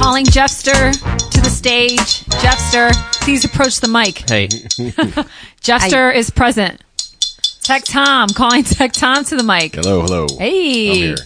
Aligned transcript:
Calling 0.00 0.24
Jeffster 0.24 0.92
to 1.30 1.40
the 1.40 1.50
stage. 1.50 2.24
Jeffster, 2.40 2.90
please 3.22 3.44
approach 3.44 3.80
the 3.80 3.88
mic. 3.88 4.28
Hey, 4.28 4.48
Jeffster 5.60 6.14
is 6.14 6.30
present. 6.30 6.82
Tech 7.62 7.84
Tom, 7.84 8.30
calling 8.30 8.62
Tech 8.64 8.92
Tom 8.92 9.24
to 9.24 9.36
the 9.36 9.42
mic. 9.42 9.74
Hello, 9.74 10.00
hello. 10.00 10.26
Hey. 10.38 10.90
I'm 10.90 10.96
here. 10.96 11.16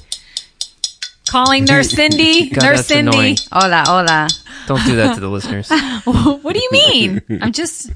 Calling 1.29 1.64
Nurse 1.68 1.91
Cindy. 1.91 2.50
God, 2.50 2.63
Nurse 2.64 2.77
that's 2.79 2.89
Cindy. 2.89 3.11
annoying. 3.17 3.37
Hola, 3.53 3.85
hola. 3.87 4.29
don't 4.67 4.85
do 4.85 4.96
that 4.96 5.14
to 5.14 5.21
the 5.21 5.29
listeners. 5.29 5.71
what 6.04 6.53
do 6.53 6.61
you 6.61 6.68
mean? 6.72 7.22
I'm 7.43 7.53
just. 7.53 7.91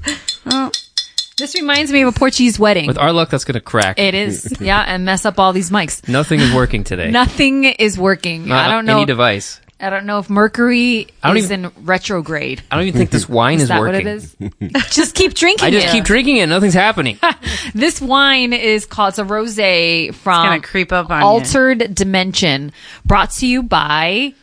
This 1.37 1.55
reminds 1.55 1.91
me 1.91 2.01
of 2.01 2.15
a 2.15 2.17
Portuguese 2.17 2.57
wedding. 2.57 2.87
With 2.87 2.97
our 2.97 3.11
luck, 3.13 3.29
that's 3.29 3.45
gonna 3.45 3.61
crack. 3.61 3.99
it 3.99 4.13
is, 4.13 4.53
yeah, 4.59 4.81
and 4.81 5.05
mess 5.05 5.25
up 5.25 5.39
all 5.39 5.51
these 5.53 5.69
mics. 5.69 6.07
Nothing 6.07 6.39
is 6.39 6.53
working 6.53 6.83
today. 6.83 7.11
Nothing 7.11 7.65
is 7.65 7.97
working. 7.97 8.47
Not 8.47 8.69
I 8.69 8.71
don't 8.73 8.85
know. 8.85 8.97
any 8.97 9.05
device. 9.05 9.59
I 9.81 9.89
don't 9.89 10.05
know 10.05 10.19
if 10.19 10.29
Mercury 10.29 11.07
I 11.23 11.29
don't 11.29 11.37
is 11.37 11.45
even- 11.51 11.65
in 11.65 11.71
retrograde. 11.85 12.61
I 12.69 12.75
don't 12.75 12.85
even 12.87 12.97
think 12.97 13.11
this 13.11 13.29
wine 13.29 13.55
Is 13.57 13.63
is, 13.63 13.67
that 13.69 13.79
working. 13.79 14.05
what 14.05 14.51
it 14.61 14.81
is? 14.81 14.89
just 14.95 15.15
keep 15.15 15.33
drinking. 15.33 15.65
It. 15.65 15.67
I 15.67 15.71
just 15.71 15.87
it. 15.87 15.91
keep 15.91 16.03
drinking 16.03 16.37
it. 16.37 16.47
Nothing's 16.47 16.73
happening. 16.73 17.17
This 17.73 18.01
wine 18.01 18.51
is 18.53 18.85
called 18.85 19.09
it's 19.09 19.19
a 19.19 19.23
rosé 19.23 20.13
from 20.13 20.45
gonna 20.47 20.61
creep 20.61 20.91
up 20.91 21.09
on 21.11 21.21
you. 21.21 21.27
Altered 21.27 21.93
Dimension, 21.93 22.71
brought 23.05 23.31
to 23.31 23.45
you 23.47 23.61
by 23.63 24.33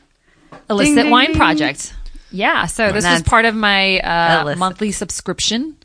Illicit 0.71 0.95
Ding, 0.95 1.03
ding, 1.05 1.11
Wine 1.11 1.27
ding. 1.29 1.37
Project. 1.37 1.93
Yeah, 2.30 2.66
so 2.66 2.93
this 2.93 3.05
is 3.05 3.23
part 3.23 3.45
of 3.47 3.55
my 3.55 3.99
uh, 4.01 4.55
monthly 4.57 4.93
subscription, 4.93 5.77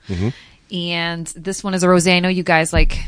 and 0.71 1.27
this 1.27 1.63
one 1.63 1.73
is 1.73 1.83
a 1.83 1.87
rosé. 1.87 2.15
I 2.15 2.19
know 2.19 2.29
you 2.29 2.43
guys 2.43 2.73
like 2.73 2.99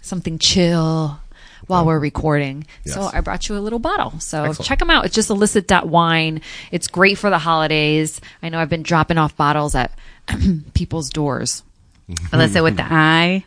something 0.00 0.38
chill 0.38 1.18
while 1.66 1.84
we're 1.84 1.98
recording, 1.98 2.66
so 2.84 3.10
I 3.12 3.20
brought 3.20 3.48
you 3.48 3.56
a 3.56 3.60
little 3.60 3.78
bottle. 3.78 4.18
So 4.20 4.44
Excellent. 4.44 4.66
check 4.68 4.78
them 4.78 4.90
out. 4.90 5.04
It's 5.04 5.14
just 5.14 5.30
illicit.wine. 5.30 6.40
It's 6.70 6.88
great 6.88 7.18
for 7.18 7.30
the 7.30 7.38
holidays. 7.38 8.20
I 8.42 8.48
know 8.48 8.58
I've 8.58 8.68
been 8.68 8.82
dropping 8.82 9.18
off 9.18 9.36
bottles 9.36 9.74
at 9.74 9.92
people's 10.74 11.10
doors. 11.10 11.62
Mm-hmm. 12.08 12.34
Alyssa 12.36 12.62
with 12.62 12.76
the 12.76 12.82
mm-hmm. 12.84 12.94
I. 12.94 13.44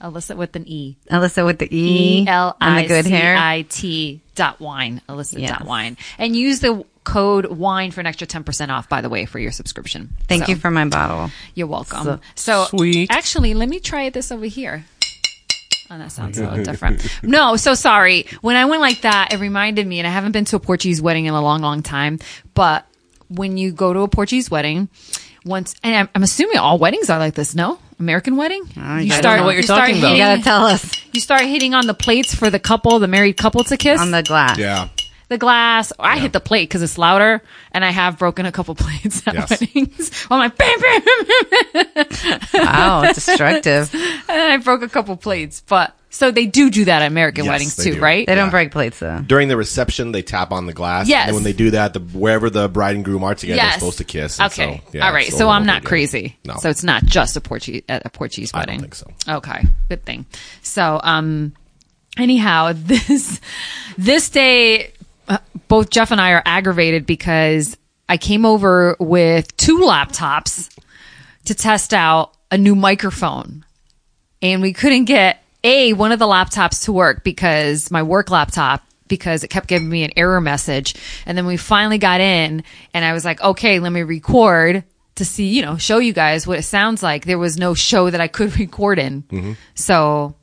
Illicit 0.00 0.36
with 0.36 0.54
an 0.54 0.64
E. 0.68 0.96
Alyssa 1.10 1.44
with 1.44 1.58
the 1.58 1.66
E. 1.76 2.22
E 2.22 2.28
L 2.28 2.56
And 2.60 2.74
I 2.74 2.86
good 2.86 3.06
hair. 3.06 3.36
I 3.36 3.62
T 3.62 4.20
dot 4.36 4.60
wine, 4.60 5.00
illicit 5.08 5.40
Yes. 5.40 5.50
dot 5.50 5.64
wine, 5.66 5.96
and 6.18 6.36
use 6.36 6.60
the 6.60 6.84
code 7.02 7.46
wine 7.46 7.90
for 7.90 7.98
an 8.00 8.06
extra 8.06 8.24
ten 8.26 8.44
percent 8.44 8.70
off. 8.70 8.88
By 8.88 9.00
the 9.00 9.08
way, 9.08 9.26
for 9.26 9.40
your 9.40 9.50
subscription. 9.50 10.10
Thank 10.28 10.44
So, 10.44 10.50
you 10.52 10.56
for 10.56 10.70
my 10.70 10.84
bottle. 10.84 11.32
You're 11.56 11.66
welcome. 11.66 12.04
So- 12.04 12.20
So, 12.36 12.64
Sweet. 12.66 13.10
Actually, 13.10 13.54
let 13.54 13.68
me 13.68 13.80
try 13.80 14.08
this 14.10 14.30
over 14.30 14.46
here. 14.46 14.84
Oh, 15.90 15.98
that 15.98 16.12
sounds 16.12 16.38
a 16.38 16.48
little 16.48 16.64
different. 16.64 17.06
No, 17.22 17.56
so 17.56 17.74
sorry. 17.74 18.26
When 18.42 18.56
I 18.56 18.66
went 18.66 18.82
like 18.82 19.02
that, 19.02 19.32
it 19.32 19.40
reminded 19.40 19.86
me, 19.86 19.98
and 20.00 20.06
I 20.06 20.10
haven't 20.10 20.32
been 20.32 20.44
to 20.46 20.56
a 20.56 20.60
Portuguese 20.60 21.00
wedding 21.00 21.26
in 21.26 21.34
a 21.34 21.40
long, 21.40 21.62
long 21.62 21.82
time. 21.82 22.18
But 22.54 22.86
when 23.28 23.56
you 23.56 23.72
go 23.72 23.92
to 23.92 24.00
a 24.00 24.08
Portuguese 24.08 24.50
wedding, 24.50 24.88
once, 25.44 25.74
and 25.82 25.94
I'm, 25.94 26.08
I'm 26.14 26.22
assuming 26.22 26.58
all 26.58 26.78
weddings 26.78 27.08
are 27.08 27.18
like 27.18 27.34
this. 27.34 27.54
No, 27.54 27.78
American 27.98 28.36
wedding. 28.36 28.64
you 28.76 28.82
I 28.82 29.20
don't 29.20 29.38
know 29.38 29.44
what 29.44 29.52
you're 29.52 29.56
you 29.58 29.62
start 29.62 29.80
talking 29.80 29.98
about. 29.98 30.12
You 30.12 30.18
gotta 30.18 30.42
tell 30.42 30.66
us 30.66 30.92
you 31.12 31.20
start 31.20 31.42
hitting 31.42 31.74
on 31.74 31.86
the 31.86 31.94
plates 31.94 32.34
for 32.34 32.50
the 32.50 32.58
couple, 32.58 32.98
the 32.98 33.08
married 33.08 33.36
couple 33.36 33.64
to 33.64 33.76
kiss. 33.76 34.00
on 34.00 34.10
the 34.10 34.22
glass. 34.22 34.58
Yeah. 34.58 34.88
The 35.28 35.38
glass. 35.38 35.92
I 35.98 36.18
hit 36.18 36.32
the 36.32 36.40
plate 36.40 36.68
because 36.68 36.82
it's 36.82 36.98
louder, 36.98 37.42
and 37.72 37.84
I 37.84 37.90
have 37.90 38.18
broken 38.18 38.46
a 38.46 38.52
couple 38.52 38.74
plates 38.76 39.22
at 39.26 39.34
Yes. 39.34 39.50
weddings. 39.60 40.26
I'm 40.30 40.38
like, 40.38 40.56
bam, 40.56 40.80
bam, 40.80 41.02
bam, 41.02 41.84
bam, 41.94 42.40
Wow, 42.54 43.12
destructive. 43.12 43.92
and 44.28 44.40
I 44.52 44.56
broke 44.58 44.82
a 44.82 44.88
couple 44.88 45.16
plates. 45.16 45.62
But 45.66 45.94
so 46.10 46.30
they 46.30 46.46
do 46.46 46.70
do 46.70 46.86
that 46.86 47.02
at 47.02 47.06
American 47.06 47.44
Yes, 47.44 47.52
weddings 47.52 47.76
too, 47.76 47.94
do. 47.94 48.00
right? 48.00 48.26
They 48.26 48.34
don't 48.34 48.50
break 48.50 48.70
plates 48.72 48.98
though. 48.98 49.18
During 49.26 49.48
the 49.48 49.56
reception, 49.58 50.12
they 50.12 50.22
tap 50.22 50.52
on 50.52 50.64
the 50.66 50.72
glass. 50.72 51.06
Yes. 51.08 51.26
And 51.28 51.34
when 51.34 51.44
they 51.44 51.52
do 51.52 51.72
that, 51.72 51.92
the 51.92 52.00
wherever 52.00 52.48
the 52.48 52.68
bride 52.68 52.96
and 52.96 53.04
groom 53.04 53.22
are 53.24 53.34
together, 53.34 53.60
they're 53.60 53.72
supposed 53.72 53.98
to 53.98 54.04
kiss. 54.04 54.38
and 54.40 54.50
Okay. 54.50 54.82
So, 54.86 54.98
yeah, 54.98 55.06
All 55.06 55.12
right. 55.12 55.28
it's 55.28 55.36
So 55.36 55.48
I'm 55.50 55.66
not 55.66 55.84
crazy. 55.84 56.38
No. 56.46 56.56
So 56.56 56.70
it's 56.70 56.82
not 56.84 57.04
just 57.04 57.36
a 57.36 57.40
Portuguese 57.42 57.82
at 57.88 58.06
a 58.06 58.08
Portuguese 58.10 58.52
I 58.54 58.60
wedding. 58.60 58.80
don't 58.80 58.94
think 58.94 58.94
so. 58.94 59.34
Okay. 59.36 59.64
Good 59.90 60.04
thing. 60.06 60.24
So 60.62 60.98
um, 61.02 61.52
anyhow, 62.16 62.72
this 62.74 63.40
this 63.98 64.30
day, 64.30 64.92
Uh, 65.28 65.38
both 65.68 65.90
Jeff 65.90 66.10
and 66.10 66.20
I 66.20 66.32
are 66.32 66.42
aggravated 66.44 67.06
because 67.06 67.76
I 68.08 68.16
came 68.16 68.46
over 68.46 68.96
with 68.98 69.56
two 69.56 69.78
laptops 69.78 70.74
to 71.44 71.54
test 71.54 71.92
out 71.92 72.32
a 72.50 72.58
new 72.58 72.74
microphone, 72.74 73.64
and 74.40 74.62
we 74.62 74.72
couldn't 74.72 75.04
get 75.04 75.42
a 75.64 75.92
one 75.92 76.12
of 76.12 76.18
the 76.18 76.26
laptops 76.26 76.84
to 76.84 76.92
work 76.92 77.24
because 77.24 77.90
my 77.90 78.02
work 78.02 78.30
laptop 78.30 78.82
because 79.08 79.42
it 79.42 79.48
kept 79.48 79.66
giving 79.66 79.88
me 79.88 80.04
an 80.04 80.12
error 80.16 80.40
message. 80.40 80.94
And 81.26 81.36
then 81.36 81.46
we 81.46 81.56
finally 81.56 81.98
got 81.98 82.20
in 82.20 82.62
and 82.94 83.04
i 83.04 83.12
was 83.12 83.24
like 83.24 83.40
okay 83.40 83.78
let 83.80 83.92
me 83.92 84.02
record 84.02 84.84
to 85.16 85.24
see 85.24 85.48
you 85.48 85.62
know 85.62 85.76
show 85.76 85.98
you 85.98 86.12
guys 86.12 86.46
what 86.46 86.58
it 86.58 86.62
sounds 86.62 87.02
like. 87.02 87.24
There 87.24 87.38
was 87.38 87.56
no 87.56 87.74
show 87.74 88.10
that 88.10 88.20
i 88.20 88.28
could 88.28 88.58
record 88.58 88.98
in. 88.98 89.22
Mm-hmm. 89.22 89.52
So 89.74 90.34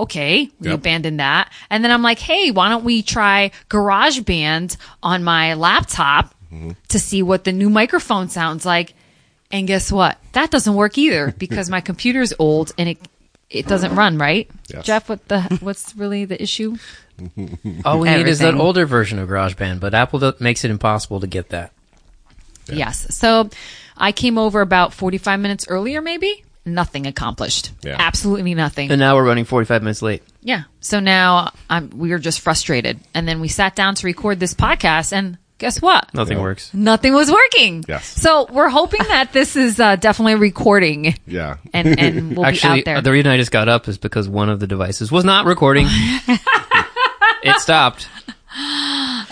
okay 0.00 0.50
we 0.60 0.68
Yep. 0.68 0.78
abandoned 0.78 1.20
that 1.20 1.52
and 1.70 1.82
then 1.84 1.90
i'm 1.90 2.02
like 2.02 2.18
hey 2.18 2.50
why 2.50 2.68
don't 2.68 2.84
we 2.84 3.02
try 3.02 3.50
garageband 3.68 4.76
on 5.02 5.22
my 5.24 5.54
laptop 5.54 6.34
to 6.88 6.98
see 6.98 7.22
what 7.22 7.44
the 7.44 7.52
new 7.52 7.70
microphone 7.70 8.28
sounds 8.28 8.66
like 8.66 8.94
and 9.52 9.66
guess 9.66 9.90
what? 9.90 10.16
That 10.32 10.50
doesn't 10.52 10.74
work 10.74 10.96
either 10.96 11.32
because 11.38 11.68
my 11.70 11.80
computer's 11.80 12.32
old 12.38 12.72
and 12.78 12.88
it 12.88 12.98
it 13.48 13.66
doesn't 13.66 13.96
run 13.96 14.16
right. 14.16 14.48
Yes. 14.72 14.84
Jeff, 14.84 15.08
what 15.08 15.26
the 15.28 15.42
what's 15.60 15.94
really 15.96 16.24
the 16.24 16.40
issue? 16.40 16.76
All 17.84 17.98
we 17.98 18.08
need 18.10 18.28
is 18.28 18.38
that 18.38 18.54
older 18.54 18.86
version 18.86 19.18
of 19.18 19.28
GarageBand, 19.28 19.80
but 19.80 19.92
Apple 19.92 20.32
makes 20.38 20.64
it 20.64 20.70
impossible 20.70 21.18
to 21.20 21.26
get 21.26 21.48
that. 21.48 21.72
Yes. 22.66 23.12
So 23.14 23.50
I 23.96 24.12
came 24.12 24.38
over 24.38 24.60
about 24.60 24.92
forty 24.94 25.18
five 25.18 25.40
minutes 25.40 25.66
earlier, 25.68 26.00
maybe. 26.00 26.44
Nothing 26.64 27.06
accomplished. 27.06 27.72
Yeah. 27.82 27.96
Absolutely 27.98 28.54
nothing. 28.54 28.90
And 28.90 28.98
now 29.00 29.16
we're 29.16 29.24
running 29.26 29.44
45 29.46 29.82
minutes 29.82 30.02
late. 30.02 30.22
yeah. 30.42 30.64
So 30.80 31.00
now 31.00 31.52
I'm 31.70 31.90
we 31.90 32.12
are 32.12 32.18
just 32.18 32.40
frustrated, 32.40 33.00
and 33.14 33.26
then 33.26 33.40
we 33.40 33.48
sat 33.48 33.74
down 33.74 33.94
to 33.96 34.06
record 34.06 34.38
this 34.40 34.52
podcast, 34.54 35.12
and 35.12 35.38
guess 35.58 35.80
what? 35.80 36.12
Nothing 36.14 36.36
Yeah. 36.38 36.42
works. 36.42 36.72
Nothing 36.74 37.14
was 37.14 37.30
working. 37.30 37.84
Yes. 37.88 38.06
So 38.06 38.46
we're 38.50 38.68
hoping 38.68 39.00
that 39.08 39.32
this 39.32 39.56
is 39.56 39.80
uh, 39.80 39.96
definitely 39.96 40.34
recording, 40.36 41.14
Yeah. 41.26 41.56
and 41.72 41.98
and 41.98 42.36
we'll 42.36 42.46
Actually, 42.46 42.74
be 42.76 42.80
out 42.80 42.84
there. 42.96 43.00
the 43.02 43.12
reason 43.12 43.30
I 43.30 43.36
just 43.38 43.52
got 43.52 43.68
up 43.68 43.88
is 43.88 43.96
because 43.98 44.28
one 44.28 44.48
of 44.50 44.60
the 44.60 44.66
devices 44.66 45.10
was 45.10 45.24
not 45.24 45.46
recording. 45.46 45.86
it 47.42 47.58
stopped. 47.60 48.08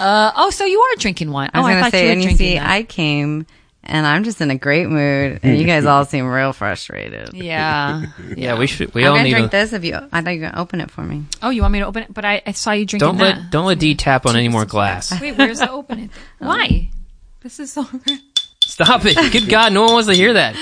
oh, 0.00 0.50
so 0.52 0.64
you 0.64 0.80
are 0.80 0.96
drinking 0.98 1.30
wine? 1.30 1.50
I 1.52 1.60
was 1.60 1.66
oh, 1.66 1.68
gonna 1.70 1.82
thought 1.82 1.90
say, 1.92 2.02
you 2.02 2.06
were 2.08 2.12
and 2.12 2.20
you 2.22 2.28
drinking 2.28 2.46
see, 2.46 2.54
that. 2.54 2.68
I 2.70 2.82
came 2.84 3.46
and 3.88 4.06
I'm 4.06 4.22
just 4.24 4.40
in 4.40 4.50
a 4.50 4.56
great 4.58 4.88
mood, 4.88 5.40
and 5.42 5.58
you 5.58 5.64
guys 5.66 5.84
all 5.86 6.04
seem 6.04 6.26
real 6.26 6.52
frustrated. 6.52 7.30
Yeah. 7.34 8.06
Yeah, 8.36 8.58
we 8.58 8.66
should. 8.66 8.94
We 8.94 9.02
I'm 9.04 9.08
all 9.10 9.14
gonna 9.16 9.24
need 9.24 9.30
drink 9.32 9.46
a. 9.46 9.50
this 9.50 9.72
if 9.72 9.84
you. 9.84 9.96
I 10.12 10.20
thought 10.22 10.30
you 10.30 10.40
were 10.40 10.46
gonna 10.50 10.60
open 10.60 10.80
it 10.80 10.90
for 10.90 11.02
me. 11.02 11.24
Oh, 11.42 11.50
you 11.50 11.62
want 11.62 11.72
me 11.72 11.78
to 11.80 11.86
open 11.86 12.02
it? 12.04 12.12
But 12.14 12.24
I, 12.24 12.42
I 12.46 12.52
saw 12.52 12.72
you 12.72 12.84
drinking 12.86 13.06
Don't 13.06 13.16
that. 13.18 13.36
let 13.38 13.50
don't 13.50 13.66
let 13.66 13.78
D 13.78 13.94
tap 13.94 14.26
on 14.26 14.36
any 14.36 14.48
more 14.48 14.64
glass. 14.66 15.18
Wait, 15.20 15.36
where's 15.36 15.58
the 15.60 15.70
open 15.70 15.98
it? 16.00 16.10
Why? 16.38 16.90
Oh. 16.92 16.96
This 17.40 17.58
is 17.60 17.72
so. 17.72 17.86
Stop 18.64 19.02
it! 19.06 19.16
Good 19.32 19.48
God, 19.48 19.72
no 19.72 19.84
one 19.84 19.92
wants 19.94 20.08
to 20.08 20.14
hear 20.14 20.34
that. 20.34 20.54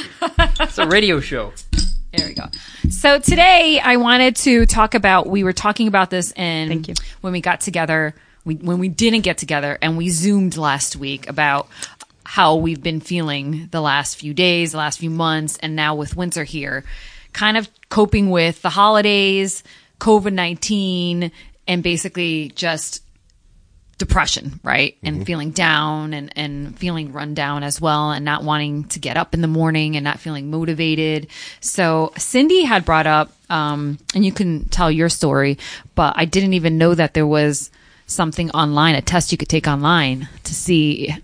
It's 0.61 0.79
a 0.79 0.87
radio 0.87 1.21
show. 1.21 1.53
There 2.17 2.27
we 2.29 2.35
go. 2.35 2.45
So 2.89 3.19
today 3.19 3.81
I 3.83 3.97
wanted 3.97 4.37
to 4.37 4.65
talk 4.67 4.95
about. 4.95 5.27
We 5.27 5.43
were 5.45 5.53
talking 5.53 5.89
about 5.89 6.09
this 6.11 6.33
and 6.33 6.71
Thank 6.71 6.89
you. 6.89 6.95
when 7.21 7.33
we 7.33 7.41
got 7.41 7.61
together. 7.61 8.15
We 8.45 8.55
when 8.55 8.79
we 8.79 8.89
didn't 8.89 9.23
get 9.23 9.39
together 9.39 9.77
and 9.83 9.97
we 9.99 10.09
zoomed 10.09 10.57
last 10.57 10.95
week 10.95 11.29
about 11.29 11.67
how 12.27 12.57
we've 12.57 12.83
been 12.83 13.01
feeling 13.01 13.69
the 13.71 13.81
last 13.81 14.17
few 14.17 14.35
days, 14.35 14.73
the 14.73 14.79
last 14.79 14.99
few 14.99 15.11
months, 15.11 15.57
and 15.63 15.77
now 15.77 15.95
with 15.95 16.17
winter 16.17 16.45
here, 16.45 16.85
kind 17.33 17.57
of 17.57 17.69
coping 17.89 18.31
with 18.31 18.61
the 18.63 18.71
holidays, 18.71 19.63
COVID 20.01 20.33
nineteen, 20.33 21.31
and 21.69 21.83
basically 21.83 22.51
just 22.55 23.03
depression, 23.99 24.61
right? 24.63 24.99
And 25.03 25.25
feeling 25.25 25.53
down 25.53 26.13
and, 26.13 26.31
and 26.37 26.79
feeling 26.79 27.13
run 27.13 27.33
down 27.33 27.63
as 27.63 27.81
well 27.81 28.11
and 28.11 28.25
not 28.27 28.45
wanting 28.45 28.85
to 28.89 28.99
get 28.99 29.17
up 29.17 29.33
in 29.33 29.41
the 29.41 29.49
morning 29.49 29.97
and 29.97 30.05
not 30.05 30.21
feeling 30.21 30.51
motivated. 30.51 31.29
So 31.61 32.13
Cindy 32.19 32.65
had 32.65 32.85
brought 32.85 33.07
up, 33.07 33.33
um, 33.49 33.99
and 34.15 34.23
you 34.23 34.33
can 34.33 34.67
tell 34.69 34.91
your 34.91 35.09
story, 35.09 35.57
but 35.95 36.13
I 36.17 36.27
didn't 36.27 36.53
even 36.53 36.77
know 36.77 36.95
that 36.95 37.15
there 37.15 37.27
was 37.27 37.71
something 38.07 38.51
online, 38.51 38.97
a 38.97 39.01
test 39.01 39.33
you 39.33 39.39
could 39.39 39.49
take 39.49 39.67
online 39.67 40.29
to 40.45 40.53
see 40.55 41.15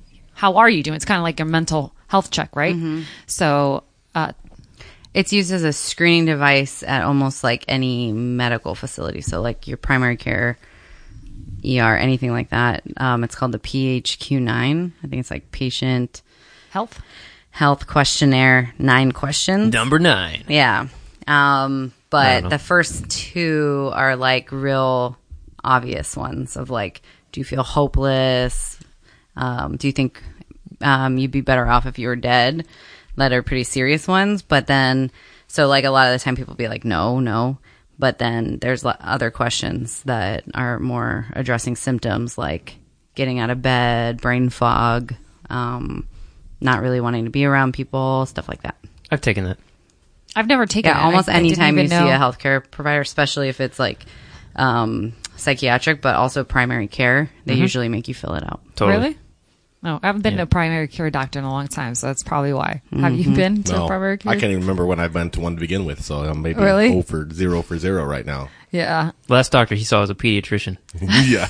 how 0.43 0.57
are 0.57 0.69
you 0.69 0.83
doing. 0.83 0.97
It's 0.97 1.05
kind 1.05 1.19
of 1.19 1.23
like 1.23 1.39
a 1.39 1.45
mental 1.45 1.95
health 2.09 2.33
check, 2.33 2.57
right? 2.57 2.75
So, 3.29 3.85
uh, 4.13 4.33
It's 5.15 5.33
used 5.33 5.53
as 5.53 5.63
a 5.63 5.73
screening 5.73 6.25
device 6.25 6.83
at 6.83 7.05
almost 7.05 7.45
like 7.45 7.65
any 7.69 8.13
medical 8.13 8.75
facility. 8.75 9.21
So, 9.21 9.41
like 9.41 9.69
your 9.69 9.77
primary 9.77 10.17
care, 10.17 10.59
ER, 11.65 11.97
anything 11.97 12.33
like 12.33 12.49
that. 12.51 12.83
Um, 12.97 13.23
it's 13.23 13.37
called 13.37 13.53
the 13.53 13.61
PHQ9. 13.61 14.91
I 15.05 15.07
think 15.07 15.21
it's 15.21 15.31
like 15.31 15.53
patient 15.53 16.23
health. 16.71 17.01
health 17.51 17.87
questionnaire, 17.87 18.75
nine 18.81 19.13
questions. 19.13 19.73
Number 19.73 20.01
nine. 20.01 20.43
Yeah. 20.49 20.89
Um, 21.29 21.93
but 22.11 22.51
the 22.51 22.59
first 22.59 23.09
two 23.09 23.91
are 23.95 24.17
like 24.17 24.51
real 24.51 25.17
obvious 25.63 26.17
ones 26.17 26.57
of 26.57 26.69
like, 26.69 27.01
do 27.31 27.39
you 27.41 27.45
feel 27.45 27.63
hopeless? 27.63 28.81
Um, 29.37 29.77
do 29.77 29.87
you 29.87 29.93
think 29.93 30.21
um, 30.83 31.19
you'd 31.19 31.31
be 31.31 31.41
better 31.41 31.67
off 31.67 31.87
if 31.87 31.99
you 31.99 32.09
were 32.09 32.17
dead 32.17 32.67
that 33.17 33.33
are 33.33 33.43
pretty 33.43 33.65
serious 33.65 34.07
ones. 34.09 34.43
But 34.43 34.67
then, 34.67 35.11
so 35.49 35.69
like 35.69 35.85
a 35.85 35.91
lot 35.91 36.09
of 36.13 36.19
the 36.19 36.23
time 36.25 36.37
people 36.37 36.55
be 36.55 36.69
like, 36.69 36.85
no, 36.85 37.21
no. 37.21 37.59
But 37.99 38.19
then 38.19 38.59
there's 38.61 38.85
other 38.85 39.31
questions 39.31 40.03
that 40.05 40.45
are 40.55 40.79
more 40.79 41.27
addressing 41.35 41.77
symptoms 41.77 42.37
like 42.39 42.77
getting 43.15 43.39
out 43.39 43.51
of 43.51 43.61
bed, 43.63 44.21
brain 44.21 44.49
fog, 44.49 45.15
um, 45.51 46.09
not 46.61 46.81
really 46.81 47.01
wanting 47.01 47.25
to 47.25 47.31
be 47.31 47.45
around 47.45 47.73
people, 47.75 48.25
stuff 48.27 48.49
like 48.49 48.63
that. 48.63 48.77
I've 49.11 49.21
taken 49.21 49.45
that. 49.45 49.59
I've 50.35 50.47
never 50.47 50.65
taken 50.65 50.89
Yeah, 50.91 51.01
it. 51.01 51.05
almost 51.05 51.29
I- 51.29 51.33
I 51.33 51.37
didn't 51.43 51.47
anytime 51.59 51.77
you 51.77 51.85
even 51.85 51.91
see 51.91 52.09
a 52.11 52.19
healthcare 52.19 52.69
provider, 52.71 53.03
especially 53.03 53.51
if 53.51 53.61
it's 53.61 53.79
like 53.79 54.05
um, 54.57 55.13
psychiatric, 55.37 56.01
but 56.01 56.15
also 56.17 56.45
primary 56.45 56.89
care, 56.89 57.31
they 57.45 57.55
usually 57.55 57.89
make 57.91 58.09
you 58.09 58.15
fill 58.15 58.35
it 58.35 58.43
out. 58.43 58.61
Totally. 58.75 58.99
Really? 58.99 59.19
No, 59.85 59.99
I 60.01 60.07
haven't 60.07 60.23
been 60.23 60.37
to 60.37 60.43
a 60.43 60.47
primary 60.47 60.87
care 60.87 61.11
doctor 61.11 61.41
in 61.41 61.45
a 61.45 61.51
long 61.51 61.67
time, 61.67 61.97
so 61.97 62.07
that's 62.07 62.23
probably 62.23 62.53
why. 62.53 62.83
Have 63.01 63.15
you 63.15 63.35
been 63.35 63.65
to 63.65 63.83
a 63.83 63.87
primary 63.89 64.17
care? 64.19 64.31
I 64.33 64.35
can't 64.39 64.51
even 64.53 64.61
remember 64.63 64.87
when 64.87 65.01
I've 65.01 65.13
been 65.13 65.31
to 65.31 65.41
one 65.41 65.57
to 65.57 65.61
begin 65.61 65.85
with, 65.85 66.03
so 66.05 66.19
I'm 66.23 66.41
maybe 66.41 66.61
Really? 66.61 66.89
0 66.91 67.03
for 67.03 67.29
zero 67.33 67.63
for 67.63 67.77
zero 67.79 68.05
right 68.05 68.25
now. 68.25 68.49
Yeah, 68.71 69.11
Last 69.29 69.53
doctor 69.53 69.75
he 69.75 69.85
saw 69.85 70.01
was 70.01 70.09
a 70.09 70.15
pediatrician. 70.15 70.79
yeah, 71.29 71.47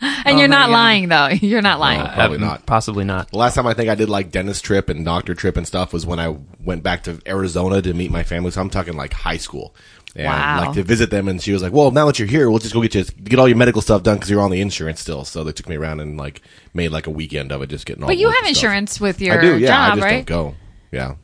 and 0.26 0.38
you're 0.38 0.48
not 0.48 0.68
lying 0.70 1.08
though. 1.08 1.28
You're 1.28 1.62
not 1.62 1.78
lying. 1.80 2.00
No. 2.00 2.10
Probably 2.12 2.36
Uh, 2.38 2.40
not. 2.40 2.66
Possibly 2.66 3.04
not. 3.04 3.30
the 3.30 3.38
last 3.38 3.54
time 3.54 3.66
I 3.66 3.72
think 3.74 3.88
I 3.88 3.94
did 3.94 4.10
like 4.10 4.30
dentist 4.30 4.64
trip 4.64 4.88
and 4.90 5.04
doctor 5.04 5.34
trip 5.34 5.56
and 5.56 5.66
stuff 5.66 5.92
was 5.92 6.04
when 6.04 6.18
I 6.18 6.36
went 6.62 6.82
back 6.82 7.04
to 7.04 7.18
Arizona 7.26 7.80
to 7.82 7.94
meet 7.94 8.10
my 8.10 8.24
family. 8.24 8.50
So 8.50 8.60
I'm 8.60 8.68
talking 8.68 8.94
like 8.94 9.12
high 9.14 9.36
school. 9.38 9.74
And 10.14 10.26
Wow. 10.26 10.60
like 10.66 10.74
to 10.74 10.82
visit 10.82 11.10
them, 11.10 11.26
and 11.26 11.40
she 11.40 11.52
was 11.52 11.62
like, 11.62 11.72
"Well, 11.72 11.90
now 11.90 12.04
that 12.06 12.18
you're 12.18 12.28
here, 12.28 12.50
we'll 12.50 12.58
just 12.58 12.74
go 12.74 12.82
get 12.82 12.94
you 12.94 13.04
get 13.24 13.38
all 13.38 13.48
your 13.48 13.56
medical 13.56 13.80
stuff 13.80 14.02
done 14.02 14.16
because 14.16 14.28
you're 14.30 14.42
on 14.42 14.50
the 14.50 14.60
insurance 14.60 15.00
still." 15.00 15.24
So 15.24 15.42
they 15.42 15.52
took 15.52 15.68
me 15.68 15.76
around 15.76 16.00
and 16.00 16.18
like 16.18 16.42
made 16.74 16.90
like 16.90 17.06
a 17.06 17.10
weekend 17.10 17.50
of 17.50 17.62
it, 17.62 17.68
just 17.68 17.86
getting 17.86 18.02
all. 18.02 18.08
But 18.08 18.18
you 18.18 18.26
have 18.28 18.36
stuff. 18.38 18.48
insurance 18.48 19.00
with 19.00 19.22
your 19.22 19.38
I 19.38 19.40
do, 19.40 19.58
yeah. 19.58 19.68
I 19.84 19.88
job, 19.88 19.94
just 19.98 20.04
right? 20.04 20.26
don't 20.26 20.50
go. 20.50 20.54
Yeah. 20.90 21.14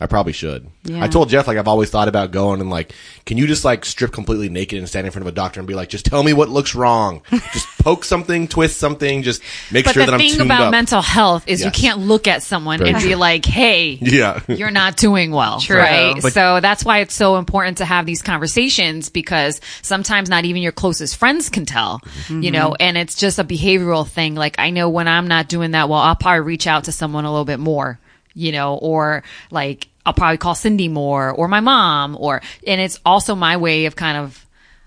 I 0.00 0.06
probably 0.06 0.32
should. 0.32 0.68
Yeah. 0.84 1.02
I 1.02 1.08
told 1.08 1.28
Jeff 1.28 1.48
like 1.48 1.58
I've 1.58 1.66
always 1.66 1.90
thought 1.90 2.06
about 2.06 2.30
going 2.30 2.60
and 2.60 2.70
like, 2.70 2.92
can 3.26 3.36
you 3.36 3.46
just 3.46 3.64
like 3.64 3.84
strip 3.84 4.12
completely 4.12 4.48
naked 4.48 4.78
and 4.78 4.88
stand 4.88 5.06
in 5.06 5.12
front 5.12 5.26
of 5.26 5.32
a 5.32 5.34
doctor 5.34 5.60
and 5.60 5.66
be 5.66 5.74
like, 5.74 5.88
just 5.88 6.06
tell 6.06 6.22
me 6.22 6.32
what 6.32 6.48
looks 6.48 6.74
wrong, 6.74 7.22
just 7.30 7.66
poke 7.78 8.04
something, 8.04 8.46
twist 8.46 8.78
something, 8.78 9.22
just 9.22 9.42
make 9.72 9.84
But 9.84 9.94
sure 9.94 10.06
that 10.06 10.14
I'm 10.14 10.20
The 10.20 10.30
thing 10.30 10.40
about 10.40 10.62
up. 10.62 10.70
mental 10.70 11.02
health 11.02 11.44
is 11.48 11.64
you 11.64 11.70
can't 11.70 12.00
look 12.00 12.28
at 12.28 12.42
someone 12.42 12.78
Very 12.78 12.90
and 12.90 13.02
be 13.02 13.14
like, 13.16 13.44
"Hey, 13.44 13.92
yeah, 14.00 14.40
you're 14.46 14.70
not 14.70 14.96
doing 14.96 15.32
well." 15.32 15.60
True. 15.60 15.78
Right? 15.78 16.14
But- 16.20 16.32
so 16.32 16.60
that's 16.60 16.84
why 16.84 17.00
it's 17.00 17.14
so 17.14 17.36
important 17.36 17.78
to 17.78 17.84
have 17.84 18.06
these 18.06 18.22
conversations 18.22 19.08
because 19.08 19.60
sometimes 19.82 20.28
not 20.28 20.44
even 20.44 20.62
your 20.62 20.72
closest 20.72 21.16
friends 21.16 21.48
can 21.48 21.64
tell, 21.66 22.00
you 22.04 22.34
mm-hmm. 22.36 22.52
know, 22.52 22.76
and 22.78 22.96
it's 22.96 23.16
just 23.16 23.38
a 23.38 23.44
behavioral 23.44 24.06
thing. 24.06 24.36
Like 24.36 24.56
I 24.58 24.70
know 24.70 24.88
when 24.88 25.08
I'm 25.08 25.26
not 25.26 25.48
doing 25.48 25.72
that 25.72 25.88
well, 25.88 25.98
I'll 25.98 26.16
probably 26.16 26.40
reach 26.40 26.66
out 26.66 26.84
to 26.84 26.92
someone 26.92 27.24
a 27.24 27.30
little 27.30 27.44
bit 27.44 27.58
more, 27.58 27.98
you 28.38 28.52
know, 28.52 28.76
or 28.76 29.24
like 29.50 29.88
I'll 30.06 30.14
probably 30.14 30.38
call 30.38 30.54
Cindy 30.54 30.88
more 30.88 31.30
or 31.30 31.48
my 31.48 31.60
mom 31.60 32.16
or, 32.18 32.40
and 32.66 32.80
it's 32.80 32.98
also 33.04 33.34
my 33.34 33.56
way 33.56 33.86
of 33.86 33.96
kind 33.96 34.16
of, 34.16 34.46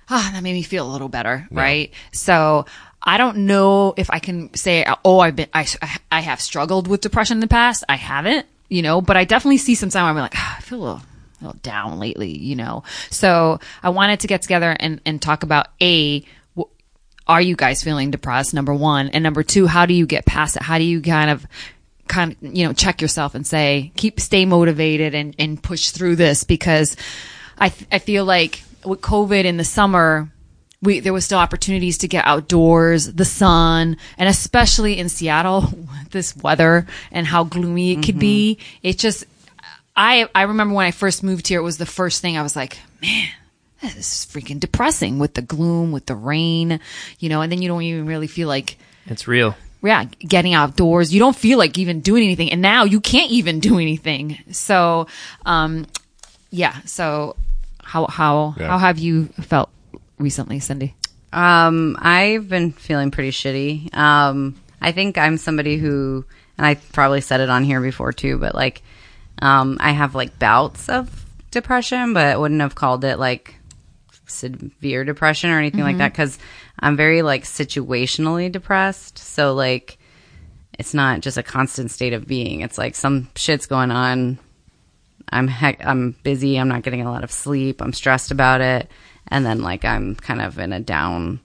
ah, 0.10 0.32
that 0.34 0.42
made 0.42 0.54
me 0.54 0.64
feel 0.64 0.88
a 0.88 0.92
little 0.92 1.10
better, 1.10 1.48
right? 1.52 1.92
So 2.12 2.66
I 3.04 3.18
don't 3.18 3.46
know 3.46 3.94
if 3.98 4.10
I 4.10 4.20
can 4.20 4.54
say, 4.56 4.86
oh, 5.04 5.20
I've 5.20 5.36
been, 5.36 5.50
I, 5.54 5.68
I 6.12 6.22
have 6.22 6.40
struggled 6.40 6.88
with 6.88 7.02
depression 7.02 7.38
in 7.38 7.42
the 7.42 7.48
past. 7.48 7.84
I 7.90 7.98
haven't, 7.98 8.46
you 8.70 8.82
know, 8.82 9.02
but 9.02 9.18
I 9.18 9.26
definitely 9.26 9.58
see 9.58 9.76
some 9.76 9.90
time 9.90 10.04
where 10.04 10.12
I'm 10.12 10.18
like, 10.18 10.36
ah, 10.36 10.58
I 10.58 10.62
feel 10.62 10.80
a 10.80 10.82
little, 10.82 11.02
a 11.42 11.46
little 11.46 11.60
down 11.62 12.00
lately, 12.00 12.36
you 12.36 12.56
know. 12.56 12.84
So 13.10 13.60
I 13.84 13.90
wanted 13.90 14.22
to 14.22 14.28
get 14.28 14.42
together 14.42 14.76
and, 14.80 15.02
and 15.06 15.22
talk 15.22 15.44
about 15.44 15.68
a, 15.82 16.24
are 17.28 17.42
you 17.42 17.56
guys 17.56 17.84
feeling 17.84 18.12
depressed? 18.12 18.54
Number 18.54 18.74
one, 18.74 19.10
and 19.10 19.24
number 19.24 19.44
two, 19.44 19.68
how 19.68 19.86
do 19.86 19.94
you 19.94 20.06
get 20.06 20.26
past 20.26 20.56
it? 20.56 20.64
How 20.64 20.80
do 20.80 20.84
you 20.84 21.02
kind 21.02 21.30
of, 21.30 21.46
kind 22.12 22.34
of, 22.34 22.56
you 22.56 22.68
know, 22.68 22.74
check 22.74 23.02
yourself 23.02 23.34
and 23.34 23.48
say, 23.48 23.92
keep, 23.96 24.20
stay 24.20 24.46
motivated 24.46 25.16
and, 25.16 25.34
and 25.40 25.62
push 25.62 25.90
through 25.90 26.18
this 26.18 26.44
because 26.44 26.96
I, 27.58 27.70
th- 27.70 27.88
I 27.92 28.00
feel 28.00 28.26
like 28.26 28.64
with 28.86 29.02
COVID 29.02 29.46
in 29.46 29.58
the 29.58 29.64
summer, 29.64 30.30
we, 30.82 31.00
there 31.00 31.14
was 31.14 31.26
still 31.26 31.40
opportunities 31.40 32.00
to 32.00 32.08
get 32.08 32.26
outdoors, 32.28 33.12
the 33.12 33.26
sun, 33.26 33.98
and 34.18 34.28
especially 34.28 35.00
in 35.00 35.10
Seattle, 35.10 35.64
this 36.12 36.36
weather 36.36 36.86
and 37.12 37.26
how 37.26 37.46
gloomy 37.46 37.94
it 37.94 38.04
could 38.04 38.20
be. 38.20 38.58
Mm-hmm. 38.60 38.88
It 38.88 38.98
just, 39.00 39.26
I, 39.96 40.28
I 40.36 40.44
remember 40.44 40.76
when 40.76 40.86
I 40.86 40.92
first 40.92 41.24
moved 41.24 41.48
here, 41.48 41.60
it 41.60 41.64
was 41.64 41.78
the 41.78 41.86
first 41.86 42.22
thing 42.22 42.38
I 42.38 42.44
was 42.44 42.56
like, 42.56 42.78
man, 43.02 43.30
this 43.82 43.96
is 43.96 44.32
freaking 44.32 44.60
depressing 44.60 45.18
with 45.18 45.34
the 45.34 45.42
gloom, 45.42 45.92
with 45.92 46.08
the 46.08 46.16
rain, 46.16 46.80
you 47.20 47.30
know, 47.30 47.42
and 47.42 47.52
then 47.52 47.62
you 47.62 47.70
don't 47.70 47.84
even 47.84 48.06
really 48.06 48.28
feel 48.28 48.48
like, 48.48 48.78
It's 49.06 49.28
real. 49.28 49.56
Yeah, 49.84 50.04
getting 50.20 50.54
outdoors. 50.54 51.14
You 51.14 51.20
don't 51.20 51.36
feel 51.36 51.58
like 51.58 51.78
even 51.78 52.02
doing 52.02 52.24
anything. 52.24 52.52
And 52.52 52.62
now 52.62 52.84
you 52.84 53.00
can't 53.02 53.32
even 53.32 53.60
do 53.60 53.80
anything. 53.80 54.38
So, 54.52 55.08
um, 55.46 55.88
yeah. 56.52 56.80
So 56.86 57.36
how, 57.84 58.08
how, 58.08 58.56
Yeah. 58.58 58.68
how 58.68 58.78
have 58.78 59.00
you 59.00 59.26
felt 59.42 59.70
recently, 60.18 60.60
Cindy? 60.60 60.96
Um, 61.34 61.98
I've 62.00 62.50
been 62.50 62.72
feeling 62.74 63.10
pretty 63.12 63.32
shitty. 63.32 63.96
Um, 63.96 64.56
I 64.82 64.92
think 64.92 65.18
I'm 65.18 65.38
somebody 65.38 65.78
who, 65.78 66.26
and 66.58 66.68
I 66.68 66.76
probably 66.76 67.22
said 67.22 67.40
it 67.40 67.50
on 67.50 67.64
here 67.64 67.80
before 67.82 68.12
too, 68.12 68.38
but 68.38 68.54
like, 68.54 68.82
um, 69.42 69.78
I 69.80 69.92
have 69.92 70.14
like 70.14 70.38
bouts 70.40 70.90
of 70.90 71.26
depression, 71.50 72.14
but 72.14 72.26
I 72.26 72.38
wouldn't 72.38 72.62
have 72.62 72.76
called 72.76 73.04
it 73.04 73.18
like 73.18 73.56
severe 74.32 75.04
depression 75.04 75.50
or 75.50 75.60
anything 75.60 75.82
like 75.82 75.98
that 75.98 76.12
because 76.12 76.40
I'm 76.80 76.96
very 76.98 77.22
like 77.22 77.44
situationally 77.44 78.52
depressed. 78.52 79.18
So 79.20 79.54
like, 79.54 79.98
it's 80.80 80.94
not 80.94 81.22
just 81.22 81.38
a 81.38 81.44
constant 81.44 81.92
state 81.92 82.14
of 82.14 82.28
being. 82.28 82.62
It's 82.62 82.78
like 82.78 82.96
some 82.96 83.30
shit's 83.36 83.68
going 83.68 83.92
on. 83.92 84.40
I'm 85.30 85.48
heck, 85.48 85.86
I'm 85.86 86.16
busy. 86.24 86.58
I'm 86.58 86.68
not 86.68 86.82
getting 86.84 87.02
a 87.02 87.12
lot 87.12 87.24
of 87.24 87.32
sleep. 87.32 87.82
I'm 87.82 87.94
stressed 87.94 88.32
about 88.32 88.62
it, 88.62 88.90
and 89.28 89.46
then 89.46 89.62
like 89.62 89.86
I'm 89.86 90.16
kind 90.16 90.42
of 90.42 90.58
in 90.60 90.74
a 90.74 90.80
down 90.80 91.40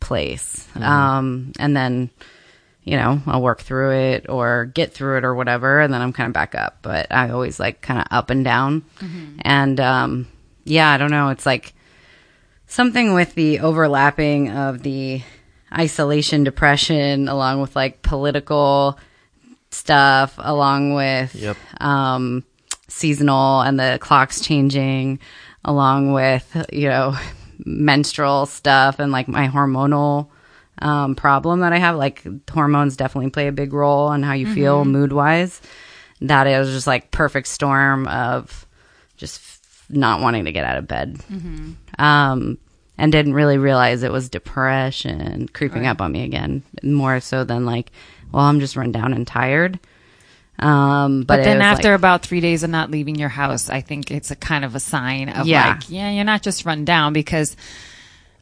place. 0.00 0.66
Um, 0.76 1.52
and 1.58 1.76
then 1.76 2.10
you 2.84 2.96
know 2.96 3.22
I'll 3.26 3.40
work 3.40 3.60
through 3.60 3.92
it 3.92 4.28
or 4.28 4.66
get 4.66 4.92
through 4.92 5.18
it 5.18 5.24
or 5.24 5.34
whatever, 5.34 5.80
and 5.80 5.94
then 5.94 6.02
I'm 6.02 6.12
kind 6.12 6.26
of 6.26 6.32
back 6.34 6.54
up. 6.54 6.78
But 6.82 7.06
I 7.10 7.30
always 7.30 7.60
like 7.60 7.80
kind 7.80 8.00
of 8.00 8.06
up 8.10 8.30
and 8.30 8.44
down, 8.44 8.84
and 9.42 9.78
um, 9.80 10.26
yeah, 10.64 10.90
I 10.90 10.98
don't 10.98 11.10
know. 11.12 11.28
It's 11.28 11.46
like 11.46 11.72
something 12.72 13.12
with 13.14 13.34
the 13.34 13.60
overlapping 13.60 14.50
of 14.50 14.82
the 14.82 15.22
isolation 15.72 16.44
depression 16.44 17.28
along 17.28 17.60
with 17.60 17.74
like 17.76 18.02
political 18.02 18.98
stuff 19.70 20.34
along 20.38 20.94
with 20.94 21.34
Yep. 21.34 21.56
um 21.80 22.44
seasonal 22.88 23.62
and 23.62 23.80
the 23.80 23.98
clocks 24.00 24.40
changing 24.40 25.18
along 25.64 26.12
with 26.12 26.66
you 26.72 26.88
know 26.88 27.14
menstrual 27.64 28.44
stuff 28.46 28.98
and 28.98 29.12
like 29.12 29.28
my 29.28 29.48
hormonal 29.48 30.28
um 30.80 31.14
problem 31.14 31.60
that 31.60 31.72
I 31.72 31.78
have. 31.78 31.96
Like 31.96 32.26
hormones 32.50 32.96
definitely 32.96 33.30
play 33.30 33.46
a 33.48 33.52
big 33.52 33.72
role 33.72 34.08
on 34.08 34.22
how 34.22 34.32
you 34.34 34.52
feel 34.52 34.84
mood 34.84 35.12
wise 35.12 35.60
that 36.20 36.46
is 36.46 36.70
just 36.70 36.86
like 36.86 37.10
perfect 37.10 37.48
storm 37.48 38.06
of 38.08 38.66
just 39.16 39.40
f- 39.40 39.60
not 39.92 40.20
wanting 40.20 40.46
to 40.46 40.52
get 40.52 40.64
out 40.64 40.78
of 40.78 40.88
bed 40.88 41.20
um, 41.98 42.58
and 42.98 43.12
didn't 43.12 43.34
really 43.34 43.58
realize 43.58 44.02
it 44.02 44.10
was 44.12 44.28
depression 44.28 45.48
creeping 45.52 45.86
up 45.86 46.00
on 46.00 46.12
me 46.12 46.24
again, 46.24 46.62
more 46.82 47.20
so 47.20 47.44
than 47.44 47.64
like, 47.66 47.90
well, 48.32 48.44
I'm 48.44 48.60
just 48.60 48.76
run 48.76 48.92
down 48.92 49.12
and 49.12 49.26
tired. 49.26 49.78
Um, 50.58 51.22
but, 51.22 51.38
But 51.38 51.44
then 51.44 51.60
after 51.62 51.90
like- 51.90 51.98
about 51.98 52.22
three 52.22 52.40
days 52.40 52.62
of 52.62 52.70
not 52.70 52.90
leaving 52.90 53.16
your 53.16 53.28
house, 53.28 53.68
I 53.68 53.80
think 53.80 54.10
it's 54.10 54.30
a 54.30 54.36
kind 54.36 54.64
of 54.64 54.74
a 54.74 54.80
sign 54.80 55.28
of 55.28 55.46
Yeah. 55.46 55.70
like, 55.74 55.90
yeah, 55.90 56.10
you're 56.10 56.24
not 56.24 56.42
just 56.42 56.64
run 56.64 56.84
down 56.84 57.12
because 57.12 57.56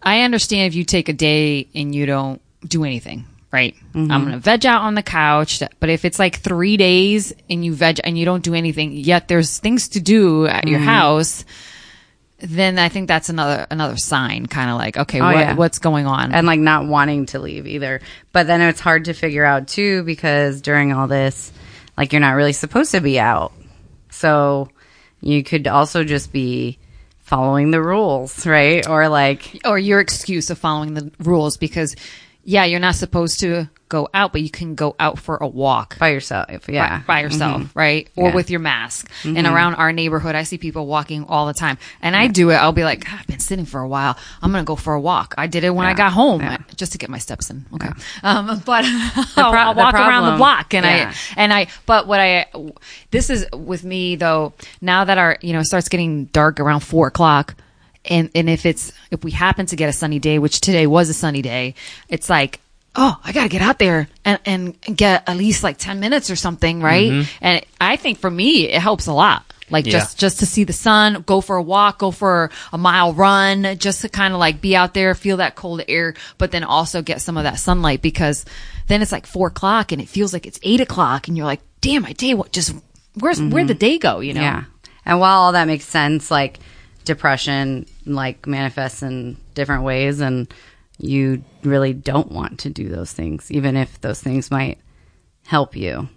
I 0.02 0.22
understand 0.22 0.66
if 0.68 0.74
you 0.74 0.84
take 0.84 1.08
a 1.08 1.12
day 1.14 1.68
and 1.74 1.94
you 1.94 2.06
don't 2.06 2.40
do 2.66 2.84
anything, 2.84 3.24
right? 3.52 3.74
Mm-hmm. 3.94 4.10
I'm 4.12 4.20
going 4.22 4.32
to 4.34 4.38
veg 4.38 4.64
out 4.66 4.82
on 4.82 4.94
the 4.94 5.02
couch. 5.02 5.62
But 5.80 5.88
if 5.90 6.04
it's 6.04 6.18
like 6.18 6.38
three 6.38 6.76
days 6.76 7.32
and 7.48 7.64
you 7.64 7.74
veg 7.74 8.00
and 8.04 8.16
you 8.18 8.24
don't 8.24 8.44
do 8.44 8.54
anything, 8.54 8.92
yet 8.92 9.28
there's 9.28 9.58
things 9.58 9.88
to 9.90 10.00
do 10.00 10.46
at 10.46 10.64
Mm-hmm. 10.64 10.68
your 10.68 10.80
house, 10.80 11.44
then 12.38 12.78
I 12.78 12.88
think 12.88 13.06
that's 13.08 13.28
another, 13.28 13.66
another 13.70 13.96
sign, 13.96 14.46
kind 14.46 14.70
of 14.70 14.76
like, 14.78 14.96
okay, 14.96 15.20
Oh, 15.20 15.24
what, 15.24 15.36
yeah. 15.36 15.54
what's 15.54 15.78
going 15.78 16.06
on? 16.06 16.32
and 16.32 16.46
like 16.46 16.60
not 16.60 16.86
wanting 16.86 17.26
to 17.26 17.38
leave 17.38 17.66
either. 17.66 18.00
But 18.32 18.46
then 18.46 18.60
it's 18.62 18.80
hard 18.80 19.06
to 19.06 19.12
figure 19.12 19.44
out 19.44 19.68
too 19.68 20.04
because 20.04 20.60
during 20.62 20.92
all 20.92 21.06
this, 21.06 21.52
like 21.98 22.12
you're 22.12 22.20
not 22.20 22.32
really 22.36 22.52
supposed 22.54 22.92
to 22.92 23.00
be 23.00 23.18
out. 23.20 23.52
So 24.10 24.68
you 25.20 25.42
could 25.44 25.66
also 25.66 26.02
just 26.04 26.32
be 26.32 26.78
following 27.18 27.70
the 27.72 27.82
rules, 27.82 28.46
right? 28.46 28.88
Or 28.88 29.08
like, 29.08 29.60
or 29.66 29.78
your 29.78 30.00
excuse 30.00 30.48
of 30.50 30.58
following 30.58 30.94
the 30.94 31.10
rules 31.18 31.56
because 31.58 31.94
yeah 32.44 32.64
you're 32.64 32.80
not 32.80 32.94
supposed 32.94 33.40
to 33.40 33.68
go 33.88 34.08
out, 34.14 34.30
but 34.30 34.40
you 34.40 34.48
can 34.50 34.76
go 34.76 34.94
out 35.00 35.18
for 35.18 35.36
a 35.38 35.48
walk 35.48 35.98
by 35.98 36.10
yourself. 36.10 36.68
Yeah, 36.68 36.98
by, 37.00 37.04
by 37.16 37.20
yourself, 37.22 37.74
right? 37.74 38.08
Or 38.14 38.28
Yeah. 38.28 38.34
with 38.36 38.48
your 38.48 38.60
mask. 38.60 39.10
And 39.24 39.48
around 39.48 39.74
our 39.74 39.90
neighborhood, 39.92 40.36
I 40.36 40.44
see 40.44 40.58
people 40.58 40.86
walking 40.86 41.24
all 41.24 41.48
the 41.48 41.52
time. 41.54 41.76
And 42.00 42.14
I 42.14 42.28
do 42.28 42.50
it. 42.50 42.54
I'll 42.54 42.70
be 42.70 42.84
like, 42.84 43.12
I've 43.12 43.26
been 43.26 43.40
sitting 43.40 43.64
for 43.64 43.80
a 43.80 43.88
while. 43.88 44.16
I'm 44.42 44.52
going 44.52 44.62
to 44.64 44.66
go 44.66 44.76
for 44.76 44.94
a 44.94 45.00
walk. 45.00 45.34
I 45.36 45.48
did 45.48 45.64
it 45.64 45.70
when 45.74 45.88
I 45.88 45.94
got 45.94 46.12
home 46.12 46.40
Yeah. 46.40 46.58
just 46.76 46.92
to 46.92 46.98
get 46.98 47.10
my 47.10 47.18
steps 47.18 47.50
in. 47.50 47.66
Okay. 47.74 47.88
Um, 48.22 48.62
but 48.64 48.84
I'll, 48.84 49.24
pro- 49.50 49.60
I'll 49.60 49.74
walk 49.74 49.94
around 49.94 50.30
the 50.30 50.36
block 50.36 50.72
and 50.72 50.86
yeah. 50.86 51.12
I, 51.12 51.34
and 51.36 51.52
I, 51.52 51.66
but 51.84 52.06
what 52.06 52.20
I, 52.20 52.46
this 53.10 53.28
is 53.28 53.44
with 53.52 53.82
me 53.82 54.14
though, 54.14 54.52
now 54.80 55.02
that 55.04 55.18
our, 55.18 55.36
you 55.40 55.52
know, 55.52 55.58
it 55.58 55.64
starts 55.64 55.88
getting 55.88 56.26
dark 56.26 56.60
around 56.60 56.80
four 56.80 57.08
o'clock. 57.08 57.56
And, 58.10 58.30
and 58.34 58.50
if 58.50 58.66
it's, 58.66 58.92
if 59.10 59.22
we 59.24 59.30
happen 59.30 59.66
to 59.66 59.76
get 59.76 59.88
a 59.88 59.92
sunny 59.92 60.18
day, 60.18 60.38
which 60.38 60.60
today 60.60 60.86
was 60.86 61.08
a 61.08 61.14
sunny 61.14 61.42
day, 61.42 61.74
it's 62.08 62.28
like, 62.28 62.60
oh, 62.96 63.18
I 63.24 63.32
got 63.32 63.44
to 63.44 63.48
get 63.48 63.62
out 63.62 63.78
there 63.78 64.08
and, 64.24 64.40
and 64.44 64.96
get 64.96 65.28
at 65.28 65.36
least 65.36 65.62
like 65.62 65.78
10 65.78 66.00
minutes 66.00 66.28
or 66.28 66.36
something, 66.36 66.82
right? 66.82 67.10
Mm-hmm. 67.10 67.30
And 67.40 67.64
I 67.80 67.96
think 67.96 68.18
for 68.18 68.30
me, 68.30 68.68
it 68.68 68.80
helps 68.80 69.06
a 69.06 69.12
lot. 69.12 69.44
Like 69.70 69.86
Yeah. 69.86 69.92
just, 69.92 70.18
just 70.18 70.40
to 70.40 70.46
see 70.46 70.64
the 70.64 70.72
sun, 70.72 71.22
go 71.24 71.40
for 71.40 71.54
a 71.54 71.62
walk, 71.62 71.98
go 71.98 72.10
for 72.10 72.50
a 72.72 72.78
mile 72.78 73.12
run, 73.14 73.78
just 73.78 74.00
to 74.00 74.08
kind 74.08 74.34
of 74.34 74.40
like 74.40 74.60
be 74.60 74.74
out 74.74 74.94
there, 74.94 75.14
feel 75.14 75.36
that 75.36 75.54
cold 75.54 75.82
air, 75.86 76.14
but 76.38 76.50
then 76.50 76.64
also 76.64 77.02
get 77.02 77.20
some 77.20 77.36
of 77.36 77.44
that 77.44 77.60
sunlight 77.60 78.02
because 78.02 78.44
then 78.88 79.00
it's 79.02 79.12
like 79.12 79.26
four 79.26 79.46
o'clock 79.46 79.92
and 79.92 80.02
it 80.02 80.08
feels 80.08 80.32
like 80.32 80.46
it's 80.46 80.58
eight 80.64 80.80
o'clock 80.80 81.28
and 81.28 81.36
you're 81.36 81.46
like, 81.46 81.60
damn, 81.80 82.02
my 82.02 82.12
day, 82.12 82.34
what 82.34 82.50
just, 82.50 82.74
where's, 83.14 83.40
where'd 83.40 83.52
mm-hmm. 83.52 83.66
the 83.68 83.74
day 83.74 83.98
go, 83.98 84.18
you 84.18 84.34
know? 84.34 84.40
Yeah. 84.40 84.64
And 85.06 85.20
while 85.20 85.42
all 85.42 85.52
that 85.52 85.68
makes 85.68 85.84
sense, 85.84 86.30
like 86.30 86.58
depression 87.04 87.86
like 88.06 88.46
manifests 88.46 89.02
in 89.02 89.36
different 89.54 89.84
ways 89.84 90.20
and 90.20 90.52
you 90.98 91.42
really 91.62 91.92
don't 91.94 92.30
want 92.30 92.60
to 92.60 92.70
do 92.70 92.88
those 92.88 93.12
things, 93.12 93.50
even 93.50 93.76
if 93.76 94.00
those 94.00 94.20
things 94.20 94.50
might 94.50 94.78
help 95.46 95.74
you. 95.74 96.08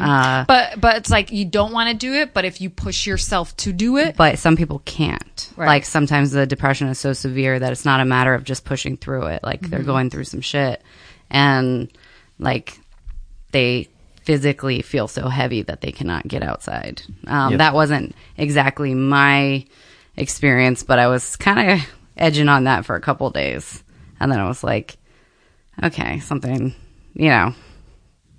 Uh, 0.00 0.44
But, 0.48 0.80
but 0.80 0.96
it's 0.96 1.10
like 1.10 1.30
you 1.30 1.44
don't 1.44 1.72
want 1.72 1.90
to 1.90 1.94
do 1.94 2.14
it, 2.14 2.32
but 2.32 2.44
if 2.44 2.60
you 2.60 2.70
push 2.70 3.06
yourself 3.06 3.54
to 3.58 3.72
do 3.72 3.98
it, 3.98 4.16
but 4.16 4.38
some 4.38 4.56
people 4.56 4.80
can't. 4.84 5.52
Right. 5.56 5.66
Like 5.66 5.84
sometimes 5.84 6.30
the 6.32 6.46
depression 6.46 6.88
is 6.88 6.98
so 6.98 7.12
severe 7.12 7.58
that 7.58 7.70
it's 7.70 7.84
not 7.84 8.00
a 8.00 8.04
matter 8.04 8.34
of 8.34 8.44
just 8.44 8.64
pushing 8.64 8.96
through 8.96 9.26
it. 9.26 9.42
Like 9.44 9.60
they're 9.68 9.82
going 9.82 10.10
through 10.10 10.24
some 10.24 10.40
shit 10.40 10.82
and 11.30 11.92
like 12.38 12.80
they 13.52 13.88
physically 14.24 14.80
feel 14.82 15.06
so 15.08 15.28
heavy 15.28 15.62
that 15.62 15.82
they 15.82 15.92
cannot 15.92 16.26
get 16.26 16.42
outside. 16.42 17.02
Um, 17.26 17.52
Yep. 17.52 17.58
That 17.58 17.74
wasn't 17.74 18.14
exactly 18.36 18.94
my 18.94 19.66
experience, 20.20 20.82
but 20.82 20.98
I 20.98 21.08
was 21.08 21.36
kind 21.36 21.70
of 21.70 21.88
edging 22.16 22.48
on 22.48 22.64
that 22.64 22.84
for 22.84 22.96
a 22.96 23.00
couple 23.00 23.30
days. 23.30 23.82
And 24.20 24.30
then 24.30 24.38
I 24.38 24.46
was 24.46 24.62
like, 24.62 24.96
okay, 25.82 26.20
something, 26.20 26.74
you 27.14 27.28
know, 27.28 27.54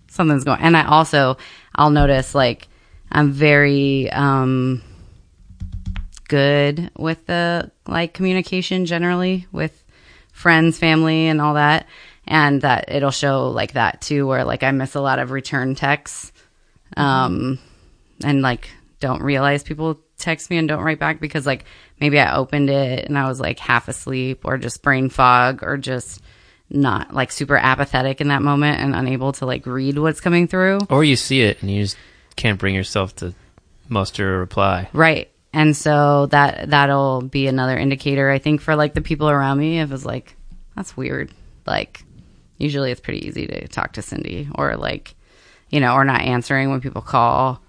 something's 0.07 0.43
going. 0.43 0.61
And 0.61 0.77
I 0.77 0.85
also, 0.85 1.38
I'll 1.75 1.89
notice 1.89 2.35
like 2.35 2.67
I'm 3.11 3.31
very, 3.31 4.09
um, 4.11 4.83
good 6.31 6.89
with 6.97 7.25
the 7.25 7.69
like 7.85 8.13
communication 8.13 8.85
generally 8.85 9.47
with 9.51 9.83
friends, 10.31 10.79
family, 10.79 11.27
and 11.27 11.41
all 11.41 11.55
that. 11.55 11.88
And 12.25 12.61
that 12.61 12.85
it'll 12.88 13.11
show 13.11 13.50
like 13.50 13.73
that 13.73 14.00
too, 14.00 14.25
where 14.25 14.45
like 14.45 14.63
I 14.63 14.71
miss 14.71 14.95
a 14.95 15.01
lot 15.01 15.19
of 15.19 15.31
return 15.31 15.75
texts, 15.75 16.31
um, 16.95 17.59
and 18.23 18.41
like 18.41 18.69
don't 19.01 19.21
realize 19.21 19.63
people 19.63 20.00
text 20.21 20.49
me 20.49 20.57
and 20.57 20.67
don't 20.67 20.83
write 20.83 20.99
back 20.99 21.19
because 21.19 21.45
like 21.45 21.65
maybe 21.99 22.19
I 22.19 22.35
opened 22.35 22.69
it 22.69 23.05
and 23.05 23.17
I 23.17 23.27
was 23.27 23.39
like 23.39 23.59
half 23.59 23.87
asleep 23.87 24.41
or 24.45 24.57
just 24.57 24.81
brain 24.81 25.09
fog 25.09 25.63
or 25.63 25.77
just 25.77 26.21
not 26.69 27.13
like 27.13 27.31
super 27.31 27.57
apathetic 27.57 28.21
in 28.21 28.29
that 28.29 28.41
moment 28.41 28.79
and 28.79 28.95
unable 28.95 29.33
to 29.33 29.45
like 29.45 29.65
read 29.65 29.97
what's 29.97 30.21
coming 30.21 30.47
through. 30.47 30.79
Or 30.89 31.03
you 31.03 31.15
see 31.15 31.41
it 31.41 31.61
and 31.61 31.69
you 31.69 31.83
just 31.83 31.97
can't 32.35 32.59
bring 32.59 32.75
yourself 32.75 33.15
to 33.17 33.33
muster 33.89 34.35
a 34.35 34.39
reply. 34.39 34.89
Right. 34.93 35.29
And 35.53 35.75
so 35.75 36.27
that 36.27 36.69
that'll 36.69 37.21
be 37.21 37.47
another 37.47 37.77
indicator 37.77 38.29
I 38.29 38.39
think 38.39 38.61
for 38.61 38.75
like 38.75 38.93
the 38.93 39.01
people 39.01 39.29
around 39.29 39.59
me 39.59 39.81
if 39.81 39.91
it's 39.91 40.05
like 40.05 40.35
that's 40.75 40.95
weird. 40.95 41.31
Like 41.65 42.03
usually 42.57 42.91
it's 42.91 43.01
pretty 43.01 43.27
easy 43.27 43.47
to 43.47 43.67
talk 43.67 43.93
to 43.93 44.01
Cindy 44.01 44.47
or 44.55 44.77
like 44.77 45.15
you 45.69 45.79
know 45.79 45.93
or 45.93 46.05
not 46.05 46.21
answering 46.21 46.69
when 46.69 46.81
people 46.81 47.01
call. 47.01 47.61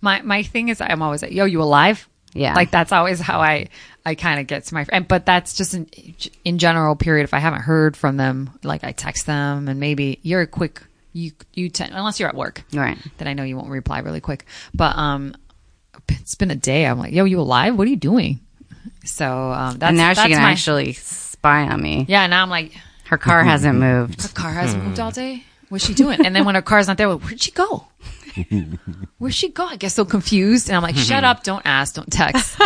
My 0.00 0.22
my 0.22 0.42
thing 0.42 0.68
is 0.68 0.80
I'm 0.80 1.02
always 1.02 1.22
like, 1.22 1.32
yo, 1.32 1.44
you 1.44 1.62
alive? 1.62 2.08
Yeah. 2.34 2.54
Like 2.54 2.70
that's 2.70 2.92
always 2.92 3.20
how 3.20 3.40
I 3.40 3.68
I 4.04 4.14
kind 4.14 4.38
of 4.40 4.46
get 4.46 4.64
to 4.64 4.74
my 4.74 4.84
friend. 4.84 5.06
But 5.08 5.24
that's 5.26 5.54
just 5.56 5.74
in 5.74 5.88
in 6.44 6.58
general 6.58 6.94
period. 6.96 7.24
If 7.24 7.34
I 7.34 7.38
haven't 7.38 7.62
heard 7.62 7.96
from 7.96 8.16
them, 8.16 8.50
like 8.62 8.84
I 8.84 8.92
text 8.92 9.26
them 9.26 9.68
and 9.68 9.80
maybe 9.80 10.18
you're 10.22 10.42
a 10.42 10.46
quick 10.46 10.82
you 11.12 11.32
you 11.54 11.68
tend 11.70 11.92
unless 11.94 12.20
you're 12.20 12.28
at 12.28 12.34
work, 12.36 12.62
Right. 12.72 12.98
Then 13.16 13.28
I 13.28 13.32
know 13.32 13.42
you 13.44 13.56
won't 13.56 13.70
reply 13.70 14.00
really 14.00 14.20
quick. 14.20 14.44
But 14.74 14.96
um, 14.96 15.34
it's 16.08 16.34
been 16.34 16.50
a 16.50 16.56
day. 16.56 16.86
I'm 16.86 16.98
like, 16.98 17.12
yo, 17.12 17.24
you 17.24 17.40
alive? 17.40 17.76
What 17.76 17.86
are 17.86 17.90
you 17.90 17.96
doing? 17.96 18.40
So 19.04 19.26
um, 19.52 19.78
that's 19.78 19.88
and 19.90 19.96
now 19.96 20.08
that's 20.14 20.22
she 20.22 20.28
can 20.28 20.42
my, 20.42 20.50
actually 20.52 20.92
spy 20.92 21.62
on 21.68 21.80
me. 21.80 22.04
yeah. 22.08 22.26
Now 22.26 22.42
I'm 22.42 22.50
like, 22.50 22.72
Her 23.06 23.16
car 23.18 23.42
hasn't 23.42 23.78
moved. 23.78 24.22
her 24.22 24.28
car 24.28 24.52
hasn't 24.52 24.84
moved 24.84 25.00
all 25.00 25.10
day. 25.10 25.44
What's 25.70 25.84
she 25.86 25.94
doing? 25.94 26.24
And 26.24 26.34
then 26.36 26.44
when 26.44 26.54
her 26.54 26.62
car's 26.62 26.88
not 26.88 26.96
there, 26.98 27.08
well, 27.08 27.18
where'd 27.18 27.40
she 27.42 27.50
go? 27.50 27.86
Where'd 29.18 29.34
she 29.34 29.48
go? 29.50 29.66
I 29.66 29.76
get 29.76 29.92
so 29.92 30.04
confused. 30.04 30.68
And 30.68 30.76
I'm 30.76 30.82
like, 30.82 30.96
shut 30.96 31.24
up. 31.24 31.42
Don't 31.42 31.62
ask. 31.64 31.94
Don't 31.94 32.10
text. 32.10 32.52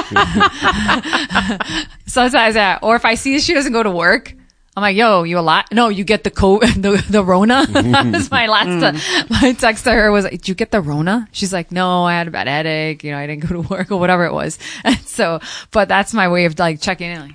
Sometimes 2.06 2.54
that, 2.54 2.80
or 2.82 2.96
if 2.96 3.04
I 3.04 3.14
see 3.14 3.38
she 3.40 3.54
doesn't 3.54 3.72
go 3.72 3.82
to 3.82 3.90
work, 3.90 4.34
I'm 4.76 4.80
like, 4.82 4.96
yo, 4.96 5.22
you 5.24 5.38
a 5.38 5.40
lot? 5.40 5.66
No, 5.72 5.88
you 5.88 6.04
get 6.04 6.24
the 6.24 6.30
co 6.30 6.58
the, 6.60 7.04
the 7.10 7.24
Rona. 7.24 7.66
That's 7.66 8.30
my 8.30 8.46
last, 8.46 9.28
my 9.30 9.52
text 9.52 9.84
to 9.84 9.92
her 9.92 10.10
was, 10.10 10.24
did 10.24 10.48
you 10.48 10.54
get 10.54 10.70
the 10.70 10.80
Rona? 10.80 11.28
She's 11.32 11.52
like, 11.52 11.72
no, 11.72 12.04
I 12.04 12.14
had 12.14 12.28
a 12.28 12.30
bad 12.30 12.46
headache. 12.46 13.04
You 13.04 13.12
know, 13.12 13.18
I 13.18 13.26
didn't 13.26 13.46
go 13.48 13.62
to 13.62 13.68
work 13.68 13.90
or 13.90 13.98
whatever 13.98 14.24
it 14.24 14.32
was. 14.32 14.58
And 14.84 14.98
so, 15.00 15.40
but 15.72 15.88
that's 15.88 16.14
my 16.14 16.28
way 16.28 16.46
of 16.46 16.58
like 16.58 16.80
checking 16.80 17.10
in. 17.10 17.20
Like, 17.20 17.34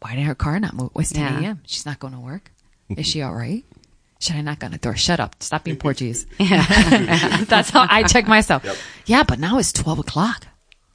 why 0.00 0.14
did 0.16 0.24
her 0.24 0.34
car 0.34 0.58
not 0.58 0.72
move? 0.74 0.90
It's 0.96 1.12
10 1.12 1.22
Yeah. 1.42 1.48
a.m. 1.48 1.60
She's 1.66 1.84
not 1.84 1.98
going 1.98 2.14
to 2.14 2.20
work. 2.20 2.50
Is 2.88 3.06
she 3.06 3.22
all 3.22 3.34
right? 3.34 3.64
Should 4.20 4.36
I 4.36 4.42
knock 4.42 4.62
on 4.62 4.70
the 4.70 4.78
door? 4.78 4.96
Shut 4.96 5.18
up. 5.18 5.42
Stop 5.42 5.64
being 5.64 5.78
Portuguese. 5.78 6.26
That's 6.38 7.70
how 7.70 7.86
I 7.88 8.04
check 8.04 8.28
myself. 8.28 8.64
Yeah, 9.06 9.22
but 9.22 9.38
now 9.38 9.58
it's 9.58 9.72
12 9.72 10.00
o'clock. 10.00 10.46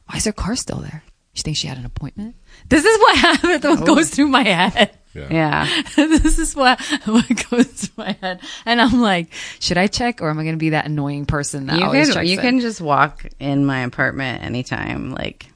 Why 0.05 0.17
is 0.17 0.25
her 0.25 0.31
car 0.31 0.55
still 0.55 0.77
there? 0.77 1.03
She 1.33 1.41
thinks 1.41 1.59
she 1.59 1.67
had 1.67 1.77
an 1.79 1.85
appointment? 1.85 2.35
This 2.69 2.85
is 2.85 2.99
what 2.99 3.17
happens, 3.17 3.63
what 3.63 3.81
oh. 3.81 3.95
goes 3.95 4.11
through 4.11 4.27
my 4.27 4.43
head. 4.43 4.97
Yeah. 5.13 5.67
this 5.95 6.39
is 6.39 6.55
what, 6.55 6.79
what 7.05 7.27
goes 7.49 7.65
through 7.65 8.05
my 8.05 8.11
head. 8.21 8.41
And 8.65 8.79
I'm 8.79 9.01
like, 9.01 9.33
should 9.59 9.77
I 9.77 9.87
check 9.87 10.21
or 10.21 10.29
am 10.29 10.37
I 10.37 10.43
going 10.43 10.55
to 10.55 10.59
be 10.59 10.69
that 10.69 10.85
annoying 10.85 11.25
person 11.25 11.65
that 11.67 11.79
You 11.79 11.85
always 11.85 12.07
can 12.07 12.15
checks 12.15 12.29
you 12.29 12.37
in? 12.37 12.41
can 12.41 12.59
just 12.59 12.79
walk 12.79 13.25
in 13.39 13.65
my 13.65 13.79
apartment 13.79 14.43
anytime. 14.43 15.11
Like 15.11 15.47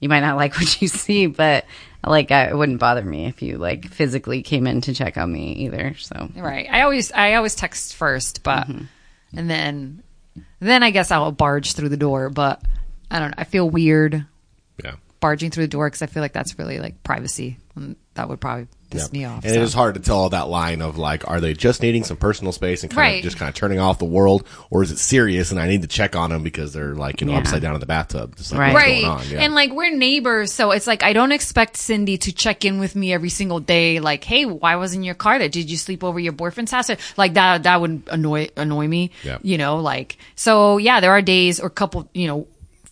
you 0.00 0.08
might 0.08 0.20
not 0.20 0.36
like 0.36 0.54
what 0.56 0.80
you 0.82 0.88
see, 0.88 1.26
but 1.26 1.64
like 2.06 2.30
I, 2.30 2.44
it 2.48 2.56
wouldn't 2.56 2.78
bother 2.80 3.02
me 3.02 3.26
if 3.26 3.42
you 3.42 3.58
like 3.58 3.88
physically 3.90 4.42
came 4.42 4.66
in 4.66 4.80
to 4.82 4.94
check 4.94 5.16
on 5.16 5.32
me 5.32 5.52
either. 5.64 5.94
So 5.98 6.28
Right. 6.36 6.66
I 6.70 6.82
always 6.82 7.10
I 7.12 7.34
always 7.34 7.54
text 7.54 7.96
first, 7.96 8.42
but 8.42 8.66
mm-hmm. 8.68 8.84
and 9.36 9.50
then 9.50 10.02
then 10.60 10.82
I 10.82 10.90
guess 10.90 11.10
I'll 11.10 11.32
barge 11.32 11.72
through 11.74 11.88
the 11.88 11.96
door, 11.96 12.30
but 12.30 12.62
I 13.10 13.18
don't 13.18 13.30
know. 13.30 13.34
I 13.38 13.44
feel 13.44 13.68
weird 13.68 14.24
Yeah. 14.82 14.94
barging 15.20 15.50
through 15.50 15.64
the 15.64 15.68
door 15.68 15.88
because 15.88 16.02
I 16.02 16.06
feel 16.06 16.22
like 16.22 16.32
that's 16.32 16.58
really 16.58 16.78
like 16.78 17.02
privacy. 17.02 17.58
And 17.74 17.96
that 18.14 18.28
would 18.28 18.40
probably 18.40 18.66
piss 18.66 18.77
Yep. 18.90 19.12
me 19.12 19.24
off. 19.26 19.44
And 19.44 19.52
so. 19.52 19.58
it 19.60 19.62
is 19.62 19.74
hard 19.74 19.94
to 19.96 20.00
tell 20.00 20.28
that 20.30 20.48
line 20.48 20.80
of 20.80 20.96
like, 20.96 21.28
are 21.28 21.40
they 21.40 21.52
just 21.54 21.82
needing 21.82 22.04
some 22.04 22.16
personal 22.16 22.52
space 22.52 22.82
and 22.82 22.90
kind 22.90 22.98
Right. 22.98 23.16
of 23.18 23.22
just 23.24 23.36
kind 23.36 23.48
of 23.48 23.54
turning 23.54 23.78
off 23.78 23.98
the 23.98 24.04
world, 24.06 24.46
or 24.70 24.82
is 24.82 24.90
it 24.90 24.98
serious 24.98 25.50
and 25.50 25.60
I 25.60 25.68
need 25.68 25.82
to 25.82 25.88
check 25.88 26.16
on 26.16 26.30
them 26.30 26.42
because 26.42 26.72
they're 26.72 26.94
like 26.94 27.20
you 27.20 27.26
know 27.26 27.34
Yeah. 27.34 27.40
upside 27.40 27.60
down 27.62 27.74
in 27.74 27.80
the 27.80 27.86
bathtub? 27.86 28.36
Just 28.36 28.52
like 28.52 28.60
Right. 28.60 28.72
what's 28.72 28.84
Right. 28.84 29.00
going 29.02 29.12
on? 29.12 29.28
Yeah. 29.30 29.40
And 29.40 29.54
like 29.54 29.72
we're 29.72 29.94
neighbors, 29.94 30.52
so 30.52 30.70
it's 30.70 30.86
like 30.86 31.02
I 31.02 31.12
don't 31.12 31.32
expect 31.32 31.76
Cindy 31.76 32.16
to 32.18 32.32
check 32.32 32.64
in 32.64 32.78
with 32.78 32.96
me 32.96 33.12
every 33.12 33.28
single 33.30 33.60
day. 33.60 34.00
Like, 34.00 34.24
hey, 34.24 34.44
why 34.46 34.76
wasn't 34.76 35.04
your 35.04 35.14
car 35.14 35.38
there? 35.38 35.48
Did 35.48 35.70
you 35.70 35.76
sleep 35.76 36.02
over 36.02 36.18
your 36.18 36.32
boyfriend's 36.32 36.70
house? 36.72 36.90
Like 37.16 37.34
that 37.34 37.64
that 37.64 37.80
would 37.80 38.02
annoy 38.10 38.48
annoy 38.56 38.86
me. 38.88 39.10
Yeah. 39.24 39.38
You 39.42 39.58
know, 39.58 39.76
like 39.78 40.16
so 40.34 40.78
yeah, 40.78 41.00
there 41.00 41.10
are 41.12 41.20
days 41.22 41.60
or 41.60 41.68
couple, 41.68 42.08
you 42.14 42.26
know, 42.26 42.46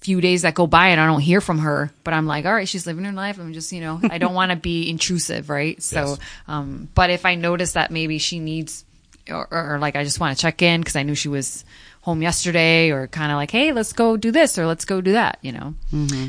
few 0.07 0.21
days 0.21 0.43
that 0.43 0.55
go 0.55 0.69
by 0.69 0.89
and 0.91 1.01
I 1.01 1.07
don't 1.07 1.21
hear 1.21 1.41
from 1.41 1.59
her, 1.59 1.91
but 2.05 2.15
I'm 2.15 2.27
like, 2.27 2.47
all 2.47 2.55
right, 2.55 2.69
she's 2.69 2.87
living 2.87 3.03
her 3.05 3.11
life. 3.13 3.41
I'm 3.41 3.53
just, 3.53 3.73
you 3.73 3.81
know, 3.81 3.99
I 4.05 4.19
don't 4.19 4.35
want 4.41 4.51
to 4.53 4.57
be 4.57 4.89
intrusive, 4.89 5.51
right? 5.51 5.83
So, 5.83 6.01
Yes. 6.11 6.19
um, 6.47 6.89
but 6.95 7.11
if 7.11 7.27
I 7.27 7.35
notice 7.35 7.73
that 7.73 7.91
maybe 7.91 8.19
she 8.19 8.39
needs, 8.39 8.85
or, 9.29 9.49
or, 9.51 9.75
or 9.75 9.79
like 9.81 9.97
I 9.97 10.05
just 10.05 10.21
want 10.21 10.37
to 10.37 10.41
check 10.41 10.63
in 10.63 10.81
because 10.81 10.95
I 10.95 11.03
knew 11.03 11.17
she 11.17 11.29
was 11.29 11.65
home 12.03 12.23
yesterday, 12.23 12.91
or 12.93 13.09
kind 13.09 13.33
of 13.33 13.37
like, 13.37 13.51
hey, 13.51 13.73
let's 13.73 13.93
go 13.93 14.17
do 14.17 14.31
this 14.31 14.59
or 14.59 14.67
let's 14.69 14.85
go 14.85 15.01
do 15.01 15.13
that, 15.13 15.39
you 15.43 15.51
know. 15.51 15.75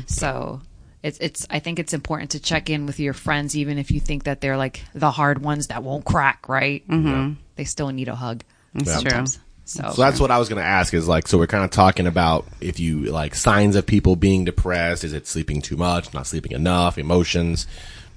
So 0.08 0.60
it's 1.04 1.18
it's 1.20 1.46
I 1.48 1.60
think 1.60 1.78
it's 1.78 1.94
important 1.94 2.32
to 2.32 2.40
check 2.40 2.68
in 2.70 2.84
with 2.86 2.98
your 2.98 3.14
friends, 3.14 3.56
even 3.56 3.78
if 3.78 3.92
you 3.92 4.00
think 4.00 4.24
that 4.24 4.40
they're 4.40 4.56
like 4.56 4.82
the 4.92 5.12
hard 5.12 5.40
ones 5.40 5.68
that 5.68 5.84
won't 5.84 6.04
crack, 6.04 6.48
right? 6.48 6.82
Mm-hmm. 6.88 7.34
They 7.54 7.64
still 7.64 7.90
need 7.90 8.08
a 8.08 8.16
hug. 8.16 8.42
That's 8.74 9.02
true. 9.02 9.24
So, 9.68 9.90
So 9.90 10.00
that's 10.00 10.18
what 10.18 10.30
I 10.30 10.38
was 10.38 10.48
going 10.48 10.62
to 10.62 10.66
ask 10.66 10.94
is 10.94 11.06
like, 11.06 11.28
so 11.28 11.36
we're 11.36 11.46
kind 11.46 11.62
of 11.62 11.70
talking 11.70 12.06
about 12.06 12.46
if 12.58 12.80
you 12.80 13.02
like 13.02 13.34
signs 13.34 13.76
of 13.76 13.84
people 13.84 14.16
being 14.16 14.46
depressed. 14.46 15.04
Is 15.04 15.12
it 15.12 15.26
sleeping 15.26 15.60
too 15.60 15.76
much, 15.76 16.14
not 16.14 16.26
sleeping 16.26 16.52
enough, 16.52 16.96
emotions? 16.96 17.66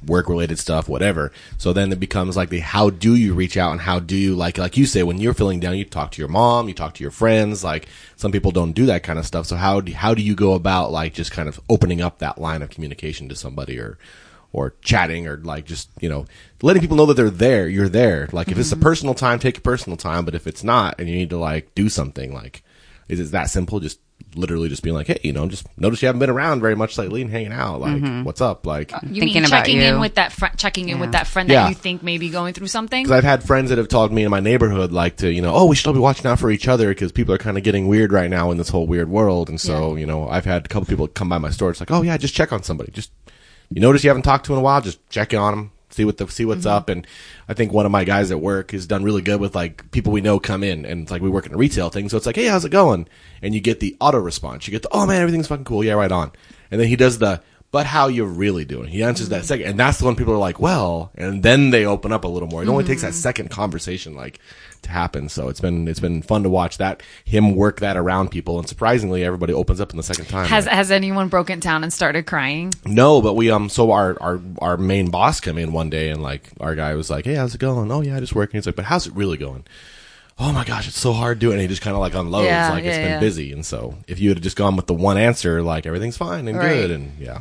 work 0.05 0.29
related 0.29 0.57
stuff, 0.57 0.89
whatever. 0.89 1.31
So 1.57 1.73
then 1.73 1.91
it 1.91 1.99
becomes 1.99 2.35
like 2.35 2.49
the 2.49 2.59
how 2.59 2.89
do 2.89 3.15
you 3.15 3.33
reach 3.35 3.55
out 3.55 3.71
and 3.71 3.81
how 3.81 3.99
do 3.99 4.15
you 4.15 4.35
like 4.35 4.57
like 4.57 4.75
you 4.77 4.85
say 4.85 5.03
when 5.03 5.19
you're 5.19 5.33
feeling 5.33 5.59
down, 5.59 5.77
you 5.77 5.85
talk 5.85 6.11
to 6.11 6.21
your 6.21 6.27
mom, 6.27 6.67
you 6.67 6.73
talk 6.73 6.95
to 6.95 7.03
your 7.03 7.11
friends. 7.11 7.63
Like 7.63 7.87
some 8.15 8.31
people 8.31 8.51
don't 8.51 8.71
do 8.71 8.87
that 8.87 9.03
kind 9.03 9.19
of 9.19 9.25
stuff. 9.25 9.45
So 9.45 9.57
how 9.57 9.81
do 9.81 9.93
how 9.93 10.13
do 10.13 10.21
you 10.21 10.35
go 10.35 10.53
about 10.53 10.91
like 10.91 11.13
just 11.13 11.31
kind 11.31 11.47
of 11.47 11.59
opening 11.69 12.01
up 12.01 12.19
that 12.19 12.39
line 12.39 12.61
of 12.61 12.69
communication 12.69 13.29
to 13.29 13.35
somebody 13.35 13.77
or 13.77 13.97
or 14.53 14.75
chatting 14.81 15.27
or 15.27 15.37
like 15.37 15.65
just 15.65 15.89
you 15.99 16.09
know 16.09 16.25
letting 16.61 16.81
people 16.81 16.97
know 16.97 17.05
that 17.05 17.15
they're 17.15 17.29
there 17.29 17.67
you're 17.67 17.89
there 17.89 18.27
like 18.31 18.49
if 18.49 18.57
it's 18.57 18.71
a 18.71 18.75
mm-hmm. 18.75 18.83
personal 18.83 19.13
time 19.13 19.39
take 19.39 19.55
your 19.55 19.61
personal 19.61 19.97
time 19.97 20.25
but 20.25 20.35
if 20.35 20.47
it's 20.47 20.63
not 20.63 20.99
and 20.99 21.09
you 21.09 21.15
need 21.15 21.29
to 21.29 21.37
like 21.37 21.73
do 21.75 21.89
something 21.89 22.33
like 22.33 22.63
is 23.07 23.19
it 23.19 23.31
that 23.31 23.49
simple 23.49 23.79
just 23.79 23.99
literally 24.35 24.69
just 24.69 24.83
being 24.83 24.95
like 24.95 25.07
hey 25.07 25.19
you 25.23 25.33
know 25.33 25.47
just 25.47 25.65
notice 25.77 26.01
you 26.01 26.05
haven't 26.05 26.19
been 26.19 26.29
around 26.29 26.61
very 26.61 26.75
much 26.75 26.97
lately 26.97 27.21
and 27.21 27.31
hanging 27.31 27.51
out 27.51 27.81
like 27.81 27.93
mm-hmm. 27.93 28.23
what's 28.23 28.39
up 28.39 28.65
like 28.65 28.93
uh, 28.93 28.99
You 29.03 29.19
Thinking 29.19 29.41
mean 29.41 29.45
about 29.45 29.65
checking 29.65 29.77
you. 29.77 29.83
in 29.83 29.99
with 29.99 30.15
that 30.15 30.31
friend, 30.31 30.57
checking 30.57 30.89
in 30.89 30.99
with 30.99 31.11
that 31.11 31.27
friend 31.27 31.49
Yeah. 31.49 31.63
that 31.63 31.69
you 31.69 31.75
think 31.75 32.01
may 32.01 32.17
be 32.17 32.29
going 32.29 32.53
through 32.53 32.67
something? 32.67 33.03
Because 33.03 33.17
I've 33.17 33.23
had 33.23 33.43
friends 33.43 33.69
that 33.69 33.77
have 33.77 33.87
told 33.87 34.11
me 34.11 34.23
in 34.23 34.31
my 34.31 34.39
neighborhood, 34.39 34.91
like 34.91 35.17
to, 35.17 35.31
you 35.31 35.41
know, 35.41 35.53
oh, 35.53 35.65
we 35.65 35.75
should 35.75 35.87
all 35.87 35.93
be 35.93 35.99
watching 35.99 36.25
out 36.27 36.39
for 36.39 36.49
each 36.49 36.67
other 36.67 36.89
because 36.89 37.11
people 37.11 37.33
are 37.33 37.37
kind 37.37 37.57
of 37.57 37.63
getting 37.63 37.87
weird 37.87 38.11
right 38.13 38.29
now 38.29 38.51
in 38.51 38.57
this 38.57 38.69
whole 38.69 38.87
weird 38.87 39.09
world. 39.09 39.49
And 39.49 39.59
so, 39.59 39.95
you 39.95 40.05
know, 40.05 40.29
I've 40.29 40.45
had 40.45 40.65
a 40.65 40.67
couple 40.69 40.85
people 40.85 41.07
come 41.07 41.29
by 41.29 41.39
my 41.39 41.49
store. 41.49 41.71
It's 41.71 41.79
like, 41.79 41.91
oh 41.91 42.01
yeah, 42.03 42.15
just 42.17 42.33
check 42.33 42.53
on 42.53 42.63
somebody. 42.63 42.91
Just, 42.91 43.11
you 43.71 43.81
notice 43.81 44.03
you 44.03 44.09
haven't 44.09 44.23
talked 44.23 44.45
to 44.45 44.53
in 44.53 44.59
a 44.59 44.61
while, 44.61 44.81
just 44.81 45.07
check 45.09 45.33
in 45.33 45.39
on 45.39 45.55
them, 45.55 45.71
see 45.89 46.05
what 46.05 46.17
the, 46.17 46.27
see 46.27 46.45
what's 46.45 46.61
mm-hmm. 46.61 46.69
up. 46.69 46.89
And 46.89 47.07
I 47.47 47.53
think 47.53 47.71
one 47.71 47.85
of 47.85 47.91
my 47.91 48.03
guys 48.03 48.31
at 48.31 48.39
work 48.39 48.71
has 48.71 48.85
done 48.85 49.03
really 49.03 49.21
good 49.21 49.39
with 49.39 49.55
like 49.55 49.89
people 49.91 50.11
we 50.11 50.21
know 50.21 50.39
come 50.39 50.63
in 50.63 50.85
and 50.85 51.03
it's 51.03 51.11
like 51.11 51.21
we 51.21 51.29
work 51.29 51.45
in 51.45 51.53
a 51.53 51.57
retail 51.57 51.89
thing. 51.89 52.09
So 52.09 52.17
it's 52.17 52.25
like, 52.25 52.35
hey, 52.35 52.45
how's 52.45 52.65
it 52.65 52.69
going? 52.69 53.07
And 53.41 53.55
you 53.55 53.61
get 53.61 53.79
the 53.79 53.95
auto 53.99 54.19
response. 54.19 54.67
You 54.67 54.71
get 54.71 54.83
the, 54.83 54.89
oh 54.91 55.05
man, 55.05 55.21
everything's 55.21 55.47
fucking 55.47 55.65
cool. 55.65 55.83
Yeah, 55.83 55.93
right 55.93 56.11
on. 56.11 56.31
And 56.69 56.79
then 56.79 56.87
he 56.87 56.95
does 56.95 57.19
the, 57.19 57.41
but 57.71 57.85
how 57.85 58.07
you're 58.07 58.25
really 58.27 58.65
doing? 58.65 58.89
He 58.89 59.01
answers 59.03 59.29
that 59.29 59.45
second, 59.45 59.65
and 59.67 59.79
that's 59.79 59.97
the 59.99 60.05
one 60.05 60.15
people 60.15 60.33
are 60.33 60.37
like, 60.37 60.59
well, 60.59 61.11
and 61.15 61.41
then 61.41 61.69
they 61.69 61.85
open 61.85 62.11
up 62.11 62.23
a 62.25 62.27
little 62.27 62.49
more. 62.49 62.61
It 62.63 62.67
only 62.69 62.83
takes 62.83 63.01
that 63.01 63.13
second 63.13 63.49
conversation, 63.49 64.13
like, 64.13 64.39
to 64.81 64.89
happen. 64.89 65.29
So 65.29 65.47
it's 65.47 65.61
been 65.61 65.87
it's 65.87 65.99
been 65.99 66.21
fun 66.21 66.43
to 66.43 66.49
watch 66.49 66.79
that 66.79 67.01
him 67.23 67.55
work 67.55 67.79
that 67.79 67.95
around 67.97 68.29
people, 68.29 68.59
and 68.59 68.67
surprisingly, 68.67 69.23
everybody 69.23 69.53
opens 69.53 69.79
up 69.79 69.91
in 69.91 69.97
the 69.97 70.03
second 70.03 70.25
time. 70.25 70.47
Has 70.47 70.65
has 70.65 70.91
anyone 70.91 71.27
broken 71.29 71.59
down 71.59 71.83
and 71.83 71.93
started 71.93 72.25
crying? 72.25 72.73
no, 72.85 73.21
but 73.21 73.35
we 73.35 73.49
um, 73.51 73.69
so 73.69 73.91
our 73.91 74.17
our 74.21 74.41
our 74.59 74.77
main 74.77 75.09
boss 75.09 75.39
come 75.39 75.57
in 75.57 75.71
one 75.71 75.89
day, 75.89 76.09
and 76.09 76.21
like 76.21 76.49
our 76.59 76.75
guy 76.75 76.95
was 76.95 77.09
like, 77.09 77.25
hey, 77.25 77.35
how's 77.35 77.53
it 77.55 77.59
going? 77.61 77.91
Oh 77.91 78.01
yeah, 78.01 78.17
I 78.17 78.19
just 78.19 78.35
working. 78.35 78.57
He's 78.57 78.65
like, 78.65 78.75
but 78.75 78.85
how's 78.85 79.07
it 79.07 79.13
really 79.13 79.37
going? 79.37 79.63
Oh 80.39 80.51
my 80.51 80.63
gosh, 80.65 80.87
it's 80.87 80.99
so 80.99 81.13
hard 81.13 81.37
doing. 81.37 81.53
And 81.53 81.61
he 81.61 81.67
just 81.67 81.83
kind 81.83 81.93
of 81.95 81.99
like 81.99 82.15
unloads, 82.15 82.47
Yeah, 82.47 82.71
like 82.71 82.83
it's 82.83 82.97
been 82.97 83.05
yeah. 83.07 83.19
busy. 83.19 83.51
And 83.53 83.63
so 83.63 83.97
if 84.07 84.19
you 84.19 84.29
had 84.29 84.41
just 84.41 84.57
gone 84.57 84.75
with 84.75 84.87
the 84.87 84.93
one 84.95 85.17
answer, 85.17 85.61
like 85.61 85.85
everything's 85.85 86.17
fine 86.17 86.47
and 86.47 86.57
Right. 86.57 86.69
good, 86.73 86.89
and 86.91 87.11
yeah. 87.19 87.39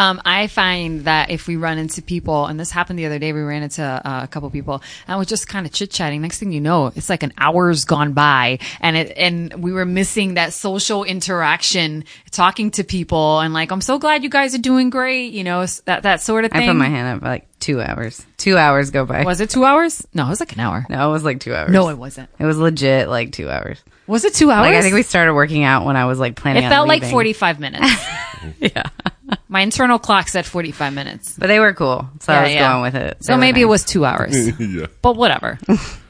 Um, 0.00 0.18
I 0.24 0.46
find 0.46 1.04
that 1.04 1.28
if 1.28 1.46
we 1.46 1.56
run 1.56 1.76
into 1.76 2.00
people, 2.00 2.46
and 2.46 2.58
this 2.58 2.70
happened 2.70 2.98
the 2.98 3.04
other 3.04 3.18
day, 3.18 3.34
we 3.34 3.42
ran 3.42 3.62
into 3.62 3.82
uh, 3.82 4.20
a 4.24 4.26
couple 4.26 4.48
people, 4.48 4.82
and 5.06 5.18
we're 5.18 5.26
just 5.26 5.46
kind 5.46 5.66
of 5.66 5.72
chit 5.72 5.90
chatting. 5.90 6.22
Next 6.22 6.38
thing 6.38 6.52
you 6.52 6.60
know, 6.62 6.86
it's 6.86 7.10
like 7.10 7.22
an 7.22 7.34
hour's 7.36 7.84
gone 7.84 8.14
by, 8.14 8.60
and 8.80 8.96
it 8.96 9.12
and 9.18 9.62
we 9.62 9.72
were 9.72 9.84
missing 9.84 10.34
that 10.34 10.54
social 10.54 11.04
interaction, 11.04 12.04
talking 12.30 12.70
to 12.72 12.82
people, 12.82 13.40
and 13.40 13.52
like, 13.52 13.70
I'm 13.70 13.82
so 13.82 13.98
glad 13.98 14.22
you 14.22 14.30
guys 14.30 14.54
are 14.54 14.58
doing 14.58 14.88
great, 14.88 15.32
you 15.34 15.44
know, 15.44 15.66
that 15.84 16.04
that 16.04 16.22
sort 16.22 16.46
of 16.46 16.52
thing. 16.52 16.62
I 16.62 16.72
put 16.72 16.76
my 16.76 16.88
hand 16.88 17.16
up 17.16 17.20
for 17.20 17.28
like 17.28 17.46
two 17.60 17.82
hours. 17.82 18.24
Two 18.38 18.56
hours 18.56 18.90
go 18.90 19.04
by. 19.04 19.24
Was 19.24 19.42
it 19.42 19.50
two 19.50 19.66
hours? 19.66 20.06
No, 20.14 20.24
it 20.24 20.30
was 20.30 20.40
like 20.40 20.54
an 20.54 20.60
hour. 20.60 20.86
no, 20.88 21.10
it 21.10 21.12
was 21.12 21.24
like 21.24 21.40
two 21.40 21.54
hours. 21.54 21.70
No, 21.70 21.90
it 21.90 21.98
wasn't. 21.98 22.30
It 22.38 22.46
was 22.46 22.56
legit 22.56 23.10
like 23.10 23.32
two 23.32 23.50
hours. 23.50 23.82
Was 24.10 24.24
it 24.24 24.34
two 24.34 24.50
hours? 24.50 24.66
Like 24.66 24.74
I 24.74 24.82
think 24.82 24.94
we 24.94 25.02
started 25.02 25.34
working 25.34 25.62
out 25.62 25.84
when 25.86 25.96
I 25.96 26.04
was 26.06 26.18
like 26.18 26.34
planning. 26.34 26.64
It 26.64 26.66
on 26.66 26.70
felt 26.72 26.88
like 26.88 27.04
45 27.04 27.60
minutes. 27.60 27.86
Yeah, 28.58 28.84
My 29.48 29.60
internal 29.60 29.98
clock 29.98 30.28
said 30.28 30.46
45 30.46 30.94
minutes. 30.94 31.36
but 31.38 31.48
they 31.48 31.60
were 31.60 31.74
cool, 31.74 32.08
so 32.20 32.32
I 32.32 32.44
was 32.44 32.52
yeah. 32.52 32.72
going 32.72 32.82
with 32.82 32.94
it. 32.94 33.22
So 33.22 33.32
They 33.32 33.36
were 33.36 33.40
maybe 33.40 33.60
it 33.60 33.66
was 33.66 33.84
two 33.84 34.06
hours. 34.06 34.34
yeah. 34.58 34.86
But 35.02 35.14
whatever. 35.16 35.58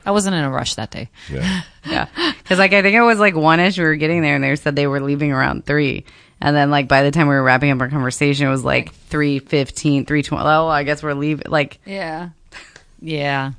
I 0.06 0.12
wasn't 0.12 0.36
in 0.36 0.44
a 0.44 0.50
rush 0.50 0.76
that 0.76 0.90
day. 0.92 1.08
Yeah. 1.30 1.62
Yeah. 1.84 2.06
Cause 2.44 2.58
like 2.58 2.72
I 2.72 2.82
think 2.82 2.94
it 2.94 3.00
was 3.00 3.18
like 3.18 3.34
one 3.34 3.58
ish 3.58 3.78
we 3.78 3.84
were 3.84 3.96
getting 3.96 4.20
there 4.22 4.34
and 4.34 4.44
they 4.44 4.54
said 4.54 4.76
they 4.76 4.86
were 4.86 5.00
leaving 5.00 5.32
around 5.32 5.64
three. 5.66 6.04
And 6.40 6.54
then 6.54 6.70
like 6.70 6.88
by 6.88 7.02
the 7.02 7.10
time 7.10 7.26
we 7.26 7.34
were 7.34 7.42
wrapping 7.42 7.70
up 7.70 7.80
our 7.80 7.88
conversation, 7.88 8.46
it 8.46 8.50
was 8.50 8.62
like 8.64 8.92
315, 8.94 10.04
312. 10.06 10.46
Oh, 10.46 10.68
I 10.68 10.84
guess 10.84 11.02
we're 11.02 11.14
leaving. 11.14 11.46
Like, 11.48 11.80
Yeah. 11.86 12.30
Yeah. 13.00 13.52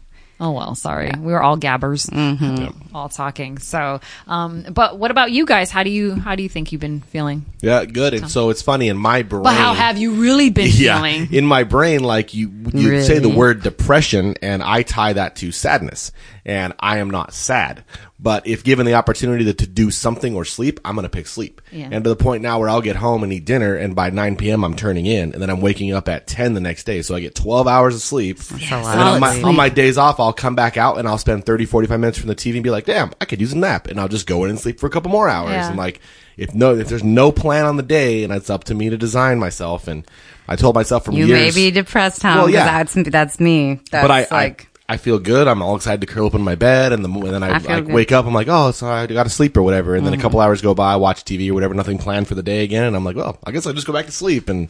Oh 0.44 0.52
well, 0.52 0.74
sorry. 0.74 1.12
We 1.20 1.32
were 1.32 1.42
all 1.44 1.56
gabbers, 1.56 2.08
Mm-hmm. 2.08 2.96
all 2.96 3.10
talking. 3.10 3.60
So, 3.60 4.02
um, 4.28 4.64
but 4.74 4.98
what 4.98 5.12
about 5.12 5.32
you 5.32 5.46
guys? 5.46 5.70
How 5.70 5.84
do 5.84 5.92
you 5.92 6.16
how 6.16 6.36
do 6.36 6.42
you 6.42 6.50
think 6.50 6.72
you've 6.72 6.82
been 6.82 7.02
feeling? 7.02 7.46
Yeah, 7.62 7.86
good. 7.86 8.16
And 8.16 8.30
so 8.30 8.50
it's 8.50 8.64
funny 8.64 8.88
in 8.88 8.98
my 8.98 9.22
brain. 9.22 9.44
But 9.44 9.54
how 9.54 9.76
have 9.76 10.00
you 10.00 10.14
really 10.14 10.50
been 10.50 10.70
yeah, 10.74 10.96
feeling? 10.98 11.32
in 11.32 11.46
my 11.46 11.64
brain, 11.64 12.04
like 12.04 12.34
you, 12.34 12.52
you 12.74 13.04
say 13.04 13.20
the 13.20 13.30
word 13.30 13.62
depression, 13.62 14.34
and 14.42 14.64
I 14.64 14.82
tie 14.82 15.14
that 15.14 15.36
to 15.38 15.52
sadness, 15.52 16.12
and 16.44 16.74
I 16.80 16.98
am 16.98 17.12
not 17.12 17.34
sad. 17.34 17.84
But 18.24 18.46
if 18.46 18.64
given 18.64 18.86
the 18.86 18.94
opportunity 18.94 19.46
to, 19.46 19.54
to 19.54 19.66
do 19.66 19.90
something 19.90 20.36
or 20.36 20.46
sleep, 20.46 20.80
I'm 20.86 20.94
going 20.94 21.04
to 21.04 21.10
pick 21.10 21.26
sleep. 21.26 21.60
Yeah. 21.72 21.90
And 21.92 22.04
to 22.04 22.10
the 22.12 22.16
point 22.16 22.44
now 22.44 22.60
where 22.60 22.70
I'll 22.70 22.82
get 22.82 22.96
home 22.96 23.24
and 23.24 23.34
eat 23.34 23.46
dinner, 23.46 23.76
and 23.76 23.96
by 23.96 24.12
9 24.12 24.36
p.m. 24.36 24.64
I'm 24.64 24.76
turning 24.76 25.08
in, 25.08 25.34
and 25.34 25.42
then 25.42 25.50
I'm 25.50 25.60
waking 25.60 25.92
up 25.92 26.08
at 26.08 26.28
10 26.28 26.54
the 26.54 26.60
next 26.60 26.84
day, 26.84 27.02
so 27.02 27.16
I 27.16 27.20
get 27.20 27.34
12 27.34 27.68
hours 27.68 27.96
of 27.96 28.02
sleep. 28.02 28.38
a 28.38 28.54
lot. 28.54 28.62
And 28.62 29.00
then 29.00 29.08
on 29.08 29.20
my, 29.20 29.34
sleep. 29.34 29.46
on 29.46 29.56
my 29.56 29.70
days 29.70 29.98
off, 29.98 30.20
I'll 30.20 30.34
come 30.34 30.54
back 30.54 30.78
out 30.78 31.00
and 31.00 31.08
I'll 31.08 31.18
spend 31.18 31.48
30, 31.48 31.66
45 31.66 32.00
minutes 32.00 32.18
from 32.20 32.28
the 32.28 32.36
TV 32.36 32.56
and 32.56 32.64
be 32.64 32.70
like, 32.70 32.86
damn, 32.86 33.12
I 33.20 33.26
could 33.26 33.42
use 33.42 33.54
a 33.54 33.58
nap. 33.58 33.88
And 33.88 34.00
I'll 34.00 34.08
just 34.08 34.28
go 34.28 34.44
in 34.44 34.52
and 34.52 34.60
sleep 34.60 34.80
for 34.80 34.86
a 34.86 34.92
couple 34.92 35.10
more 35.10 35.28
hours. 35.28 35.52
Yeah. 35.52 35.70
And 35.70 35.78
like, 35.78 36.00
if 36.38 36.54
no, 36.54 36.76
if 36.76 36.90
there's 36.90 37.04
no 37.04 37.32
plan 37.32 37.66
on 37.66 37.78
the 37.78 37.84
day 37.84 38.24
and 38.24 38.32
it's 38.32 38.52
up 38.52 38.66
to 38.66 38.76
me 38.76 38.92
to 38.92 38.98
design 38.98 39.40
myself. 39.40 39.88
And 39.88 40.06
I 40.48 40.56
told 40.56 40.76
myself 40.76 41.06
from 41.06 41.16
you 41.16 41.26
years. 41.26 41.56
may 41.56 41.70
be 41.70 41.72
depressed, 41.72 42.22
Tom. 42.22 42.36
Well, 42.36 42.46
Well, 42.46 42.54
yeah. 42.54 42.84
That's, 42.84 42.94
that's 43.10 43.40
me. 43.40 43.80
That's 43.90 44.04
but 44.04 44.12
I, 44.12 44.28
like, 44.30 44.64
I, 44.66 44.71
I 44.92 44.98
feel 44.98 45.20
good. 45.20 45.48
I'm 45.48 45.62
all 45.62 45.78
excited 45.78 46.02
to 46.02 46.08
curl 46.08 46.28
up 46.28 46.34
in 46.36 46.42
my 46.42 46.56
bed. 46.56 46.92
And, 46.92 47.06
the, 47.06 47.10
and 47.10 47.24
then 47.34 47.44
I, 47.44 47.50
I 47.50 47.54
I. 47.54 47.60
Mm-hmm. 47.60 47.94
wake 47.94 48.12
up. 48.12 48.26
I'm 48.26 48.34
like, 48.34 48.48
oh, 48.50 48.72
so 48.72 48.88
I 48.88 49.08
got 49.08 49.24
to 49.24 49.30
sleep 49.30 49.56
or 49.56 49.62
whatever. 49.64 49.96
And 49.96 50.06
then 50.06 50.14
a 50.14 50.18
couple 50.18 50.42
hours 50.42 50.62
go 50.62 50.74
by, 50.74 50.94
I 50.94 50.96
watch 50.98 51.24
TV 51.24 51.50
or 51.50 51.54
whatever, 51.54 51.74
nothing 51.74 51.98
planned 51.98 52.28
for 52.28 52.36
the 52.36 52.44
day 52.44 52.64
again. 52.64 52.84
And 52.84 52.96
I'm 52.96 53.06
like, 53.06 53.16
well, 53.16 53.40
I 53.46 53.52
guess 53.52 53.66
I 53.66 53.72
just 53.72 53.88
go 53.88 53.94
back 53.94 54.06
to 54.08 54.12
sleep. 54.12 54.50
And 54.50 54.70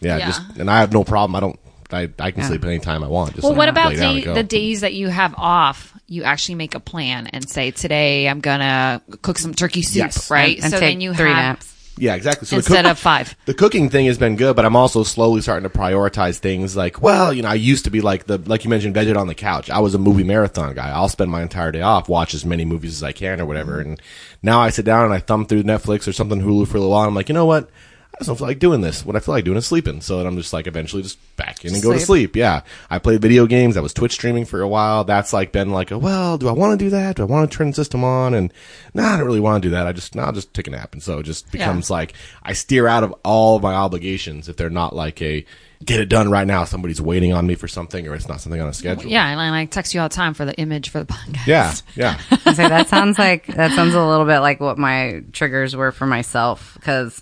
yeah, 0.00 0.16
Yeah. 0.16 0.26
just, 0.26 0.42
and 0.58 0.68
I 0.68 0.80
have 0.80 0.92
no 0.92 1.04
problem. 1.04 1.36
I 1.36 1.40
don't, 1.40 1.58
I, 1.92 2.08
I 2.18 2.30
can 2.32 2.42
sleep 2.44 2.64
anytime 2.64 3.04
I 3.04 3.08
want. 3.08 3.34
Just 3.34 3.42
well, 3.44 3.52
like 3.52 3.58
what 3.58 3.68
about 3.68 3.94
lay 3.94 4.22
the, 4.24 4.32
the 4.34 4.42
days 4.42 4.80
that 4.80 4.94
you 4.94 5.08
have 5.08 5.34
off? 5.36 5.96
You 6.08 6.24
actually 6.24 6.56
make 6.56 6.74
a 6.74 6.80
plan 6.80 7.26
and 7.28 7.48
say, 7.48 7.70
"Today 7.70 8.28
I'm 8.28 8.40
gonna 8.40 9.00
cook 9.22 9.38
some 9.38 9.54
turkey 9.54 9.82
soup." 9.82 9.96
Yes. 9.96 10.30
Right. 10.30 10.58
and 10.58 10.72
so 10.72 10.80
take 10.80 10.92
then 10.94 11.00
you 11.02 11.14
three 11.14 11.28
have 11.28 11.36
naps. 11.36 11.81
Yeah, 11.98 12.14
exactly. 12.14 12.46
So 12.46 12.56
the 12.56 12.60
instead 12.60 12.84
cook- 12.84 12.92
of 12.92 12.98
five. 12.98 13.36
the 13.44 13.54
cooking 13.54 13.90
thing 13.90 14.06
has 14.06 14.16
been 14.18 14.36
good, 14.36 14.56
but 14.56 14.64
I'm 14.64 14.76
also 14.76 15.02
slowly 15.02 15.40
starting 15.42 15.68
to 15.68 15.78
prioritize 15.78 16.38
things 16.38 16.74
like, 16.74 17.02
well, 17.02 17.32
you 17.32 17.42
know, 17.42 17.48
I 17.48 17.54
used 17.54 17.84
to 17.84 17.90
be 17.90 18.00
like 18.00 18.24
the, 18.26 18.38
like 18.38 18.64
you 18.64 18.70
mentioned, 18.70 18.94
veg 18.94 19.08
it 19.08 19.16
on 19.16 19.26
the 19.26 19.34
couch. 19.34 19.68
I 19.70 19.78
was 19.80 19.94
a 19.94 19.98
movie 19.98 20.24
marathon 20.24 20.74
guy. 20.74 20.88
I'll 20.90 21.08
spend 21.08 21.30
my 21.30 21.42
entire 21.42 21.70
day 21.70 21.82
off, 21.82 22.08
watch 22.08 22.32
as 22.34 22.44
many 22.44 22.64
movies 22.64 22.94
as 22.94 23.02
I 23.02 23.12
can 23.12 23.40
or 23.40 23.46
whatever. 23.46 23.72
Mm-hmm. 23.80 23.90
And 23.90 24.02
now 24.42 24.60
I 24.60 24.70
sit 24.70 24.84
down 24.84 25.04
and 25.04 25.12
I 25.14 25.18
thumb 25.18 25.44
through 25.46 25.64
Netflix 25.64 26.08
or 26.08 26.12
something 26.12 26.40
Hulu 26.40 26.66
for 26.66 26.78
a 26.78 26.80
little 26.80 26.90
while. 26.92 27.06
I'm 27.06 27.14
like, 27.14 27.28
you 27.28 27.34
know 27.34 27.46
what? 27.46 27.68
I 28.14 28.18
just 28.18 28.28
don't 28.28 28.36
feel 28.36 28.46
like 28.46 28.58
doing 28.58 28.82
this. 28.82 29.06
What 29.06 29.16
I 29.16 29.20
feel 29.20 29.34
like 29.34 29.44
doing 29.44 29.56
is 29.56 29.66
sleeping. 29.66 30.02
So 30.02 30.18
then 30.18 30.26
I'm 30.26 30.36
just 30.36 30.52
like 30.52 30.66
eventually 30.66 31.02
just 31.02 31.18
back 31.36 31.64
in 31.64 31.72
and 31.72 31.82
go 31.82 31.92
to 31.92 31.98
Sleep. 31.98 32.06
sleep. 32.06 32.36
Yeah. 32.36 32.60
I 32.90 32.98
played 32.98 33.22
video 33.22 33.46
games. 33.46 33.76
I 33.76 33.80
was 33.80 33.94
Twitch 33.94 34.12
streaming 34.12 34.44
for 34.44 34.60
a 34.60 34.68
while. 34.68 35.04
That's 35.04 35.32
like 35.32 35.50
been 35.50 35.70
like, 35.70 35.90
a, 35.90 35.98
well, 35.98 36.36
do 36.36 36.46
I 36.48 36.52
want 36.52 36.78
to 36.78 36.84
do 36.84 36.90
that? 36.90 37.16
Do 37.16 37.22
I 37.22 37.24
want 37.24 37.50
to 37.50 37.56
turn 37.56 37.68
the 37.68 37.72
system 37.74 38.04
on? 38.04 38.34
And 38.34 38.52
no, 38.92 39.02
I 39.02 39.16
don't 39.16 39.24
really 39.26 39.40
want 39.40 39.62
to 39.62 39.66
do 39.68 39.72
that. 39.74 39.86
I 39.86 39.92
just, 39.92 40.14
no, 40.14 40.22
I'll 40.24 40.32
just 40.32 40.52
take 40.52 40.66
a 40.68 40.70
nap. 40.70 40.92
And 40.92 41.02
so 41.02 41.20
it 41.20 41.22
just 41.22 41.46
Yeah. 41.46 41.52
becomes 41.52 41.88
like 41.90 42.12
I 42.42 42.52
steer 42.52 42.86
out 42.86 43.02
of 43.02 43.14
all 43.24 43.56
of 43.56 43.62
my 43.62 43.72
obligations 43.74 44.46
if 44.48 44.56
they're 44.56 44.68
not 44.70 44.94
like 44.94 45.22
a 45.22 45.44
get 45.82 45.98
it 45.98 46.10
done 46.10 46.30
right 46.30 46.46
now. 46.46 46.64
Somebody's 46.64 47.00
waiting 47.00 47.32
on 47.32 47.46
me 47.46 47.54
for 47.54 47.66
something 47.66 48.06
or 48.06 48.14
it's 48.14 48.28
not 48.28 48.40
something 48.42 48.60
on 48.60 48.68
a 48.68 48.74
schedule. 48.74 49.10
Yeah, 49.10 49.26
and 49.26 49.40
I 49.40 49.64
text 49.64 49.94
you 49.94 50.00
all 50.00 50.08
the 50.10 50.14
time 50.14 50.34
for 50.34 50.44
the 50.44 50.54
image 50.56 50.90
for 50.90 50.98
the 51.00 51.06
podcast. 51.06 51.46
Yeah. 51.46 51.74
Yeah. 51.96 52.20
I 52.44 52.52
say 52.52 52.68
that 52.68 52.88
sounds 52.88 53.18
like 53.18 53.46
that 53.46 53.72
sounds 53.72 53.94
a 53.94 54.04
little 54.04 54.26
bit 54.26 54.40
like 54.40 54.60
what 54.60 54.76
my 54.76 55.24
triggers 55.32 55.74
were 55.74 55.90
for 55.92 56.06
myself 56.06 56.74
because 56.74 57.20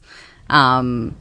um 0.51 1.15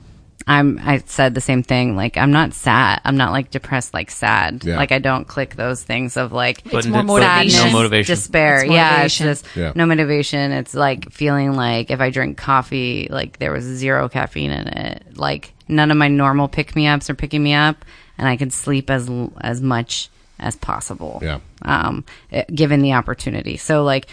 I'm 0.48 0.80
I 0.84 0.98
said 1.06 1.36
the 1.36 1.42
same 1.42 1.62
thing 1.62 1.96
like 1.96 2.18
I'm 2.18 2.32
not 2.32 2.54
sad 2.54 3.02
I'm 3.06 3.18
not 3.18 3.32
like 3.32 3.52
depressed 3.52 3.94
like 3.94 4.10
sad 4.10 4.64
Yeah. 4.66 4.78
like 4.78 4.92
I 4.92 4.98
don't 5.00 5.28
click 5.28 5.56
those 5.56 5.84
things 5.84 6.18
of 6.18 6.32
like 6.32 6.64
But 6.64 6.88
more 6.88 7.04
but 7.04 7.22
motivation. 7.22 7.68
No 7.68 7.72
motivation. 7.74 8.16
despair 8.16 8.64
It's 8.64 8.72
yeah 8.72 9.04
it's 9.04 9.18
just 9.18 9.46
Yeah. 9.56 9.74
no 9.76 9.86
motivation 9.86 10.52
it's 10.52 10.74
like 10.74 11.12
feeling 11.12 11.54
like 11.54 11.92
if 11.92 12.00
I 12.02 12.10
drink 12.10 12.38
coffee 12.38 13.08
like 13.12 13.38
there 13.38 13.52
was 13.52 13.64
zero 13.64 14.10
caffeine 14.10 14.52
in 14.52 14.68
it 14.70 15.18
like 15.18 15.54
none 15.68 15.92
of 15.92 15.98
my 15.98 16.08
normal 16.08 16.48
pick 16.48 16.76
me 16.76 16.88
ups 16.88 17.10
are 17.12 17.16
picking 17.16 17.44
me 17.44 17.54
up 17.54 17.86
and 18.18 18.28
I 18.28 18.36
could 18.36 18.52
sleep 18.52 18.90
as 18.90 19.10
as 19.42 19.62
much 19.62 20.10
as 20.40 20.56
possible 20.56 21.20
Yeah. 21.22 21.40
um, 21.64 22.04
eh, 22.32 22.44
given 22.54 22.82
the 22.82 22.94
opportunity. 22.94 23.58
So 23.58 23.84
like, 23.84 24.08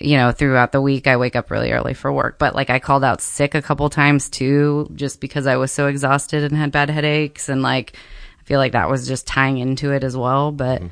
you 0.00 0.16
know, 0.16 0.30
throughout 0.32 0.72
the 0.72 0.80
week, 0.80 1.06
I 1.06 1.16
wake 1.16 1.34
up 1.36 1.50
really 1.50 1.72
early 1.72 1.94
for 1.94 2.12
work, 2.12 2.38
but 2.38 2.54
like 2.54 2.70
I 2.70 2.78
called 2.78 3.04
out 3.04 3.20
sick 3.20 3.54
a 3.54 3.62
couple 3.62 3.88
times 3.90 4.28
too, 4.28 4.88
just 4.94 5.20
because 5.20 5.46
I 5.46 5.56
was 5.56 5.72
so 5.72 5.86
exhausted 5.88 6.44
and 6.44 6.56
had 6.56 6.70
bad 6.72 6.90
headaches. 6.90 7.48
And 7.48 7.62
like, 7.62 7.94
I 8.40 8.44
feel 8.44 8.58
like 8.58 8.72
that 8.72 8.88
was 8.90 9.06
just 9.08 9.26
tying 9.26 9.58
into 9.58 9.92
it 9.92 10.04
as 10.04 10.16
well. 10.16 10.52
But 10.52 10.82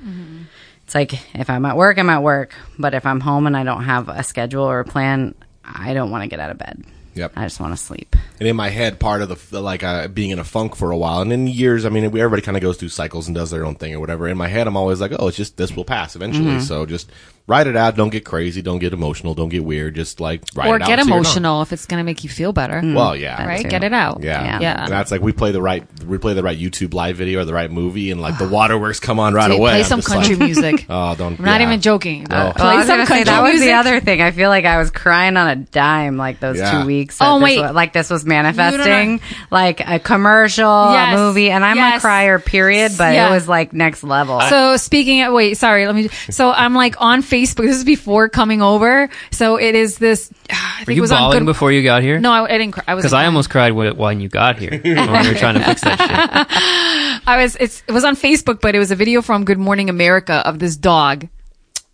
it's 0.85 0.95
like, 0.95 1.13
if 1.35 1.51
I'm 1.51 1.65
at 1.67 1.77
work, 1.77 1.99
I'm 1.99 2.11
at 2.11 2.23
work. 2.23 2.55
But 2.79 2.95
if 2.95 3.07
I'm 3.07 3.21
home 3.21 3.47
and 3.47 3.57
I 3.57 3.65
don't 3.65 3.85
have 3.85 4.09
a 4.09 4.23
schedule 4.23 4.65
or 4.65 4.81
a 4.81 4.85
plan, 4.85 5.35
I 5.65 5.95
don't 5.95 6.11
want 6.11 6.23
to 6.25 6.29
get 6.29 6.41
out 6.41 6.51
of 6.51 6.59
bed. 6.59 6.85
Yep. 7.15 7.33
I 7.37 7.45
just 7.45 7.61
want 7.61 7.73
to 7.73 7.77
sleep. 7.77 8.15
And 8.39 8.49
in 8.49 8.57
my 8.57 8.69
head, 8.69 9.01
part 9.01 9.23
of 9.23 9.29
the, 9.29 9.35
the 9.51 9.61
like 9.61 9.83
uh, 9.83 10.09
being 10.09 10.31
in 10.31 10.39
a 10.39 10.45
funk 10.45 10.77
for 10.77 10.91
a 10.91 10.97
while, 10.97 11.21
and 11.23 11.33
in 11.33 11.47
years, 11.47 11.85
I 11.85 11.89
mean, 11.89 12.05
everybody 12.05 12.43
kind 12.43 12.57
of 12.57 12.63
goes 12.63 12.77
through 12.77 12.91
cycles 12.91 13.27
and 13.27 13.35
does 13.35 13.51
their 13.51 13.67
own 13.67 13.75
thing 13.75 13.95
or 13.95 14.01
whatever. 14.01 14.29
In 14.29 14.39
my 14.39 14.49
head, 14.49 14.67
I'm 14.67 14.77
always 14.77 15.01
like, 15.01 15.13
oh, 15.19 15.29
it's 15.29 15.37
just 15.37 15.57
this 15.57 15.75
will 15.75 15.85
pass 15.85 16.17
eventually. 16.17 16.47
Mm-hmm. 16.47 16.61
So 16.61 16.87
just 16.87 17.11
write 17.51 17.67
it 17.67 17.77
out. 17.77 17.97
Don't 17.97 18.11
get 18.11 18.25
crazy. 18.25 18.63
Don't 18.63 18.79
get 18.79 18.93
emotional. 18.93 19.35
Don't 19.35 19.49
get 19.49 19.65
weird. 19.65 19.95
Just 19.97 20.21
like 20.21 20.43
write 20.55 20.69
or 20.69 20.77
it 20.77 20.83
out. 20.83 20.87
get 20.89 20.99
so 21.01 21.05
you're 21.07 21.17
not- 21.17 21.27
emotional 21.27 21.63
if 21.63 21.73
it's 21.73 21.85
going 21.87 21.99
to 22.01 22.05
make 22.05 22.23
you 22.25 22.31
feel 22.31 22.53
better. 22.53 22.81
Hmm. 22.81 22.95
Well, 22.95 23.17
yeah, 23.17 23.45
right? 23.45 23.63
too. 23.63 23.69
Get 23.69 23.83
it 23.85 23.93
out. 23.93 24.23
Yeah. 24.23 24.43
Yeah. 24.45 24.61
Yeah. 24.61 24.85
And 24.85 24.93
that's 24.93 25.11
like 25.11 25.21
we 25.21 25.33
play 25.33 25.51
the 25.53 25.61
right 25.61 25.85
we 26.07 26.17
play 26.19 26.35
the 26.35 26.43
right 26.43 26.59
YouTube 26.59 26.95
live 26.95 27.17
video 27.17 27.41
or 27.41 27.45
the 27.45 27.53
right 27.53 27.71
movie 27.71 28.11
and 28.11 28.21
like 28.21 28.39
the 28.39 28.49
waterworks 28.49 29.01
come 29.01 29.19
on 29.19 29.35
right 29.35 29.49
Dude, 29.49 29.59
away. 29.59 29.71
Play 29.73 29.81
I'm 29.81 29.85
some 29.85 30.03
country 30.03 30.37
like, 30.37 30.45
music. 30.47 30.87
Oh, 30.89 31.15
don't. 31.17 31.39
I'm 31.39 31.45
not 31.45 31.61
even 31.61 31.81
joking. 31.81 32.27
Oh. 32.31 32.53
Play 32.57 32.77
Well, 32.77 32.87
some 32.87 32.97
gonna 32.97 33.07
say 33.07 33.15
country 33.15 33.25
that 33.25 33.43
was 33.43 33.51
music. 33.53 33.67
the 33.69 33.73
other 33.73 34.01
thing. 34.01 34.23
I 34.23 34.31
feel 34.31 34.49
like 34.49 34.65
I 34.65 34.79
was 34.79 34.91
crying 34.91 35.37
on 35.37 35.49
a 35.49 35.57
dime 35.57 36.17
like 36.17 36.39
those 36.41 36.57
Yeah. 36.59 36.81
two 36.81 36.87
weeks. 36.87 37.19
Oh, 37.21 37.25
that 37.25 37.35
this 37.35 37.43
wait. 37.57 37.61
was- 37.63 37.75
like 37.75 37.93
this 37.93 38.11
was 38.11 38.25
manifesting, 38.25 39.21
like 39.51 39.81
a 39.87 39.99
commercial, 39.99 40.93
Yes. 40.93 41.15
a 41.15 41.17
movie, 41.17 41.51
and 41.51 41.65
I'm 41.65 41.77
Yes. 41.77 41.99
a 41.99 42.01
crier, 42.01 42.39
period. 42.39 42.93
But 42.97 43.15
Yeah. 43.15 43.29
it 43.29 43.33
was 43.33 43.49
like 43.49 43.73
next 43.73 44.05
level. 44.05 44.41
So 44.43 44.77
speaking 44.77 45.23
of, 45.23 45.33
wait, 45.33 45.57
sorry, 45.57 45.87
let 45.87 45.95
me, 45.95 46.09
so 46.31 46.53
I'm 46.53 46.75
like 46.75 46.97
on 47.01 47.23
Facebook, 47.23 47.40
this 47.47 47.77
is 47.77 47.85
before 47.85 48.29
coming 48.29 48.63
over. 48.63 49.09
So 49.31 49.57
it 49.57 49.75
is 49.75 49.99
this, 49.99 50.33
I 50.51 50.85
think 50.85 50.87
Were 50.89 50.93
it 50.93 50.97
you 50.97 51.03
was 51.03 51.13
on 51.13 51.19
bawling 51.19 51.39
good, 51.41 51.47
before 51.47 51.73
you 51.73 51.83
got 51.83 52.03
here? 52.03 52.19
no, 52.21 52.33
I, 52.33 52.45
I 52.45 52.59
didn't 52.59 52.73
cry. 52.73 52.85
I 52.87 52.95
was 52.95 53.03
Because 53.03 53.13
I 53.13 53.27
almost 53.27 53.51
cried 53.51 53.73
when, 53.73 53.97
when 53.97 54.21
you 54.21 54.29
got 54.29 54.59
here 54.59 54.71
when 54.83 55.23
we 55.23 55.29
were 55.29 55.35
trying 55.35 55.55
to 55.55 55.65
fix 55.65 55.81
that 55.83 55.99
shit. 57.21 57.21
I 57.27 57.43
was 57.43 57.57
it's 57.57 57.83
it 57.87 57.93
was 57.93 58.05
on 58.05 58.17
Facebook, 58.17 58.61
but 58.61 58.75
it 58.75 58.79
was 58.79 58.91
a 58.91 58.97
video 58.97 59.23
from 59.23 59.45
Good 59.45 59.59
Morning 59.59 59.89
America 59.91 60.35
of 60.47 60.59
this 60.59 60.77
dog. 60.77 61.29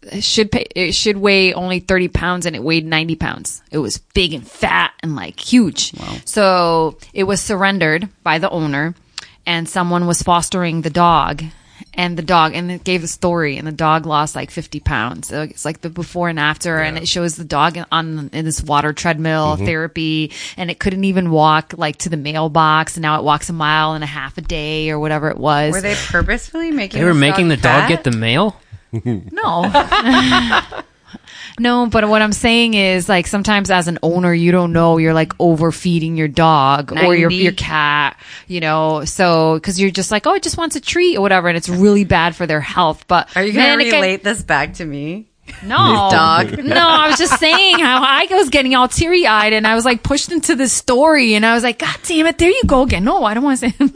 It 0.02 0.22
should 0.22 0.52
pay, 0.52 0.66
it 0.76 0.92
should 0.94 1.16
weigh 1.16 1.52
only 1.52 1.80
30 1.80 2.08
pounds 2.08 2.46
and 2.46 2.54
it 2.54 2.62
weighed 2.62 2.86
90 2.86 3.16
pounds. 3.16 3.60
It 3.72 3.78
was 3.78 3.98
big 3.98 4.34
and 4.34 4.46
fat 4.46 4.92
and 5.02 5.16
like 5.16 5.40
huge. 5.40 5.92
So 6.24 6.98
it 7.12 7.24
was 7.24 7.40
surrendered 7.40 8.08
by 8.22 8.38
the 8.38 8.48
owner 8.50 8.94
and 9.44 9.68
someone 9.68 10.06
was 10.06 10.22
fostering 10.22 10.82
the 10.82 10.90
dog 10.90 11.42
and 11.96 12.16
the 12.16 12.22
dog 12.22 12.54
and 12.54 12.70
it 12.70 12.84
gave 12.84 13.00
the 13.00 13.08
story 13.08 13.56
and 13.56 13.66
the 13.66 13.72
dog 13.72 14.06
lost 14.06 14.36
like 14.36 14.50
50 14.50 14.80
pounds. 14.80 15.28
So 15.28 15.42
it's 15.42 15.64
like 15.64 15.80
the 15.80 15.90
before 15.90 16.28
and 16.28 16.38
after 16.38 16.78
and 16.78 16.98
it 16.98 17.08
shows 17.08 17.36
the 17.36 17.44
dog 17.44 17.78
on 17.90 18.30
in 18.32 18.44
this 18.44 18.62
water 18.62 18.92
treadmill 18.92 19.56
mm-hmm. 19.56 19.64
therapy 19.64 20.32
and 20.56 20.70
it 20.70 20.78
couldn't 20.78 21.04
even 21.04 21.30
walk 21.30 21.74
like 21.76 21.96
to 21.98 22.08
the 22.08 22.16
mailbox 22.16 22.96
and 22.96 23.02
now 23.02 23.18
it 23.18 23.24
walks 23.24 23.48
a 23.48 23.52
mile 23.52 23.94
and 23.94 24.04
a 24.04 24.06
half 24.06 24.36
a 24.38 24.42
day 24.42 24.90
or 24.90 24.98
whatever 24.98 25.30
it 25.30 25.38
was. 25.38 25.72
were 25.72 25.80
they 25.80 25.94
purposefully 25.94 26.70
making? 26.70 27.00
They 27.00 27.04
were 27.04 27.14
this 27.14 27.20
making 27.20 27.48
the 27.48 27.56
dog 27.56 27.88
get 27.88 28.04
the 28.04 28.12
mail? 28.12 28.60
No. 28.92 29.70
no, 31.58 31.86
but 31.86 32.08
what 32.08 32.22
I'm 32.22 32.32
saying 32.32 32.74
is 32.74 33.08
like 33.08 33.26
sometimes 33.26 33.70
as 33.70 33.88
an 33.88 33.98
owner 34.02 34.32
you 34.32 34.52
don't 34.52 34.72
know 34.72 34.98
you're 34.98 35.14
like 35.14 35.32
overfeeding 35.40 36.16
your 36.16 36.28
dog 36.28 36.92
or 36.92 37.14
your 37.14 37.30
your 37.30 37.52
cat, 37.52 38.18
you 38.46 38.60
know. 38.60 39.04
So 39.04 39.58
cuz 39.60 39.80
you're 39.80 39.90
just 39.90 40.10
like, 40.10 40.26
"Oh, 40.26 40.34
it 40.34 40.42
just 40.42 40.56
wants 40.58 40.76
a 40.76 40.80
treat 40.80 41.16
or 41.16 41.20
whatever," 41.22 41.48
and 41.48 41.56
it's 41.56 41.68
really 41.68 42.04
bad 42.04 42.36
for 42.36 42.46
their 42.46 42.60
health. 42.60 43.04
But 43.08 43.28
Are 43.36 43.42
you 43.44 43.52
gonna 43.52 43.80
it 43.82 43.84
get- 43.84 43.94
relate 43.94 44.24
this 44.24 44.42
back 44.42 44.74
to 44.74 44.84
me? 44.84 45.26
No. 45.62 45.76
Dog. 46.10 46.58
No, 46.66 46.86
I 46.88 47.08
was 47.08 47.18
just 47.18 47.38
saying 47.38 47.78
how 47.78 48.02
I 48.02 48.26
was 48.30 48.50
getting 48.50 48.74
all 48.74 48.88
teary 48.88 49.26
eyed 49.26 49.52
and 49.52 49.66
I 49.66 49.74
was 49.74 49.84
like 49.84 50.02
pushed 50.02 50.32
into 50.32 50.54
this 50.56 50.72
story 50.72 51.34
and 51.34 51.46
I 51.46 51.54
was 51.54 51.62
like, 51.62 51.78
God 51.78 51.96
damn 52.04 52.26
it, 52.26 52.38
there 52.38 52.50
you 52.50 52.62
go 52.66 52.82
again. 52.82 53.04
No, 53.04 53.24
I 53.24 53.34
don't 53.34 53.44
want 53.44 53.60
to 53.60 53.70
say 53.70 53.76
it. 53.80 53.92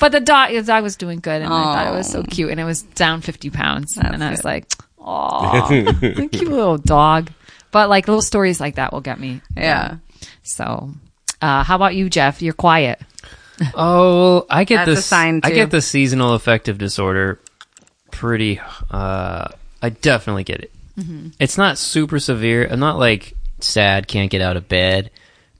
But 0.00 0.12
the 0.12 0.20
dog, 0.20 0.50
the 0.52 0.62
dog 0.62 0.82
was 0.82 0.96
doing 0.96 1.20
good 1.20 1.42
and 1.42 1.52
I 1.52 1.62
thought 1.62 1.94
it 1.94 1.96
was 1.96 2.10
so 2.10 2.22
cute 2.22 2.50
and 2.50 2.58
it 2.58 2.64
was 2.64 2.82
down 2.82 3.20
50 3.20 3.50
pounds. 3.50 3.96
and 3.96 4.22
I 4.24 4.30
was 4.30 4.40
good. 4.40 4.44
like, 4.46 4.72
oh, 4.98 5.66
cute 6.32 6.48
little 6.48 6.78
dog. 6.78 7.30
But 7.70 7.88
like 7.90 8.08
little 8.08 8.22
stories 8.22 8.60
like 8.60 8.76
that 8.76 8.92
will 8.92 9.00
get 9.02 9.20
me. 9.20 9.42
Yeah. 9.56 9.96
So, 10.42 10.90
uh, 11.42 11.62
how 11.64 11.76
about 11.76 11.94
you, 11.94 12.08
Jeff? 12.08 12.40
You're 12.40 12.54
quiet. 12.54 13.00
Oh, 13.74 14.46
I 14.48 14.64
get 14.64 14.76
That's 14.86 14.88
a 14.88 14.94
this. 14.96 15.04
sign, 15.06 15.40
I 15.44 15.50
get 15.50 15.70
the 15.70 15.80
seasonal 15.82 16.34
affective 16.34 16.78
disorder. 16.78 17.40
Pretty. 18.10 18.60
Uh, 18.90 19.48
I 19.82 19.88
definitely 19.90 20.44
get 20.44 20.60
it. 20.60 20.70
Mm-hmm. 20.98 21.28
It's 21.38 21.58
not 21.58 21.78
super 21.78 22.18
severe. 22.18 22.66
I'm 22.66 22.80
not 22.80 22.98
like 22.98 23.34
sad, 23.60 24.08
can't 24.08 24.30
get 24.30 24.40
out 24.40 24.56
of 24.56 24.68
bed, 24.68 25.10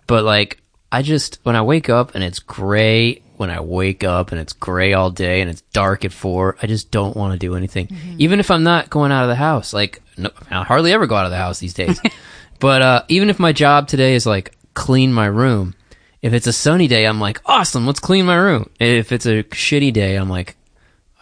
but 0.07 0.25
like 0.25 0.61
I 0.91 1.03
just 1.03 1.39
when 1.43 1.57
I 1.57 1.63
wake 1.63 1.89
up 1.89 2.15
and 2.15 2.25
it's 2.25 2.39
gray. 2.39 3.23
When 3.37 3.51
I 3.51 3.61
wake 3.61 4.03
up 4.03 4.33
and 4.33 4.41
it's 4.41 4.55
gray 4.55 4.95
all 4.95 5.11
day 5.11 5.43
and 5.43 5.51
it's 5.51 5.61
dark 5.75 6.07
at 6.07 6.13
four, 6.13 6.57
I 6.63 6.67
just 6.67 6.91
don't 6.91 7.15
want 7.15 7.35
to 7.35 7.39
do 7.39 7.55
anything. 7.55 7.89
Mm-hmm. 7.89 8.17
Even 8.17 8.41
if 8.41 8.51
I'm 8.51 8.63
not 8.63 8.89
going 8.89 9.13
out 9.13 9.25
of 9.25 9.29
the 9.29 9.35
house, 9.35 9.75
like 9.75 10.01
no, 10.17 10.31
I 10.51 10.65
hardly 10.65 10.93
ever 10.95 11.07
go 11.07 11.17
out 11.17 11.27
of 11.27 11.31
the 11.31 11.37
house 11.37 11.59
these 11.59 11.75
days. 11.75 12.01
but 12.61 12.81
uh, 12.81 13.03
even 13.09 13.29
if 13.29 13.39
my 13.39 13.53
job 13.53 13.89
today 13.89 14.15
is 14.15 14.25
like 14.25 14.57
clean 14.73 15.13
my 15.13 15.27
room, 15.27 15.75
if 16.23 16.33
it's 16.33 16.47
a 16.47 16.53
sunny 16.53 16.89
day, 16.89 17.07
I'm 17.07 17.21
like, 17.21 17.41
awesome, 17.45 17.87
let's 17.87 18.01
clean 18.01 18.25
my 18.25 18.37
room. 18.37 18.71
If 18.81 19.13
it's 19.13 19.27
a 19.27 19.43
shitty 19.45 19.93
day, 19.93 20.17
I'm 20.17 20.31
like, 20.31 20.57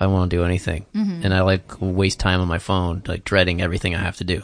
I 0.01 0.07
won't 0.07 0.19
want 0.19 0.31
to 0.31 0.37
do 0.37 0.45
anything. 0.45 0.87
Mm-hmm. 0.95 1.21
And 1.25 1.35
I 1.35 1.43
like 1.43 1.81
waste 1.81 2.19
time 2.21 2.41
on 2.41 2.49
my 2.49 2.59
phone, 2.59 3.03
like 3.07 3.25
dreading 3.25 3.63
everything 3.63 3.95
I 3.95 3.99
have 3.99 4.17
to 4.17 4.25
do. 4.25 4.43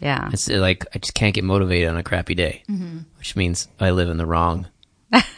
Yeah. 0.00 0.28
It's 0.32 0.48
like, 0.48 0.84
I 0.94 0.98
just 0.98 1.14
can't 1.14 1.34
get 1.34 1.44
motivated 1.44 1.88
on 1.88 1.96
a 1.96 2.02
crappy 2.02 2.34
day, 2.34 2.62
mm-hmm. 2.68 2.98
which 3.18 3.36
means 3.36 3.68
I 3.80 3.90
live 3.90 4.08
in 4.10 4.18
the 4.18 4.26
wrong, 4.26 4.66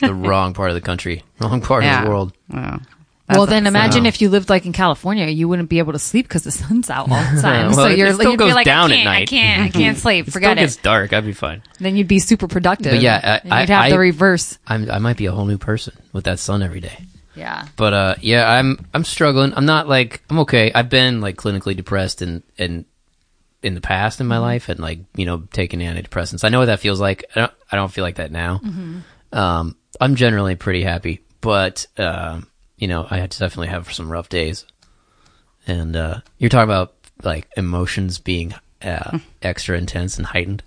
the 0.00 0.12
wrong 0.28 0.54
part 0.54 0.70
of 0.70 0.74
the 0.74 0.80
country, 0.80 1.22
wrong 1.38 1.60
part 1.60 1.84
of 1.84 2.02
the 2.04 2.08
world. 2.10 2.32
Wow. 2.50 2.80
well, 3.28 3.46
then 3.46 3.66
imagine 3.66 4.02
so- 4.04 4.08
if 4.08 4.20
you 4.20 4.28
lived 4.30 4.48
like 4.50 4.66
in 4.66 4.72
California, 4.72 5.26
you 5.26 5.46
wouldn't 5.46 5.68
be 5.68 5.78
able 5.78 5.92
to 5.92 5.98
sleep 6.00 6.26
because 6.26 6.42
the 6.42 6.50
sun's 6.50 6.90
out 6.90 7.10
all 7.10 7.34
the 7.34 7.40
time. 7.42 7.66
Well, 7.66 7.74
so 7.74 7.86
you're 7.88 8.12
still 8.14 8.30
you'd 8.32 8.38
be 8.38 8.44
goes 8.46 8.54
like, 8.54 8.64
down 8.64 8.90
I 8.90 8.94
at 8.94 8.98
can't, 8.98 9.08
I 9.08 9.12
night. 9.20 9.28
can't, 9.28 9.62
I 9.62 9.68
can't 9.78 9.98
sleep. 9.98 10.26
It 10.28 10.32
Forget 10.32 10.56
still 10.56 10.64
gets 10.64 10.76
it. 10.76 10.82
dark. 10.82 11.12
I'd 11.12 11.24
be 11.26 11.32
fine. 11.32 11.62
Then 11.78 11.94
you'd 11.96 12.08
be 12.08 12.18
super 12.18 12.48
productive. 12.48 12.92
But 12.92 13.00
yeah, 13.02 13.40
I, 13.48 13.60
you'd 13.60 13.68
have 13.68 13.84
I- 13.84 13.90
the 13.90 13.98
reverse. 13.98 14.58
I'm, 14.66 14.90
I 14.90 14.98
might 14.98 15.16
be 15.18 15.26
a 15.26 15.32
whole 15.32 15.44
new 15.44 15.58
person 15.58 15.94
with 16.12 16.24
that 16.24 16.38
sun 16.40 16.62
every 16.62 16.80
day. 16.80 17.04
Yeah. 17.36 17.66
But 17.76 17.92
uh, 17.92 18.14
yeah, 18.20 18.50
I'm 18.50 18.86
I'm 18.94 19.04
struggling. 19.04 19.52
I'm 19.54 19.66
not 19.66 19.88
like 19.88 20.22
I'm 20.30 20.40
okay. 20.40 20.72
I've 20.74 20.88
been 20.88 21.20
like 21.20 21.36
clinically 21.36 21.76
depressed 21.76 22.22
and 22.22 22.42
and 22.58 22.84
in 23.62 23.74
the 23.74 23.80
past 23.80 24.20
in 24.20 24.26
my 24.26 24.38
life, 24.38 24.68
and 24.68 24.80
like 24.80 25.00
you 25.14 25.26
know 25.26 25.42
taking 25.52 25.80
antidepressants. 25.80 26.44
I 26.44 26.48
know 26.48 26.60
what 26.60 26.66
that 26.66 26.80
feels 26.80 27.00
like. 27.00 27.24
I 27.34 27.40
don't 27.40 27.52
I 27.70 27.76
don't 27.76 27.92
feel 27.92 28.04
like 28.04 28.16
that 28.16 28.32
now. 28.32 28.60
Um, 29.32 29.76
I'm 30.00 30.14
generally 30.14 30.56
pretty 30.56 30.82
happy, 30.82 31.20
but 31.40 31.86
um, 31.98 32.46
you 32.78 32.88
know 32.88 33.06
I 33.10 33.18
definitely 33.26 33.68
have 33.68 33.92
some 33.92 34.10
rough 34.10 34.28
days. 34.28 34.64
And 35.66 35.96
uh, 35.96 36.20
you're 36.38 36.48
talking 36.50 36.70
about 36.70 36.94
like 37.22 37.48
emotions 37.56 38.18
being 38.18 38.54
uh, 38.82 39.18
extra 39.42 39.76
intense 39.76 40.16
and 40.16 40.26
heightened. 40.26 40.62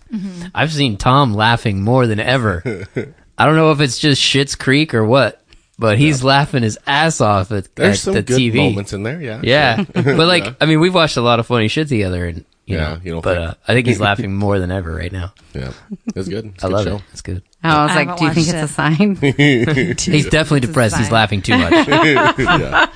I've 0.54 0.74
seen 0.74 0.98
Tom 0.98 1.34
laughing 1.34 1.82
more 1.82 2.06
than 2.06 2.20
ever. 2.20 2.62
I 3.38 3.46
don't 3.46 3.56
know 3.56 3.72
if 3.72 3.80
it's 3.80 3.98
just 3.98 4.22
Schitt's 4.22 4.56
Creek 4.56 4.94
or 4.94 5.06
what, 5.06 5.42
but 5.80 5.98
he's 5.98 6.24
laughing 6.24 6.62
his 6.64 6.78
ass 6.86 7.22
off 7.22 7.52
at, 7.52 7.74
There's 7.76 7.98
at 7.98 8.04
some 8.04 8.14
the 8.14 8.22
good 8.22 8.40
TV. 8.40 8.56
moments 8.56 8.94
in 8.94 9.02
there. 9.04 9.20
Yeah. 9.22 9.40
Yeah, 9.44 9.84
but 9.94 10.18
like, 10.28 10.56
I 10.62 10.66
mean, 10.66 10.80
we've 10.80 10.94
watched 10.94 11.18
a 11.18 11.22
lot 11.22 11.40
of 11.40 11.48
funny 11.48 11.68
shit 11.70 11.88
together, 11.88 12.26
and 12.28 12.46
you 12.66 12.78
Yeah, 12.78 12.94
know, 12.96 13.00
you 13.04 13.12
don't 13.14 13.24
but 13.24 13.36
think- 13.38 13.50
uh, 13.50 13.54
I 13.68 13.74
think 13.74 13.88
he's 13.88 14.00
laughing 14.00 14.36
more 14.46 14.60
than 14.60 14.70
ever 14.72 14.94
right 14.94 15.12
now. 15.12 15.34
Yeah. 15.54 15.72
It's 16.16 16.28
good. 16.28 16.46
It's 16.54 16.64
a 16.64 16.68
I 16.68 16.70
good 16.70 16.76
love 16.76 16.86
show. 16.86 16.96
it. 16.98 17.02
It's 17.14 17.22
good. 17.22 17.42
I 17.64 17.84
was 17.84 17.92
I 17.92 18.04
like, 18.04 18.18
do 18.18 18.26
you 18.26 18.32
think 18.34 18.48
watched 18.48 18.64
it's 18.64 18.72
a 18.72 18.74
sign? 18.74 20.14
He's 20.14 20.30
definitely 20.30 20.62
depressed. 20.62 20.96
He's 20.98 21.12
laughing 21.12 21.42
too 21.42 21.58
much. 21.58 22.90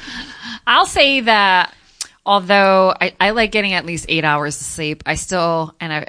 I'll 0.65 0.86
say 0.86 1.22
that 1.22 1.74
although 2.26 2.93
I, 3.00 3.13
I 3.19 3.32
like 3.32 3.52
getting 3.52 3.74
at 3.74 3.86
least 3.86 4.06
eight 4.10 4.24
hours 4.24 4.56
of 4.60 4.65
sleep, 4.65 5.04
I 5.06 5.15
still, 5.15 5.76
and 5.82 5.91
I, 5.91 6.08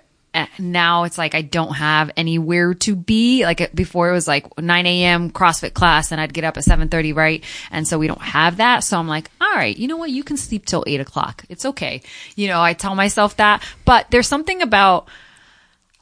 now 0.59 1.05
it's 1.05 1.19
like 1.19 1.35
I 1.35 1.43
don't 1.43 1.75
have 1.75 2.11
anywhere 2.17 2.75
to 2.75 2.97
be. 2.97 3.45
Like 3.45 3.75
before 3.75 4.11
it 4.11 4.13
was 4.13 4.29
like 4.29 4.47
9 4.59 4.87
a.m. 4.87 5.31
CrossFit 5.31 5.75
class 5.75 6.13
and 6.13 6.21
I'd 6.21 6.35
get 6.35 6.45
up 6.45 6.57
at 6.57 6.65
7.30, 6.65 7.15
right? 7.15 7.45
And 7.71 7.87
so 7.87 7.99
we 7.99 8.07
don't 8.07 8.21
have 8.21 8.59
that. 8.59 8.85
So 8.85 8.99
I'm 8.99 9.09
like, 9.09 9.31
all 9.41 9.55
right, 9.55 9.77
you 9.77 9.89
know 9.89 9.97
what? 9.97 10.11
You 10.11 10.25
can 10.25 10.37
sleep 10.37 10.67
till 10.67 10.85
eight 10.87 11.01
o'clock. 11.01 11.45
It's 11.49 11.65
okay. 11.65 12.03
You 12.37 12.49
know, 12.49 12.61
I 12.61 12.73
tell 12.73 12.95
myself 12.95 13.37
that, 13.37 13.63
but 13.85 14.11
there's 14.11 14.29
something 14.29 14.63
about 14.63 15.09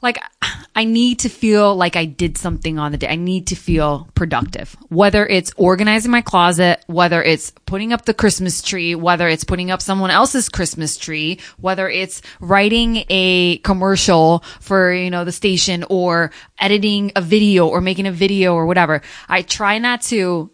like 0.03 0.19
I 0.75 0.85
need 0.85 1.19
to 1.19 1.29
feel 1.29 1.75
like 1.75 1.95
I 1.95 2.05
did 2.05 2.37
something 2.37 2.79
on 2.79 2.91
the 2.91 2.97
day. 2.97 3.07
I 3.07 3.15
need 3.15 3.47
to 3.47 3.55
feel 3.55 4.07
productive. 4.15 4.75
Whether 4.89 5.25
it's 5.25 5.51
organizing 5.55 6.11
my 6.11 6.21
closet, 6.21 6.83
whether 6.87 7.21
it's 7.21 7.51
putting 7.67 7.93
up 7.93 8.05
the 8.05 8.13
Christmas 8.13 8.61
tree, 8.61 8.95
whether 8.95 9.27
it's 9.27 9.43
putting 9.43 9.69
up 9.69 9.83
someone 9.83 10.09
else's 10.09 10.49
Christmas 10.49 10.97
tree, 10.97 11.39
whether 11.59 11.87
it's 11.87 12.23
writing 12.39 13.05
a 13.09 13.57
commercial 13.59 14.43
for, 14.59 14.91
you 14.91 15.11
know, 15.11 15.25
the 15.25 15.31
station 15.31 15.85
or 15.89 16.31
editing 16.57 17.11
a 17.15 17.21
video 17.21 17.67
or 17.67 17.79
making 17.79 18.07
a 18.07 18.11
video 18.11 18.55
or 18.55 18.65
whatever. 18.65 19.03
I 19.29 19.43
try 19.43 19.77
not 19.77 20.01
to 20.03 20.49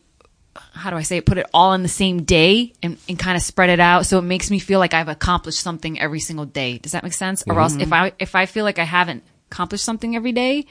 how 0.74 0.90
do 0.90 0.96
I 0.96 1.04
say 1.04 1.18
it, 1.18 1.26
put 1.26 1.38
it 1.38 1.48
all 1.54 1.74
in 1.74 1.84
the 1.84 1.90
same 1.90 2.24
day 2.24 2.74
and, 2.84 2.98
and 3.08 3.18
kind 3.18 3.36
of 3.36 3.44
spread 3.44 3.70
it 3.70 3.80
out. 3.80 4.06
So 4.06 4.18
it 4.18 4.24
makes 4.24 4.50
me 4.50 4.60
feel 4.60 4.80
like 4.80 4.94
I've 4.94 5.08
accomplished 5.08 5.60
something 5.60 6.00
every 6.00 6.20
single 6.20 6.46
day. 6.46 6.78
Does 6.78 6.94
that 6.94 7.04
make 7.04 7.14
sense? 7.14 7.44
Or 7.48 7.60
else 7.60 7.74
mm-hmm. 7.74 7.82
if 7.82 7.94
I, 7.94 8.12
if 8.20 8.36
I 8.36 8.46
feel 8.46 8.64
like 8.64 8.80
I 8.80 8.84
haven't 8.84 9.24
accomplished 9.52 9.84
something 9.84 10.16
every 10.16 10.32
day, 10.32 10.66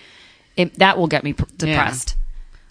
it, 0.56 0.74
that 0.78 0.98
will 0.98 1.08
get 1.08 1.24
me 1.24 1.32
pr- 1.32 1.44
depressed. 1.56 2.16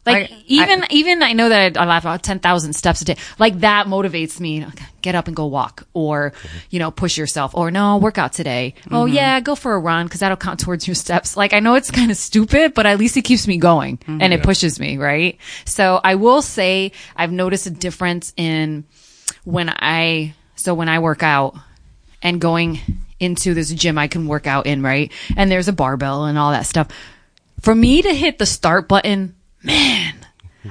Like 0.08 0.32
I- 0.32 0.44
even 0.48 0.86
even 0.90 1.22
I 1.22 1.34
know 1.34 1.50
that 1.50 1.78
I, 1.78 1.84
I 1.84 1.86
laugh 1.86 2.04
about 2.04 2.24
ten 2.24 2.40
thousand 2.40 2.74
steps 2.74 3.02
a 3.02 3.06
day. 3.06 3.18
Like 3.38 3.60
that 3.60 3.88
motivates 3.88 4.40
me. 4.40 4.66
Okay, 4.66 4.86
Get 5.02 5.16
up 5.16 5.28
and 5.28 5.36
go 5.36 5.46
walk, 5.46 5.86
or 5.94 6.32
mm-hmm. 6.32 6.58
you 6.70 6.80
know, 6.80 6.92
push 6.92 7.18
yourself, 7.18 7.56
or 7.56 7.72
no, 7.72 7.98
work 7.98 8.18
out 8.18 8.34
today. 8.34 8.74
Oh 8.90 9.06
mm-hmm. 9.06 9.16
yeah, 9.16 9.40
go 9.42 9.56
for 9.56 9.74
a 9.74 9.80
run 9.80 10.06
because 10.06 10.22
that'll 10.22 10.38
count 10.38 10.60
towards 10.60 10.88
your 10.88 10.96
steps. 10.96 11.38
Like 11.38 11.54
I 11.54 11.60
know 11.60 11.76
it's 11.76 11.92
kind 11.92 12.10
of 12.10 12.18
stupid, 12.18 12.74
but 12.74 12.86
at 12.86 12.98
least 12.98 13.18
it 13.18 13.24
keeps 13.24 13.48
me 13.48 13.58
going 13.58 13.98
mm-hmm. 13.98 14.22
and 14.22 14.34
it 14.34 14.44
pushes 14.44 14.80
me 14.80 14.98
right. 14.98 15.38
So 15.66 16.00
I 16.04 16.16
will 16.16 16.42
say 16.42 16.94
I've 17.16 17.32
noticed 17.32 17.68
a 17.68 17.72
difference 17.72 18.34
in 18.38 18.86
when 19.44 19.70
I 19.70 20.36
so 20.56 20.74
when 20.74 20.90
I 20.90 21.00
work 21.00 21.24
out 21.24 21.56
and 22.22 22.42
going 22.42 22.80
into 23.20 23.54
this 23.54 23.72
gym 23.72 23.98
I 23.98 24.08
can 24.08 24.28
work 24.28 24.48
out 24.48 24.66
in, 24.66 24.82
right? 24.82 25.12
And 25.36 25.52
there's 25.52 25.68
a 25.68 25.74
barbell 25.74 26.26
and 26.26 26.38
all 26.38 26.52
that 26.52 26.66
stuff. 26.66 26.88
For 27.62 27.74
me 27.74 28.02
to 28.02 28.14
hit 28.14 28.38
the 28.38 28.46
start 28.46 28.88
button, 28.88 29.36
man, 29.64 30.14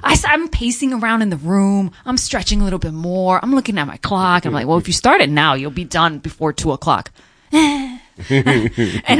I, 0.02 0.18
am 0.28 0.48
pacing 0.48 0.92
around 0.92 1.22
in 1.22 1.30
the 1.30 1.36
room. 1.36 1.92
I'm 2.04 2.16
stretching 2.16 2.60
a 2.60 2.64
little 2.64 2.78
bit 2.78 2.92
more. 2.92 3.40
I'm 3.42 3.54
looking 3.54 3.78
at 3.78 3.86
my 3.86 3.96
clock. 3.96 4.44
I'm 4.44 4.52
like, 4.52 4.66
well, 4.66 4.78
if 4.78 4.86
you 4.86 4.94
start 4.94 5.20
it 5.20 5.30
now, 5.30 5.54
you'll 5.54 5.70
be 5.70 5.84
done 5.84 6.18
before 6.18 6.52
two 6.52 6.72
o'clock. 6.72 7.10
and 7.52 8.00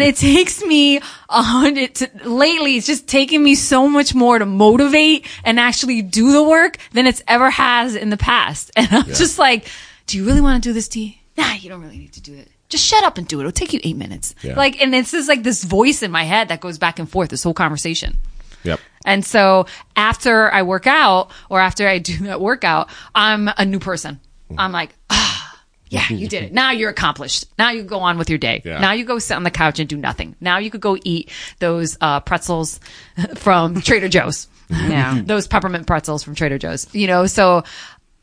it 0.00 0.16
takes 0.16 0.64
me 0.64 0.96
a 0.96 1.42
hundred 1.42 1.94
to, 1.94 2.10
lately 2.24 2.76
it's 2.76 2.86
just 2.86 3.06
taking 3.06 3.42
me 3.42 3.54
so 3.54 3.86
much 3.88 4.14
more 4.14 4.38
to 4.38 4.46
motivate 4.46 5.26
and 5.44 5.60
actually 5.60 6.00
do 6.00 6.32
the 6.32 6.42
work 6.42 6.78
than 6.92 7.06
it's 7.06 7.22
ever 7.28 7.50
has 7.50 7.94
in 7.94 8.08
the 8.08 8.16
past 8.16 8.70
and 8.76 8.88
i'm 8.90 9.04
just 9.04 9.38
like 9.38 9.68
do 10.06 10.16
you 10.16 10.24
really 10.24 10.40
want 10.40 10.62
to 10.62 10.66
do 10.66 10.72
this 10.72 10.88
T? 10.88 11.20
nah 11.36 11.52
you 11.52 11.68
don't 11.68 11.82
really 11.82 11.98
need 11.98 12.14
to 12.14 12.22
do 12.22 12.34
it 12.34 12.50
just 12.68 12.84
shut 12.84 13.04
up 13.04 13.18
and 13.18 13.26
do 13.28 13.38
it 13.38 13.42
it'll 13.42 13.52
take 13.52 13.72
you 13.72 13.80
eight 13.84 13.96
minutes 13.96 14.34
Yeah. 14.42 14.56
like 14.56 14.80
and 14.80 14.94
it's 14.94 15.12
just 15.12 15.28
like 15.28 15.42
this 15.42 15.62
voice 15.64 16.02
in 16.02 16.10
my 16.10 16.24
head 16.24 16.48
that 16.48 16.60
goes 16.60 16.78
back 16.78 16.98
and 16.98 17.08
forth 17.10 17.30
this 17.30 17.42
whole 17.42 17.54
conversation 17.54 18.16
Yep. 18.64 18.80
and 19.04 19.24
so 19.24 19.66
after 19.94 20.50
I 20.52 20.62
work 20.62 20.86
out 20.86 21.30
or 21.48 21.60
after 21.60 21.86
I 21.86 21.98
do 21.98 22.16
that 22.26 22.40
workout, 22.40 22.88
I'm 23.14 23.48
a 23.56 23.64
new 23.64 23.78
person. 23.78 24.18
I'm 24.58 24.72
like, 24.72 24.90
ah, 25.08 25.60
yeah, 25.88 26.08
you 26.08 26.26
did 26.26 26.42
it. 26.42 26.52
Now 26.52 26.72
you're 26.72 26.90
accomplished. 26.90 27.44
Now 27.60 27.70
you 27.70 27.84
go 27.84 28.00
on 28.00 28.18
with 28.18 28.28
your 28.28 28.38
day. 28.40 28.62
Yeah. 28.64 28.80
Now 28.80 28.90
you 28.90 29.04
go 29.04 29.20
sit 29.20 29.34
on 29.36 29.44
the 29.44 29.52
couch 29.52 29.78
and 29.78 29.88
do 29.88 29.96
nothing. 29.96 30.34
Now 30.40 30.58
you 30.58 30.70
could 30.72 30.80
go 30.80 30.98
eat 31.04 31.30
those 31.60 31.96
uh, 32.00 32.18
pretzels 32.20 32.80
from 33.36 33.80
Trader 33.80 34.08
Joe's. 34.08 34.48
Yeah. 34.68 35.22
those 35.24 35.46
peppermint 35.46 35.86
pretzels 35.86 36.24
from 36.24 36.34
Trader 36.34 36.58
Joe's. 36.58 36.92
You 36.92 37.06
know, 37.06 37.26
so 37.26 37.62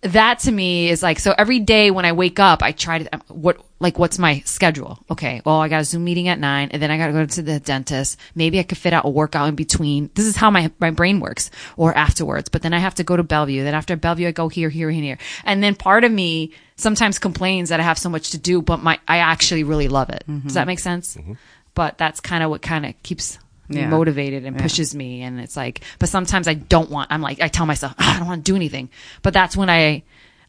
that 0.04 0.40
to 0.40 0.52
me 0.52 0.90
is 0.90 1.02
like 1.02 1.20
so 1.20 1.34
every 1.38 1.60
day 1.60 1.92
when 1.92 2.06
I 2.06 2.12
wake 2.12 2.40
up, 2.40 2.62
I 2.62 2.72
try 2.72 3.00
to 3.00 3.22
what 3.28 3.64
like 3.80 3.98
what's 3.98 4.20
my 4.20 4.40
schedule? 4.46 5.00
Okay, 5.10 5.42
well 5.46 5.58
I 5.58 5.70
got 5.70 5.82
a 5.82 5.84
Zoom 5.84 6.04
meeting 6.04 6.28
at 6.28 6.40
nine, 6.40 6.70
and 6.72 6.82
then 6.82 6.92
I 6.92 6.98
got 6.98 7.08
to 7.08 7.14
go 7.14 7.26
to 7.26 7.42
the 7.42 7.60
dentist. 7.60 8.20
Maybe 8.36 8.60
I 8.60 8.64
could 8.64 8.78
fit 8.78 8.94
out 8.94 9.06
a 9.06 9.10
workout 9.10 9.50
in 9.50 9.56
between. 9.56 10.10
This 10.14 10.26
is 10.26 10.36
how 10.36 10.52
my 10.52 10.72
my 10.80 10.92
brain 10.92 11.20
works, 11.20 11.52
or 11.78 11.96
afterwards. 11.96 12.50
But 12.50 12.62
then 12.62 12.74
I 12.74 12.80
have 12.80 12.96
to 12.96 13.04
go 13.04 13.16
to 13.16 13.24
Bellevue. 13.24 13.64
Then 13.64 13.74
after 13.74 13.96
Bellevue, 13.96 14.28
I 14.28 14.32
go 14.32 14.50
here, 14.50 14.70
here, 14.70 14.90
and 14.90 15.04
here. 15.04 15.18
And 15.46 15.64
then 15.64 15.76
part 15.76 16.04
of 16.04 16.12
me 16.12 16.52
sometimes 16.76 17.20
complains 17.20 17.70
that 17.70 17.80
I 17.80 17.84
have 17.84 17.98
so 17.98 18.10
much 18.10 18.32
to 18.32 18.38
do, 18.38 18.62
but 18.62 18.84
my 18.84 19.00
I 19.08 19.18
actually 19.18 19.64
really 19.64 19.88
love 19.88 20.10
it. 20.10 20.24
Does 20.28 20.36
mm-hmm. 20.36 20.48
that 20.50 20.68
make 20.68 20.80
sense? 20.80 21.16
Mm-hmm. 21.16 21.34
But 21.76 21.98
that's 21.98 22.20
kind 22.20 22.44
of 22.44 22.50
what 22.50 22.62
kind 22.62 22.86
of 22.86 23.02
keeps 23.04 23.40
Yeah. 23.70 23.88
motivated 23.88 24.46
and 24.46 24.58
pushes 24.60 24.94
me 24.94 25.22
and 25.22 25.40
it's 25.40 25.56
like 25.56 25.82
but 25.98 26.10
sometimes 26.10 26.48
i 26.48 26.54
don't 26.54 26.90
want 26.90 27.12
i'm 27.12 27.22
like 27.22 27.42
i 27.42 27.48
tell 27.48 27.66
myself 27.66 27.94
"Ah, 27.98 28.16
i 28.16 28.20
don't 28.20 28.28
want 28.28 28.46
to 28.46 28.52
do 28.52 28.56
anything 28.56 28.90
but 29.22 29.34
that's 29.34 29.56
when 29.56 29.70
i 29.70 30.04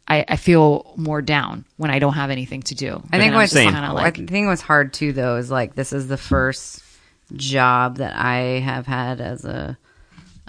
i, 0.07 0.25
I 0.27 0.35
feel 0.35 0.93
more 0.97 1.21
down 1.21 1.63
when 1.77 1.89
i 1.91 1.99
don't 1.99 2.13
have 2.13 2.29
anything 2.29 2.61
to 2.63 2.75
do 2.75 2.89
I 2.95 2.99
think 2.99 3.13
And 3.13 3.23
I'm 3.23 3.33
what's 3.35 3.53
just 3.53 3.63
Same. 3.63 3.71
kinda 3.73 3.93
I 3.95 4.11
think 4.11 4.47
what's 4.47 4.61
hard 4.61 4.93
too 4.93 5.13
though 5.13 5.37
is 5.37 5.49
like 5.49 5.75
this 5.75 5.93
is 5.93 6.07
the 6.07 6.17
first 6.17 6.83
job 7.33 7.97
that 7.97 8.15
I 8.15 8.59
have 8.59 8.85
had 8.85 9.19
as 9.21 9.45
a 9.45 9.77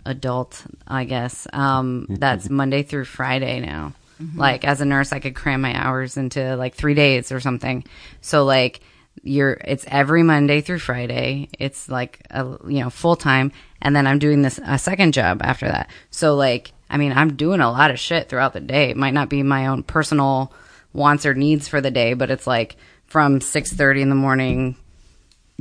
adult, 0.04 0.62
I 0.86 1.04
guess. 1.04 1.46
Um, 1.52 2.06
that's 2.10 2.48
Monday 2.50 2.82
through 2.82 3.04
Friday 3.06 3.60
now. 3.60 3.92
Like 4.34 4.64
as 4.64 4.80
a 4.80 4.86
nurse, 4.86 5.12
I 5.12 5.18
could 5.20 5.34
cram 5.34 5.60
my 5.60 5.74
hours 5.74 6.16
into 6.16 6.56
like 6.56 6.74
three 6.74 6.94
days 6.94 7.32
or 7.32 7.40
something. 7.40 7.84
So 8.22 8.44
like 8.44 8.80
you're, 9.22 9.52
it's 9.64 9.84
every 9.88 10.22
Monday 10.22 10.60
through 10.60 10.78
Friday. 10.78 11.48
It's 11.58 11.88
like 11.88 12.26
a 12.30 12.44
you 12.66 12.80
know 12.80 12.90
full 12.90 13.16
time, 13.16 13.52
and 13.82 13.94
then 13.94 14.06
I'm 14.06 14.18
doing 14.18 14.42
this 14.42 14.60
a 14.64 14.78
second 14.78 15.14
job 15.14 15.40
after 15.42 15.66
that. 15.66 15.90
So 16.10 16.34
like 16.34 16.72
I 16.88 16.96
mean, 16.96 17.12
I'm 17.12 17.34
doing 17.36 17.60
a 17.60 17.70
lot 17.70 17.90
of 17.90 17.98
shit 17.98 18.28
throughout 18.28 18.52
the 18.52 18.60
day. 18.60 18.90
It 18.90 18.96
might 18.96 19.14
not 19.14 19.28
be 19.28 19.42
my 19.42 19.66
own 19.66 19.82
personal 19.82 20.52
wants 20.92 21.26
or 21.26 21.34
needs 21.34 21.68
for 21.68 21.80
the 21.80 21.90
day, 21.90 22.14
but 22.14 22.30
it's 22.30 22.46
like 22.46 22.76
from 23.06 23.40
six 23.40 23.72
thirty 23.72 24.02
in 24.02 24.08
the 24.08 24.14
morning 24.14 24.76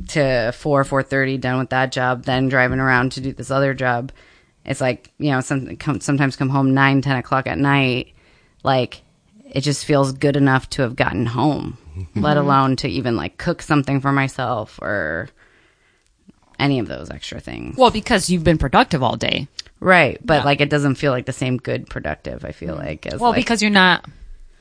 to 0.10 0.52
four 0.52 0.84
four 0.84 1.04
thirty 1.04 1.38
done 1.38 1.58
with 1.60 1.70
that 1.70 1.92
job, 1.92 2.24
then 2.24 2.50
driving 2.50 2.80
around 2.80 3.14
to 3.14 3.22
do 3.22 3.34
this 3.34 3.52
other 3.52 3.74
job. 3.74 4.12
It's 4.66 4.82
like 4.82 5.12
you 5.18 5.32
know, 5.32 5.42
some 5.42 5.76
come, 5.78 6.00
sometimes 6.02 6.36
come 6.36 6.50
home 6.50 6.74
nine 6.74 7.02
ten 7.02 7.18
o'clock 7.18 7.48
at 7.48 7.58
night. 7.58 8.14
Like 8.64 9.02
it 9.52 9.62
just 9.62 9.86
feels 9.86 10.12
good 10.12 10.36
enough 10.36 10.70
to 10.72 10.82
have 10.82 10.96
gotten 10.96 11.26
home, 11.26 11.78
let 12.16 12.38
alone 12.38 12.76
to 12.78 12.88
even 12.88 13.16
like 13.16 13.38
cook 13.38 13.62
something 13.62 14.00
for 14.02 14.12
myself 14.12 14.80
or 14.82 15.30
any 16.58 16.80
of 16.80 16.88
those 16.88 17.10
extra 17.10 17.40
things. 17.40 17.76
well 17.78 17.92
because 17.92 18.30
you've 18.30 18.44
been 18.44 18.58
productive 18.58 19.04
all 19.04 19.16
day 19.18 19.48
Right, 19.82 20.18
but 20.24 20.46
like 20.46 20.62
it 20.62 20.70
doesn't 20.70 20.96
feel 20.96 21.12
like 21.12 21.26
the 21.26 21.34
same 21.34 21.58
good 21.58 21.88
productive. 21.88 22.46
I 22.46 22.54
feel 22.54 22.76
like 22.76 23.06
as 23.06 23.20
well 23.20 23.32
like, 23.32 23.38
because 23.42 23.62
you're 23.62 23.70
not 23.72 24.06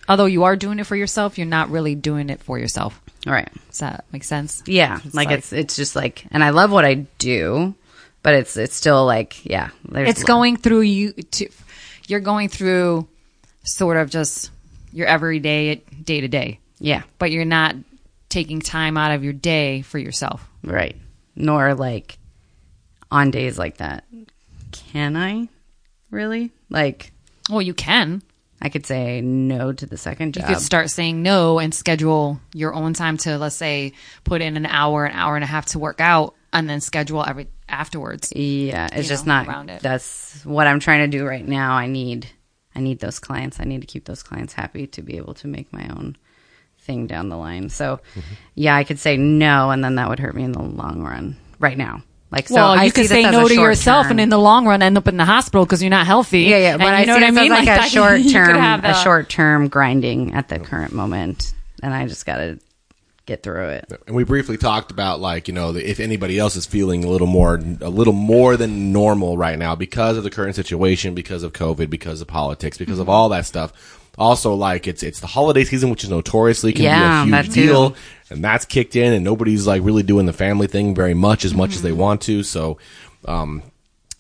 although 0.08 0.26
you 0.26 0.42
are 0.44 0.56
doing 0.56 0.80
it 0.80 0.84
for 0.86 0.96
yourself 0.96 1.38
you're 1.38 1.46
not 1.46 1.70
really 1.70 1.94
doing 1.94 2.28
it 2.30 2.42
for 2.42 2.58
yourself 2.58 3.00
right. 3.24 3.48
does 3.68 3.78
that 3.78 4.04
make 4.12 4.24
sense 4.24 4.62
Yeah, 4.66 4.98
It's 5.04 5.14
like, 5.14 5.28
like- 5.28 5.38
it's 5.38 5.52
it's 5.52 5.76
just 5.76 5.94
like, 5.96 6.26
and 6.30 6.42
I 6.44 6.50
love 6.50 6.70
what 6.72 6.84
I 6.84 7.06
do, 7.18 7.74
but 8.22 8.34
it's 8.34 8.56
it's 8.56 8.74
still 8.74 9.06
like, 9.06 9.46
yeah, 9.46 9.70
there's 9.88 10.10
it's 10.10 10.24
going 10.24 10.56
through 10.56 10.80
you 10.82 11.12
to 11.12 11.48
you're 12.08 12.20
going 12.20 12.48
through 12.48 13.06
sort 13.62 13.96
of 13.96 14.10
just 14.10 14.50
your 14.92 15.06
everyday 15.06 15.76
day 15.76 16.20
to 16.20 16.28
day 16.28 16.58
yeah, 16.78 17.02
but 17.18 17.30
you're 17.30 17.44
not 17.44 17.76
taking 18.28 18.60
time 18.60 18.96
out 18.96 19.12
of 19.12 19.22
your 19.22 19.32
day 19.32 19.82
for 19.82 19.98
yourself 19.98 20.48
right. 20.62 20.96
Nor 21.36 21.74
like 21.74 22.18
on 23.10 23.30
days 23.30 23.58
like 23.58 23.78
that, 23.78 24.04
can 24.72 25.16
I 25.16 25.48
really 26.10 26.52
like? 26.70 27.12
well 27.50 27.62
you 27.62 27.74
can 27.74 28.22
I 28.64 28.70
could 28.70 28.86
say 28.86 29.20
no 29.20 29.74
to 29.74 29.84
the 29.84 29.98
second 29.98 30.32
job. 30.32 30.48
You 30.48 30.54
could 30.54 30.62
start 30.62 30.88
saying 30.88 31.22
no 31.22 31.58
and 31.58 31.74
schedule 31.74 32.40
your 32.54 32.72
own 32.72 32.94
time 32.94 33.18
to, 33.18 33.36
let's 33.36 33.56
say, 33.56 33.92
put 34.24 34.40
in 34.40 34.56
an 34.56 34.64
hour, 34.64 35.04
an 35.04 35.12
hour 35.12 35.34
and 35.34 35.44
a 35.44 35.46
half 35.46 35.66
to 35.66 35.78
work 35.78 36.00
out, 36.00 36.34
and 36.50 36.66
then 36.66 36.80
schedule 36.80 37.22
every 37.26 37.48
afterwards. 37.68 38.32
yeah, 38.34 38.88
it's 38.90 39.06
just 39.06 39.26
know, 39.26 39.34
not. 39.34 39.48
around 39.48 39.68
it. 39.68 39.82
That's 39.82 40.42
what 40.46 40.66
I'm 40.66 40.80
trying 40.80 41.10
to 41.10 41.18
do 41.18 41.26
right 41.26 41.46
now. 41.46 41.74
I 41.74 41.88
need 41.88 42.26
I 42.74 42.80
need 42.80 43.00
those 43.00 43.18
clients. 43.18 43.60
I 43.60 43.64
need 43.64 43.82
to 43.82 43.86
keep 43.86 44.06
those 44.06 44.22
clients 44.22 44.54
happy 44.54 44.86
to 44.86 45.02
be 45.02 45.18
able 45.18 45.34
to 45.34 45.46
make 45.46 45.70
my 45.70 45.86
own 45.88 46.16
thing 46.84 47.06
down 47.06 47.28
the 47.28 47.36
line. 47.36 47.68
So, 47.68 48.00
Mm-hmm. 48.14 48.34
yeah, 48.54 48.76
I 48.76 48.84
could 48.84 48.98
say 48.98 49.16
no, 49.16 49.70
and 49.70 49.82
then 49.82 49.96
that 49.96 50.08
would 50.08 50.18
hurt 50.20 50.34
me 50.34 50.44
in 50.44 50.52
the 50.52 50.62
long 50.62 51.02
run. 51.02 51.36
Right 51.58 51.78
now, 51.78 52.02
like 52.30 52.48
so, 52.48 52.54
well, 52.56 52.70
I 52.72 52.84
you 52.84 52.92
could 52.92 53.06
say 53.06 53.22
no 53.22 53.48
to 53.48 53.54
yourself, 53.54 54.04
term. 54.04 54.12
and 54.12 54.20
in 54.20 54.28
the 54.28 54.38
long 54.38 54.66
run, 54.66 54.82
end 54.82 54.96
up 54.98 55.08
in 55.08 55.16
the 55.16 55.24
hospital 55.24 55.64
because 55.64 55.82
you're 55.82 55.90
not 55.90 56.06
healthy. 56.06 56.40
Yeah, 56.42 56.58
yeah. 56.58 56.76
But 56.76 56.86
And 56.88 56.96
I 56.96 57.00
you 57.00 57.06
know 57.06 57.14
what 57.14 57.22
I 57.22 57.30
mean? 57.30 57.52
as 57.52 57.66
like, 57.66 57.80
a 57.86 57.88
short 57.88 58.20
term, 58.30 58.56
have 58.56 58.84
a 58.84 58.94
short 58.94 59.28
term 59.30 59.68
grinding 59.68 60.34
at 60.34 60.48
the 60.48 60.58
current 60.58 60.92
moment, 60.92 61.52
and 61.82 61.94
I 61.94 62.06
just 62.06 62.26
got 62.26 62.36
to 62.38 62.58
get 63.26 63.42
through 63.42 63.68
it. 63.68 63.90
And 64.06 64.14
we 64.14 64.24
briefly 64.24 64.58
talked 64.58 64.90
about 64.90 65.20
like 65.20 65.48
you 65.48 65.54
know 65.54 65.74
if 65.74 65.98
anybody 66.00 66.38
else 66.38 66.56
is 66.56 66.66
feeling 66.66 67.04
a 67.04 67.08
little 67.08 67.26
more 67.28 67.54
a 67.80 67.88
little 67.88 68.12
more 68.12 68.56
than 68.58 68.92
normal 68.92 69.38
right 69.38 69.58
now 69.58 69.74
because 69.74 70.18
of 70.18 70.24
the 70.24 70.30
current 70.30 70.54
situation, 70.56 71.14
because 71.14 71.42
of 71.44 71.52
COVID, 71.54 71.88
because 71.88 72.20
of 72.20 72.26
politics, 72.28 72.76
because 72.76 72.94
Mm-hmm. 72.96 73.02
of 73.02 73.08
all 73.08 73.28
that 73.30 73.46
stuff. 73.46 74.00
Also, 74.16 74.54
like 74.54 74.86
it's 74.86 75.02
it's 75.02 75.20
the 75.20 75.26
holiday 75.26 75.64
season, 75.64 75.90
which 75.90 76.04
is 76.04 76.10
notoriously 76.10 76.72
can 76.72 76.84
Yeah, 76.84 77.24
be 77.24 77.32
a 77.32 77.42
huge 77.42 77.54
too. 77.54 77.66
deal, 77.66 77.96
and 78.30 78.44
that's 78.44 78.64
kicked 78.64 78.94
in, 78.96 79.12
and 79.12 79.24
nobody's 79.24 79.66
like 79.66 79.82
really 79.82 80.02
doing 80.04 80.26
the 80.26 80.32
family 80.32 80.66
thing 80.68 80.94
very 80.94 81.14
much 81.14 81.44
as 81.44 81.52
much 81.54 81.70
as 81.70 81.76
Mm-hmm. 81.78 81.84
they 81.86 81.92
want 81.92 82.20
to. 82.22 82.42
So, 82.44 82.78
um, 83.26 83.62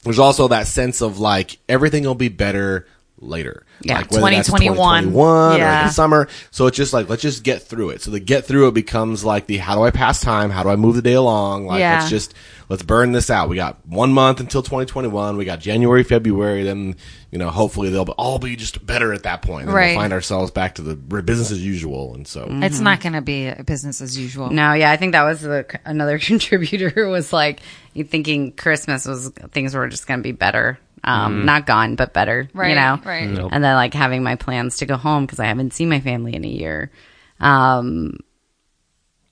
there's 0.02 0.18
also 0.18 0.48
that 0.48 0.66
sense 0.66 1.00
of 1.00 1.18
like 1.20 1.58
everything 1.68 2.02
will 2.04 2.14
be 2.16 2.28
better 2.28 2.86
later. 3.20 3.64
Yeah, 3.80 3.98
like 3.98 4.10
whether 4.10 4.30
that's 4.30 4.48
2021. 4.48 5.04
2021 5.04 5.60
or 5.60 5.64
the 5.84 5.88
summer. 5.90 6.28
So 6.50 6.66
it's 6.66 6.76
just 6.76 6.92
like 6.92 7.08
let's 7.08 7.22
just 7.22 7.42
get 7.44 7.62
through 7.62 7.90
it. 7.90 8.02
So 8.02 8.10
the 8.10 8.20
get 8.20 8.44
through 8.44 8.68
it 8.68 8.74
becomes 8.74 9.24
like 9.24 9.46
the 9.46 9.58
how 9.58 9.76
do 9.76 9.82
I 9.82 9.90
pass 9.90 10.20
time? 10.20 10.50
How 10.50 10.62
do 10.62 10.68
I 10.70 10.76
move 10.76 10.96
the 10.96 11.02
day 11.02 11.14
along? 11.14 11.66
Like 11.66 11.80
Yeah. 11.80 11.98
let's 11.98 12.10
just 12.10 12.34
let's 12.68 12.82
burn 12.82 13.12
this 13.12 13.30
out. 13.30 13.48
We 13.48 13.56
got 13.56 13.86
one 13.86 14.12
month 14.12 14.40
until 14.40 14.62
2021. 14.62 15.36
We 15.36 15.44
got 15.44 15.60
January, 15.60 16.02
February. 16.02 16.62
Then 16.62 16.96
you 17.30 17.38
know 17.38 17.50
hopefully 17.50 17.90
they'll 17.90 18.04
all 18.18 18.38
be 18.38 18.56
just 18.56 18.84
better 18.84 19.12
at 19.12 19.24
that 19.24 19.42
point. 19.42 19.66
And 19.66 19.74
Right. 19.74 19.88
We'll 19.88 20.02
find 20.02 20.12
ourselves 20.12 20.50
back 20.50 20.76
to 20.76 20.82
the 20.82 20.94
business 20.94 21.50
as 21.50 21.64
usual. 21.64 22.14
And 22.14 22.26
so 22.26 22.46
It's 22.48 22.80
not 22.80 23.00
going 23.00 23.14
to 23.14 23.22
be 23.22 23.46
a 23.46 23.64
business 23.64 24.00
as 24.00 24.16
usual. 24.18 24.50
No, 24.50 24.72
yeah, 24.72 24.90
I 24.90 24.96
think 24.96 25.12
that 25.12 25.24
was 25.24 25.40
the, 25.40 25.66
another 25.84 26.18
contributor 26.20 27.08
was 27.08 27.32
like 27.32 27.60
thinking 27.94 28.52
Christmas 28.52 29.06
was 29.06 29.30
things 29.52 29.74
were 29.74 29.88
just 29.88 30.06
going 30.06 30.20
to 30.20 30.24
be 30.24 30.32
better. 30.32 30.78
Um, 31.06 31.44
not 31.44 31.66
gone, 31.66 31.96
but 31.96 32.14
better, 32.14 32.48
right, 32.54 32.70
you 32.70 32.74
know? 32.76 32.98
right. 33.04 33.28
Nope. 33.28 33.50
And 33.52 33.62
then 33.62 33.74
like 33.74 33.92
having 33.92 34.22
my 34.22 34.36
plans 34.36 34.78
to 34.78 34.86
go 34.86 34.96
home 34.96 35.26
because 35.26 35.38
I 35.38 35.44
haven't 35.44 35.74
seen 35.74 35.90
my 35.90 36.00
family 36.00 36.34
in 36.34 36.46
a 36.46 36.48
year. 36.48 36.90
Um, 37.40 38.20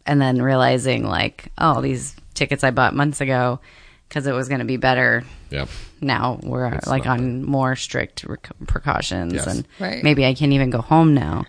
and 0.05 0.21
then 0.21 0.42
realizing 0.42 1.05
like, 1.05 1.51
oh, 1.57 1.81
these 1.81 2.14
tickets 2.35 2.64
I 2.64 2.71
bought 2.71 2.95
months 2.95 3.21
ago 3.21 3.61
because 4.09 4.27
it 4.27 4.33
was 4.33 4.49
going 4.49 4.59
to 4.61 4.64
be 4.66 4.77
better. 4.77 5.25
Yep. 5.51 5.68
Now 6.01 6.38
we're 6.42 6.66
It's 6.66 6.87
like 6.87 7.05
not 7.07 7.18
on 7.18 7.45
more 7.45 7.77
strict 7.77 8.25
rec- 8.25 8.51
precautions, 8.66 9.33
Yes. 9.35 9.47
and 9.47 9.66
Right. 9.79 10.03
maybe 10.03 10.27
I 10.27 10.35
can't 10.35 10.53
even 10.53 10.71
go 10.71 10.81
home 10.81 11.14
now, 11.14 11.45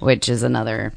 which 0.00 0.28
is 0.28 0.42
another, 0.42 0.92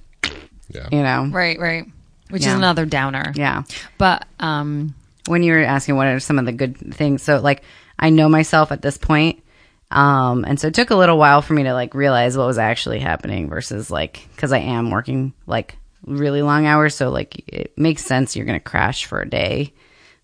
Yeah. 0.70 0.88
you 0.92 1.04
know, 1.04 1.26
Right, 1.32 1.60
right. 1.60 1.86
Which 2.30 2.42
is 2.46 2.54
another 2.54 2.86
downer. 2.86 3.34
yeah. 3.36 3.64
But 3.98 4.26
um 4.40 4.96
when 5.28 5.44
you 5.44 5.54
were 5.54 5.60
asking 5.60 5.96
what 5.98 6.08
are 6.08 6.20
some 6.20 6.40
of 6.40 6.46
the 6.46 6.52
good 6.52 6.76
things 6.96 7.22
so 7.22 7.40
like 7.40 7.62
i 8.00 8.10
know 8.10 8.28
myself 8.28 8.72
at 8.72 8.82
this 8.82 8.98
point 8.98 9.44
um 9.92 10.44
and 10.46 10.60
so 10.60 10.68
it 10.68 10.74
took 10.74 10.90
a 10.90 10.96
little 10.96 11.16
while 11.20 11.44
for 11.44 11.54
me 11.54 11.62
to 11.62 11.74
like 11.74 11.94
realize 11.94 12.36
what 12.36 12.48
was 12.48 12.58
actually 12.58 12.98
happening 13.00 13.48
versus 13.48 13.92
like 13.92 14.28
because 14.36 14.52
i 14.52 14.58
am 14.58 14.90
working 14.90 15.32
like 15.46 15.78
really 16.06 16.42
long 16.42 16.66
hours 16.66 16.96
so 16.96 17.10
like 17.10 17.44
it 17.48 17.78
makes 17.78 18.04
sense 18.06 18.36
you're 18.36 18.46
gonna 18.46 18.60
crash 18.60 19.06
for 19.06 19.22
a 19.22 19.30
day 19.30 19.74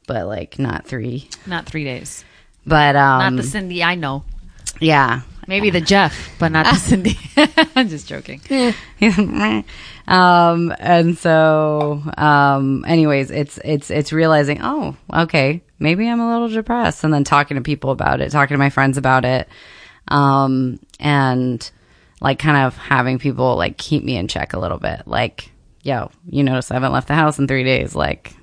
but 0.08 0.26
like 0.28 0.58
not 0.58 0.86
three 0.88 1.30
not 1.46 1.66
3 1.66 1.84
days. 1.84 2.26
but 2.66 2.96
um 2.96 3.36
Not 3.36 3.42
the 3.44 3.48
Cindy 3.48 3.84
I 3.84 3.96
know. 3.96 4.24
yeah 4.80 5.22
Maybe 5.50 5.70
the 5.70 5.80
Jeff, 5.80 6.36
but 6.40 6.52
not 6.52 6.66
the 6.66 6.76
Cindy. 6.76 7.18
I'm 7.78 7.88
just 7.88 8.06
joking. 8.06 8.42
um 10.08 10.74
and 10.80 11.18
so 11.18 12.02
um 12.18 12.84
anyways 12.88 13.30
it's 13.32 13.58
it's 13.64 13.90
it's 13.90 14.12
realizing 14.14 14.60
oh 14.62 14.96
okay 15.14 15.62
maybe 15.80 16.08
i'm 16.08 16.20
a 16.20 16.32
little 16.32 16.48
depressed 16.48 17.04
and 17.04 17.14
then 17.14 17.24
talking 17.24 17.56
to 17.56 17.62
people 17.62 17.92
about 17.92 18.22
it 18.22 18.30
talking 18.32 18.56
to 18.56 18.60
my 18.60 18.70
friends 18.70 18.98
about 18.98 19.26
it 19.26 19.48
um 20.08 20.80
and 21.00 21.70
like 22.22 22.40
kind 22.40 22.58
of 22.66 22.76
having 22.78 23.20
people 23.20 23.56
like 23.58 23.78
keep 23.78 24.04
me 24.04 24.16
in 24.18 24.28
check 24.28 24.54
a 24.54 24.60
little 24.60 24.80
bit 24.80 25.02
like 25.06 25.52
yo 25.84 26.10
you 26.30 26.44
notice 26.44 26.72
i 26.72 26.74
haven't 26.74 26.92
left 26.92 27.08
the 27.08 27.16
house 27.16 27.40
in 27.40 27.48
three 27.48 27.64
days 27.64 27.96
like 27.96 28.34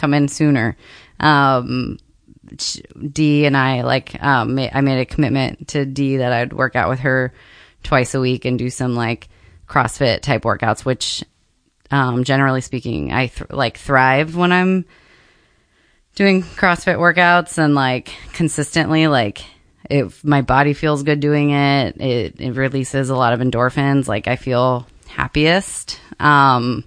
come 0.00 0.14
in 0.14 0.28
sooner. 0.28 0.76
Um 1.18 1.98
D 3.12 3.44
and 3.44 3.56
I 3.56 3.82
like 3.82 4.20
um 4.22 4.58
I 4.58 4.80
made 4.80 5.00
a 5.00 5.06
commitment 5.06 5.68
to 5.68 5.84
D 5.84 6.18
that 6.18 6.32
I'd 6.32 6.52
work 6.52 6.74
out 6.74 6.88
with 6.88 7.00
her 7.00 7.32
twice 7.82 8.14
a 8.14 8.20
week 8.20 8.44
and 8.44 8.58
do 8.58 8.70
some 8.70 8.94
like 8.96 9.28
CrossFit 9.68 10.22
type 10.22 10.42
workouts, 10.42 10.84
which 10.84 11.22
um 11.90 12.24
generally 12.24 12.60
speaking 12.60 13.12
I 13.12 13.26
th- 13.26 13.50
like 13.50 13.78
thrive 13.78 14.34
when 14.34 14.52
I'm 14.52 14.84
doing 16.16 16.42
CrossFit 16.42 16.98
workouts 16.98 17.58
and 17.58 17.74
like 17.74 18.12
consistently 18.32 19.06
like 19.06 19.44
if 19.88 20.24
my 20.24 20.40
body 20.42 20.72
feels 20.72 21.02
good 21.02 21.20
doing 21.20 21.50
it, 21.50 22.00
it 22.00 22.40
it 22.40 22.52
releases 22.52 23.10
a 23.10 23.16
lot 23.16 23.32
of 23.32 23.40
endorphins, 23.40 24.08
like 24.08 24.28
I 24.28 24.36
feel 24.36 24.86
happiest. 25.10 26.00
Um 26.18 26.84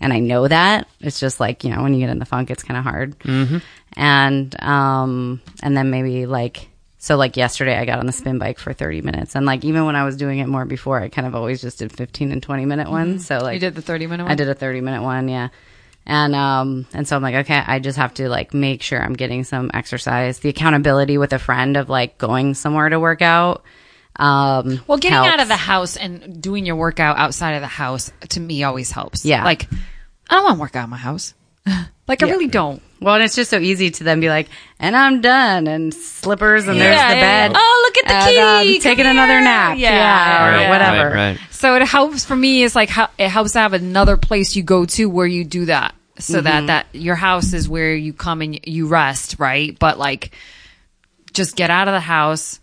and 0.00 0.12
I 0.12 0.18
know 0.18 0.48
that 0.48 0.88
it's 1.00 1.20
just 1.20 1.40
like 1.40 1.64
you 1.64 1.70
know 1.70 1.82
when 1.82 1.94
you 1.94 2.00
get 2.00 2.10
in 2.10 2.18
the 2.18 2.24
funk, 2.24 2.50
it's 2.50 2.62
kind 2.62 2.76
of 2.78 2.84
hard. 2.84 3.18
Mm-hmm. 3.20 3.58
And 3.96 4.62
um, 4.62 5.40
and 5.62 5.76
then 5.76 5.90
maybe 5.90 6.26
like 6.26 6.68
so 6.98 7.16
like 7.16 7.36
yesterday, 7.36 7.76
I 7.76 7.84
got 7.84 7.98
on 7.98 8.06
the 8.06 8.12
spin 8.12 8.38
bike 8.38 8.58
for 8.58 8.72
thirty 8.72 9.02
minutes, 9.02 9.36
and 9.36 9.46
like 9.46 9.64
even 9.64 9.84
when 9.86 9.94
I 9.94 10.04
was 10.04 10.16
doing 10.16 10.40
it 10.40 10.48
more 10.48 10.64
before, 10.64 11.00
I 11.00 11.08
kind 11.08 11.26
of 11.26 11.34
always 11.34 11.60
just 11.60 11.78
did 11.78 11.92
fifteen 11.92 12.32
and 12.32 12.42
twenty 12.42 12.64
minute 12.64 12.90
ones. 12.90 13.26
So 13.26 13.38
like 13.38 13.54
You 13.54 13.60
did 13.60 13.74
the 13.74 13.82
30 13.82 14.06
minute 14.06 14.24
one? 14.24 14.32
I 14.32 14.34
did 14.34 14.48
a 14.48 14.54
30 14.54 14.80
minute 14.80 15.02
one, 15.02 15.28
yeah. 15.28 15.48
And 16.06 16.34
um 16.34 16.86
and 16.92 17.06
so 17.06 17.14
I'm 17.16 17.22
like, 17.22 17.34
okay, 17.46 17.62
I 17.64 17.78
just 17.78 17.98
have 17.98 18.14
to 18.14 18.28
like 18.28 18.52
make 18.52 18.82
sure 18.82 19.00
I'm 19.00 19.12
getting 19.14 19.44
some 19.44 19.70
exercise. 19.72 20.40
The 20.40 20.48
accountability 20.48 21.18
with 21.18 21.32
a 21.32 21.38
friend 21.38 21.76
of 21.76 21.88
like 21.88 22.18
going 22.18 22.54
somewhere 22.54 22.88
to 22.88 22.98
work 22.98 23.22
out. 23.22 23.62
Um 24.16 24.80
Well, 24.86 24.98
getting 24.98 25.12
helps. 25.12 25.32
out 25.32 25.40
of 25.40 25.48
the 25.48 25.56
house 25.56 25.96
and 25.96 26.40
doing 26.42 26.64
your 26.66 26.76
workout 26.76 27.16
outside 27.18 27.52
of 27.54 27.60
the 27.62 27.66
house 27.66 28.12
to 28.30 28.40
me 28.40 28.62
always 28.64 28.90
helps. 28.90 29.24
Yeah. 29.24 29.44
Like, 29.44 29.68
I 30.30 30.34
don't 30.36 30.44
want 30.44 30.56
to 30.56 30.60
work 30.60 30.76
out 30.76 30.84
in 30.84 30.90
my 30.90 30.96
house. 30.96 31.34
like, 32.08 32.22
I 32.22 32.26
really 32.30 32.46
don't. 32.46 32.80
Well, 33.00 33.16
and 33.16 33.24
it's 33.24 33.34
just 33.34 33.50
so 33.50 33.58
easy 33.58 33.90
to 33.90 34.04
then 34.04 34.20
be 34.20 34.28
like, 34.30 34.48
and 34.78 34.96
I'm 34.96 35.20
done, 35.20 35.66
and 35.66 35.92
slippers, 35.92 36.66
and 36.68 36.80
there's 36.80 36.96
the 36.96 37.16
yeah, 37.16 37.48
bed. 37.48 37.52
Oh, 37.54 37.82
look 37.86 38.04
at 38.04 38.08
the 38.08 38.38
and, 38.38 38.38
um, 38.38 38.62
kitty. 38.66 38.78
taking 38.78 39.04
Come 39.04 39.10
another 39.18 39.40
nap, 39.42 39.76
Yeah, 39.76 39.90
yeah, 39.90 40.46
or 40.56 40.60
yeah. 40.60 40.68
whatever. 40.70 41.08
Right, 41.14 41.30
right. 41.32 41.38
So 41.50 41.74
it 41.76 41.82
helps 41.86 42.24
for 42.24 42.34
me. 42.36 42.62
It's 42.64 42.74
like 42.74 42.88
how, 42.88 43.10
it 43.18 43.28
helps 43.28 43.52
to 43.52 43.58
have 43.58 43.72
another 43.74 44.16
place 44.16 44.56
you 44.56 44.62
go 44.62 44.84
to 44.86 45.06
where 45.10 45.26
you 45.26 45.44
do 45.44 45.66
that, 45.66 45.94
so 46.18 46.34
Mm-hmm. 46.40 46.44
that 46.44 46.66
that 46.92 46.98
your 46.98 47.14
house 47.16 47.52
is 47.52 47.68
where 47.68 47.94
you 47.94 48.12
come 48.14 48.40
and 48.40 48.58
you 48.66 48.86
rest, 48.86 49.36
right? 49.38 49.78
But 49.78 49.98
like, 49.98 50.30
just 51.34 51.56
get 51.56 51.68
out 51.70 51.88
of 51.88 51.92
the 51.94 52.00
house, 52.00 52.58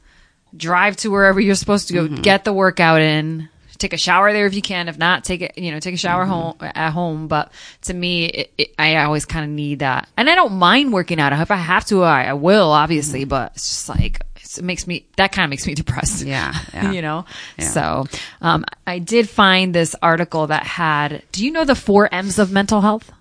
drive 0.55 0.97
to 0.97 1.09
wherever 1.09 1.39
you're 1.39 1.55
supposed 1.55 1.87
to 1.89 1.93
go, 1.93 2.05
Mm-hmm. 2.07 2.21
get 2.21 2.43
the 2.43 2.53
workout 2.53 3.01
in. 3.01 3.49
Take 3.77 3.93
a 3.93 3.97
shower 3.97 4.31
there 4.31 4.45
if 4.45 4.53
you 4.53 4.61
can. 4.61 4.87
If 4.89 4.99
not, 4.99 5.23
take 5.23 5.41
it. 5.41 5.57
You 5.57 5.71
know, 5.71 5.79
take 5.79 5.95
a 5.95 5.97
shower 5.97 6.21
Mm-hmm. 6.23 6.31
home 6.31 6.55
at 6.59 6.91
home. 6.91 7.27
But 7.27 7.51
to 7.83 7.93
me, 7.95 8.25
it, 8.25 8.53
it, 8.57 8.75
I 8.77 8.97
always 8.97 9.25
kind 9.25 9.43
of 9.43 9.49
need 9.49 9.79
that, 9.79 10.07
and 10.15 10.29
I 10.29 10.35
don't 10.35 10.53
mind 10.53 10.93
working 10.93 11.19
out. 11.19 11.33
If 11.33 11.49
I 11.49 11.55
have 11.55 11.85
to, 11.85 12.03
I, 12.03 12.25
I 12.25 12.33
will, 12.33 12.67
Mm-hmm. 12.67 12.83
obviously. 12.83 13.25
But 13.25 13.53
it's 13.55 13.67
just 13.67 13.89
like 13.89 14.21
it's, 14.35 14.59
it 14.59 14.63
makes 14.63 14.85
me 14.85 15.07
that 15.17 15.31
kind 15.31 15.45
of 15.45 15.49
makes 15.49 15.65
me 15.65 15.73
depressed. 15.83 16.23
Yeah, 16.23 16.53
yeah. 16.75 16.91
you 16.95 17.01
know. 17.01 17.25
Yeah. 17.57 17.69
So, 17.69 18.05
um, 18.41 18.65
I 18.85 18.99
did 18.99 19.27
find 19.27 19.73
this 19.73 19.95
article 20.01 20.45
that 20.47 20.61
had. 20.63 21.23
Do 21.31 21.43
you 21.43 21.49
know 21.51 21.65
the 21.65 21.73
four 21.73 22.07
M's 22.13 22.37
of 22.37 22.51
mental 22.51 22.81
health? 22.81 23.11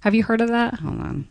Have 0.00 0.14
you 0.14 0.22
heard 0.24 0.40
of 0.40 0.48
that? 0.48 0.74
Hold 0.80 0.98
on. 1.00 1.28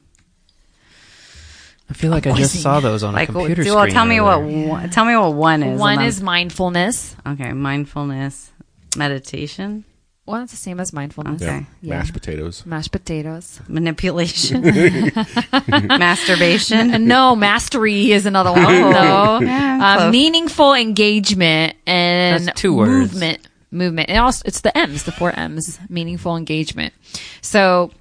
I 1.89 1.93
feel 1.93 2.11
like 2.11 2.27
I 2.27 2.33
just 2.33 2.61
saw 2.61 2.79
those 2.79 3.01
on 3.03 3.13
a 3.13 3.17
Like, 3.17 3.29
computer 3.29 3.63
well, 3.65 3.79
screen. 3.79 3.93
tell 3.93 4.05
me 4.05 4.21
what 4.21 4.39
earlier. 4.41 4.67
one, 4.67 4.89
tell 4.91 5.05
me 5.05 5.15
what 5.17 5.33
one 5.33 5.63
is. 5.63 5.79
One 5.79 6.01
is 6.01 6.21
mindfulness. 6.21 7.15
okay, 7.27 7.51
mindfulness, 7.53 8.51
meditation, 8.95 9.85
Well, 10.27 10.43
it's 10.43 10.51
the 10.51 10.57
same 10.57 10.79
as 10.79 10.93
mindfulness. 10.93 11.41
Okay. 11.41 11.65
Yeah. 11.81 11.97
Mashed 11.97 12.13
potatoes. 12.13 12.63
Mashed 12.65 12.91
potatoes. 12.91 13.59
manipulation, 13.67 14.61
masturbation. 15.87 17.07
No, 17.07 17.35
mastery 17.35 18.11
is 18.11 18.25
another 18.25 18.51
one. 18.51 18.63
though. 18.65 19.39
Yeah, 19.41 20.05
uh, 20.07 20.11
meaningful 20.11 20.73
engagement 20.73 21.75
and 21.87 22.47
That's 22.47 22.61
two 22.61 22.75
words. 22.75 23.11
movement. 23.13 23.47
Movement. 23.71 24.09
And 24.09 24.19
also, 24.19 24.43
it's 24.45 24.61
the 24.61 24.75
M's, 24.77 25.03
the 25.03 25.11
four 25.11 25.31
M's. 25.31 25.79
Meaningful 25.89 26.35
engagement. 26.37 26.93
So, 27.41 27.91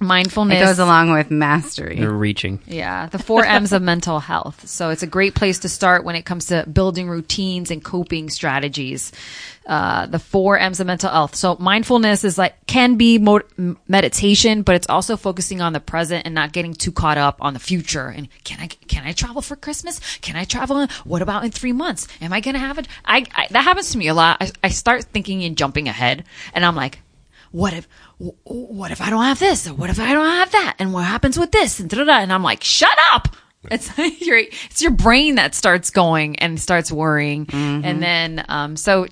mindfulness 0.00 0.60
It 0.60 0.64
goes 0.64 0.78
along 0.78 1.12
with 1.12 1.30
mastery. 1.30 1.96
They're 1.98 2.10
reaching. 2.10 2.60
Yeah, 2.66 3.06
the 3.06 3.18
four 3.18 3.44
M's 3.44 3.72
of 3.72 3.82
mental 3.82 4.20
health. 4.20 4.68
So 4.68 4.90
it's 4.90 5.02
a 5.02 5.06
great 5.06 5.34
place 5.34 5.58
to 5.60 5.68
start 5.68 6.04
when 6.04 6.14
it 6.16 6.24
comes 6.24 6.46
to 6.46 6.64
building 6.72 7.08
routines 7.08 7.70
and 7.70 7.82
coping 7.82 8.30
strategies. 8.30 9.12
Uh, 9.66 10.06
the 10.06 10.18
four 10.18 10.58
M's 10.58 10.80
of 10.80 10.86
mental 10.86 11.10
health. 11.10 11.34
So 11.34 11.56
mindfulness 11.60 12.24
is 12.24 12.38
like 12.38 12.54
can 12.66 12.96
be 12.96 13.18
mo- 13.18 13.42
meditation, 13.86 14.62
but 14.62 14.74
it's 14.74 14.88
also 14.88 15.16
focusing 15.16 15.60
on 15.60 15.72
the 15.72 15.80
present 15.80 16.24
and 16.24 16.34
not 16.34 16.52
getting 16.52 16.72
too 16.72 16.92
caught 16.92 17.18
up 17.18 17.36
on 17.40 17.52
the 17.52 17.60
future. 17.60 18.08
And 18.08 18.28
can 18.44 18.60
I 18.60 18.66
can 18.68 19.04
I 19.04 19.12
travel 19.12 19.42
for 19.42 19.56
Christmas? 19.56 20.00
Can 20.20 20.36
I 20.36 20.44
travel? 20.44 20.78
In, 20.78 20.88
what 21.04 21.20
about 21.20 21.44
in 21.44 21.50
three 21.50 21.72
months? 21.72 22.08
Am 22.22 22.32
I 22.32 22.40
gonna 22.40 22.58
have 22.58 22.78
it? 22.78 22.88
I, 23.04 23.26
I 23.34 23.48
that 23.50 23.62
happens 23.62 23.90
to 23.90 23.98
me 23.98 24.08
a 24.08 24.14
lot. 24.14 24.38
I, 24.40 24.50
I 24.64 24.68
start 24.70 25.04
thinking 25.04 25.44
and 25.44 25.56
jumping 25.56 25.86
ahead, 25.88 26.24
and 26.54 26.64
I'm 26.64 26.74
like, 26.76 27.00
what 27.50 27.74
if 27.74 27.86
w- 27.86 28.07
what 28.18 28.90
if 28.90 29.00
I 29.00 29.10
don't 29.10 29.24
have 29.24 29.38
this? 29.38 29.68
Or 29.68 29.74
what 29.74 29.90
if 29.90 30.00
I 30.00 30.12
don't 30.12 30.26
have 30.26 30.52
that? 30.52 30.76
And 30.78 30.92
what 30.92 31.04
happens 31.04 31.38
with 31.38 31.52
this? 31.52 31.80
And 31.80 31.92
and 31.92 32.32
I'm 32.32 32.42
like 32.42 32.64
shut 32.64 32.96
up. 33.12 33.28
It's 33.70 33.96
your 34.20 34.38
it's 34.38 34.82
your 34.82 34.90
brain 34.90 35.36
that 35.36 35.54
starts 35.54 35.90
going 35.90 36.36
and 36.36 36.60
starts 36.60 36.90
worrying. 36.90 37.48
And 37.52 38.02
then 38.02 38.44
um 38.48 38.76
so 38.76 39.06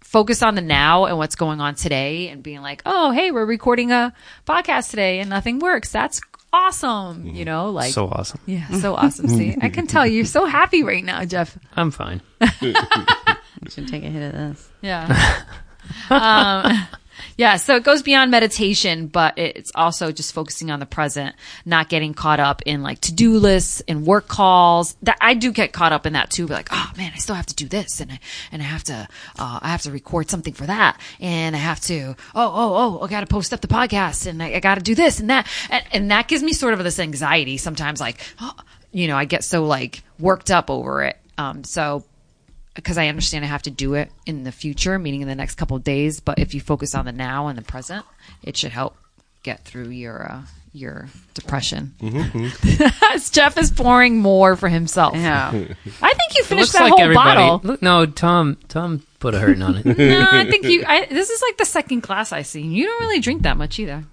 focus 0.00 0.42
on 0.42 0.54
the 0.54 0.62
now 0.62 1.06
and 1.06 1.18
what's 1.18 1.34
going 1.34 1.60
on 1.60 1.74
today 1.74 2.28
and 2.28 2.42
being 2.42 2.62
like 2.62 2.80
oh 2.86 3.10
hey 3.10 3.30
we're 3.32 3.44
recording 3.44 3.90
a 3.90 4.12
podcast 4.46 4.90
today 4.90 5.20
and 5.20 5.30
nothing 5.30 5.58
works. 5.58 5.90
That's 5.90 6.20
awesome 6.52 7.26
you 7.26 7.44
know 7.44 7.70
like 7.70 7.92
so 7.92 8.06
awesome. 8.06 8.40
yeah 8.46 8.68
so 8.80 8.94
awesome. 8.94 9.28
See 9.28 9.56
I 9.60 9.68
can 9.68 9.86
tell 9.86 10.06
you're 10.06 10.24
so 10.24 10.46
happy 10.46 10.82
right 10.82 11.04
now 11.04 11.24
Jeff. 11.24 11.58
I'm 11.74 11.90
fine. 11.90 12.22
You 13.62 13.70
should 13.70 13.88
take 13.88 14.04
a 14.04 14.08
hit 14.08 14.22
of 14.22 14.32
this. 14.32 14.68
Yeah. 14.82 15.42
um, 16.10 16.86
yeah. 17.36 17.56
So 17.56 17.76
it 17.76 17.84
goes 17.84 18.02
beyond 18.02 18.30
meditation, 18.30 19.08
but 19.08 19.38
it's 19.38 19.70
also 19.74 20.12
just 20.12 20.32
focusing 20.32 20.70
on 20.70 20.80
the 20.80 20.86
present, 20.86 21.34
not 21.64 21.88
getting 21.88 22.14
caught 22.14 22.40
up 22.40 22.62
in 22.64 22.82
like 22.82 23.00
to 23.02 23.12
do 23.12 23.38
lists 23.38 23.82
and 23.86 24.06
work 24.06 24.28
calls. 24.28 24.96
That 25.02 25.18
I 25.20 25.34
do 25.34 25.52
get 25.52 25.72
caught 25.72 25.92
up 25.92 26.06
in 26.06 26.14
that 26.14 26.30
too. 26.30 26.46
Be 26.46 26.54
like, 26.54 26.68
oh 26.70 26.90
man, 26.96 27.12
I 27.14 27.18
still 27.18 27.34
have 27.34 27.46
to 27.46 27.54
do 27.54 27.68
this, 27.68 28.00
and 28.00 28.12
I 28.12 28.20
and 28.52 28.62
I 28.62 28.64
have 28.64 28.84
to 28.84 29.08
uh, 29.38 29.58
I 29.62 29.68
have 29.68 29.82
to 29.82 29.90
record 29.90 30.30
something 30.30 30.54
for 30.54 30.66
that, 30.66 31.00
and 31.20 31.54
I 31.54 31.58
have 31.58 31.80
to 31.82 32.16
oh 32.34 32.52
oh 32.54 32.98
oh 33.00 33.04
I 33.04 33.08
got 33.08 33.20
to 33.20 33.26
post 33.26 33.52
up 33.52 33.60
the 33.60 33.68
podcast, 33.68 34.26
and 34.26 34.42
I, 34.42 34.54
I 34.54 34.60
got 34.60 34.76
to 34.76 34.82
do 34.82 34.94
this 34.94 35.20
and 35.20 35.30
that, 35.30 35.46
and, 35.70 35.84
and 35.92 36.10
that 36.10 36.28
gives 36.28 36.42
me 36.42 36.52
sort 36.52 36.74
of 36.74 36.82
this 36.82 36.98
anxiety 36.98 37.56
sometimes. 37.56 38.00
Like, 38.00 38.20
oh, 38.40 38.54
you 38.92 39.08
know, 39.08 39.16
I 39.16 39.26
get 39.26 39.44
so 39.44 39.64
like 39.64 40.02
worked 40.18 40.50
up 40.50 40.70
over 40.70 41.02
it. 41.04 41.18
Um, 41.38 41.64
so 41.64 42.04
because 42.76 42.96
I 42.98 43.08
understand 43.08 43.44
I 43.44 43.48
have 43.48 43.62
to 43.62 43.70
do 43.70 43.94
it 43.94 44.12
in 44.26 44.44
the 44.44 44.52
future, 44.52 44.98
meaning 44.98 45.22
in 45.22 45.28
the 45.28 45.34
next 45.34 45.56
couple 45.56 45.76
of 45.76 45.82
days. 45.82 46.20
But 46.20 46.38
if 46.38 46.54
you 46.54 46.60
focus 46.60 46.94
on 46.94 47.04
the 47.06 47.12
now 47.12 47.48
and 47.48 47.58
the 47.58 47.62
present, 47.62 48.04
it 48.44 48.56
should 48.56 48.70
help 48.72 48.96
get 49.42 49.64
through 49.64 49.88
your 49.88 50.30
uh, 50.30 50.42
your 50.72 51.08
depression. 51.34 51.94
As 53.12 53.30
Jeff 53.32 53.56
is 53.58 53.70
pouring 53.70 54.18
more 54.18 54.56
for 54.56 54.68
himself. 54.68 55.14
Yeah. 55.16 55.48
I 55.50 56.12
think 56.14 56.36
you 56.36 56.44
finished 56.44 56.72
that 56.74 56.82
like 56.82 56.90
whole 56.92 57.00
everybody. 57.00 57.36
bottle. 57.40 57.60
Look, 57.64 57.82
no, 57.82 58.04
Tom. 58.06 58.58
Tom 58.68 59.02
put 59.18 59.34
a 59.34 59.38
hurting 59.40 59.62
on 59.62 59.76
it. 59.76 59.84
no, 59.98 60.28
I 60.30 60.44
think 60.50 60.66
you. 60.66 60.84
I, 60.86 61.06
this 61.06 61.30
is 61.30 61.40
like 61.40 61.56
the 61.56 61.64
second 61.64 62.02
glass 62.02 62.30
I 62.32 62.42
see. 62.42 62.60
You 62.60 62.84
don't 62.86 63.00
really 63.00 63.20
drink 63.20 63.42
that 63.42 63.56
much 63.56 63.78
either. 63.78 64.04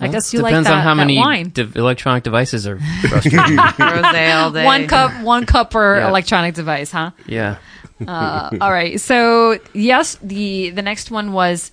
I 0.00 0.08
guess 0.08 0.34
you 0.34 0.40
like 0.40 0.50
Depends 0.50 0.66
that, 0.68 0.78
on 0.78 0.82
how 0.82 0.94
many 0.94 1.16
wine. 1.18 1.50
de- 1.50 1.70
electronic 1.78 2.24
devices 2.24 2.66
are. 2.66 2.76
Rosé 3.38 4.34
all 4.34 4.50
day. 4.50 4.64
One 4.64 4.88
cup, 4.88 5.22
one 5.22 5.46
cup 5.46 5.70
per 5.70 5.98
Yeah. 5.98 6.08
electronic 6.08 6.54
device, 6.54 6.90
huh? 6.90 7.12
yeah. 7.26 7.58
Uh, 8.06 8.50
all 8.60 8.70
right. 8.72 9.00
So 9.00 9.58
yes, 9.72 10.16
the 10.22 10.70
the 10.70 10.82
next 10.82 11.10
one 11.10 11.32
was 11.32 11.70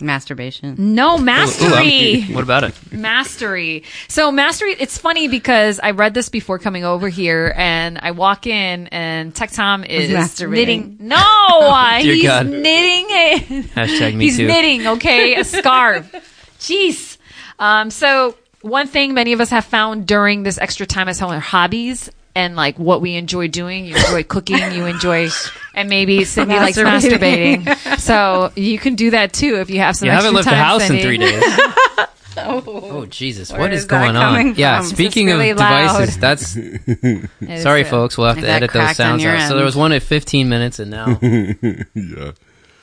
Masturbation. 0.00 0.74
no 0.94 1.16
mastery. 1.18 2.22
what 2.34 2.42
about 2.42 2.64
it? 2.64 2.74
mastery. 2.92 3.84
So 4.08 4.32
mastery. 4.32 4.72
It's 4.78 4.98
funny 4.98 5.28
because 5.28 5.78
I 5.80 5.92
read 5.92 6.14
this 6.14 6.28
before 6.28 6.58
coming 6.58 6.84
over 6.84 7.08
here, 7.08 7.54
and 7.56 7.98
I 8.02 8.10
walk 8.10 8.46
in, 8.48 8.88
and 8.88 9.32
Tech 9.34 9.52
Tom 9.52 9.84
is 9.84 10.40
knitting. 10.40 10.96
No, 11.00 11.16
Dear 12.02 12.14
he's 12.14 12.22
God. 12.24 12.46
knitting 12.46 13.06
a. 13.10 13.62
Hashtag 13.76 14.16
me 14.16 14.24
he's 14.24 14.36
too. 14.36 14.48
knitting. 14.48 14.86
Okay, 14.88 15.36
a 15.36 15.44
scarf. 15.44 16.10
Jeez. 16.58 17.16
Um. 17.60 17.90
So 17.90 18.36
one 18.62 18.88
thing 18.88 19.14
many 19.14 19.32
of 19.32 19.40
us 19.40 19.50
have 19.50 19.64
found 19.64 20.06
during 20.08 20.42
this 20.42 20.58
extra 20.58 20.86
time 20.86 21.08
at 21.08 21.18
home 21.18 21.30
our 21.30 21.38
hobbies. 21.40 22.10
And 22.36 22.56
like 22.56 22.78
what 22.78 23.00
we 23.00 23.14
enjoy 23.14 23.46
doing, 23.48 23.86
you 23.86 23.94
enjoy 23.94 24.24
cooking, 24.24 24.72
you 24.72 24.86
enjoy, 24.86 25.28
and 25.74 25.88
maybe 25.88 26.24
Cindy 26.24 26.56
likes 26.56 26.76
Masturbating. 26.76 27.62
masturbating. 27.62 27.98
so 28.00 28.50
you 28.56 28.76
can 28.78 28.96
do 28.96 29.10
that 29.12 29.32
too 29.32 29.56
if 29.60 29.70
you 29.70 29.78
have 29.78 29.94
some. 29.96 30.06
You 30.06 30.12
extra 30.12 30.24
haven't 30.32 30.34
left 30.34 30.46
the 30.46 30.50
time, 30.50 30.64
house 30.64 30.90
in 30.90 31.00
three 31.00 31.18
days. 31.18 31.42
Oh. 32.36 32.62
oh 32.66 33.06
Jesus! 33.06 33.52
Where 33.52 33.60
what 33.60 33.72
is 33.72 33.82
is 33.82 33.86
going 33.86 34.16
on? 34.16 34.34
coming 34.34 34.54
Yeah, 34.56 34.78
from? 34.78 34.86
speaking 34.88 35.28
really 35.28 35.50
of 35.50 35.56
devices, 35.56 36.18
that's 36.18 36.54
sorry, 37.62 37.82
is, 37.82 37.88
folks. 37.88 38.18
We'll 38.18 38.26
have 38.26 38.40
to 38.40 38.48
edit 38.48 38.72
those 38.72 38.96
sounds 38.96 39.22
your 39.22 39.36
out. 39.36 39.48
So 39.48 39.54
there 39.54 39.64
was 39.64 39.76
one 39.76 39.92
at 39.92 40.02
15 40.02 40.48
minutes, 40.48 40.80
and 40.80 40.90
now 40.90 41.16
yeah. 41.22 42.32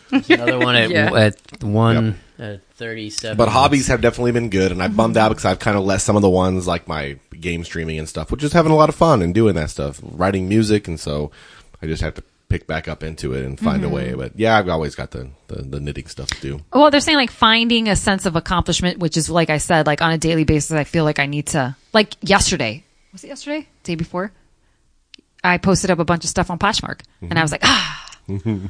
There's 0.09 0.29
another 0.29 0.57
one 0.57 0.75
at 0.77 0.89
Yeah. 0.89 1.13
at 1.13 1.63
one 1.63 2.17
at 2.39 2.61
37. 2.75 3.35
But 3.37 3.43
minutes. 3.45 3.53
hobbies 3.53 3.87
have 3.87 3.99
definitely 3.99 4.31
been 4.31 4.49
good, 4.49 4.71
and 4.71 4.81
I 4.81 4.87
bummed 4.87 5.17
out 5.17 5.29
because 5.29 5.43
I've 5.43 5.59
kind 5.59 5.77
of 5.77 5.83
let 5.83 5.99
some 5.99 6.15
of 6.15 6.21
the 6.21 6.29
ones 6.29 6.65
like 6.65 6.87
my 6.87 7.17
game 7.41 7.63
streaming 7.63 7.99
and 7.99 8.07
stuff, 8.07 8.31
which 8.31 8.43
is 8.43 8.53
having 8.53 8.71
a 8.71 8.75
lot 8.75 8.89
of 8.89 8.95
fun 8.95 9.21
and 9.21 9.33
doing 9.33 9.55
that 9.55 9.69
stuff, 9.69 9.99
writing 10.03 10.47
music, 10.47 10.87
and 10.87 10.99
so 10.99 11.31
I 11.81 11.87
just 11.87 12.01
have 12.01 12.13
to 12.15 12.23
pick 12.51 12.67
back 12.67 12.87
up 12.89 13.01
into 13.01 13.33
it 13.33 13.45
and 13.45 13.57
find 13.57 13.83
a 13.83 13.89
way. 13.89 14.13
But 14.13 14.37
yeah, 14.37 14.57
I've 14.57 14.67
always 14.67 14.93
got 14.93 15.11
the, 15.11 15.29
the, 15.47 15.61
the 15.61 15.79
knitting 15.79 16.07
stuff 16.07 16.27
to 16.29 16.41
do. 16.41 16.59
Well, 16.73 16.91
they're 16.91 16.99
saying 16.99 17.17
like 17.17 17.31
finding 17.31 17.87
a 17.87 17.95
sense 17.95 18.25
of 18.25 18.35
accomplishment, 18.35 18.99
which 18.99 19.15
is 19.15 19.29
like 19.29 19.49
I 19.49 19.57
said, 19.57 19.87
like 19.87 20.01
on 20.01 20.11
a 20.11 20.17
daily 20.17 20.43
basis, 20.43 20.71
I 20.71 20.83
feel 20.83 21.05
like 21.05 21.17
I 21.17 21.25
need 21.25 21.47
to. 21.47 21.75
Like 21.93 22.15
yesterday, 22.21 22.83
was 23.13 23.23
it 23.23 23.27
yesterday? 23.27 23.67
Day 23.83 23.95
before, 23.95 24.31
I 25.43 25.57
posted 25.57 25.91
up 25.91 25.99
a 25.99 26.05
bunch 26.05 26.23
of 26.25 26.29
stuff 26.29 26.51
on 26.51 26.59
Poshmark, 26.59 27.01
and 27.21 27.39
I 27.39 27.41
was 27.41 27.51
like, 27.51 27.63
ah, 27.63 28.17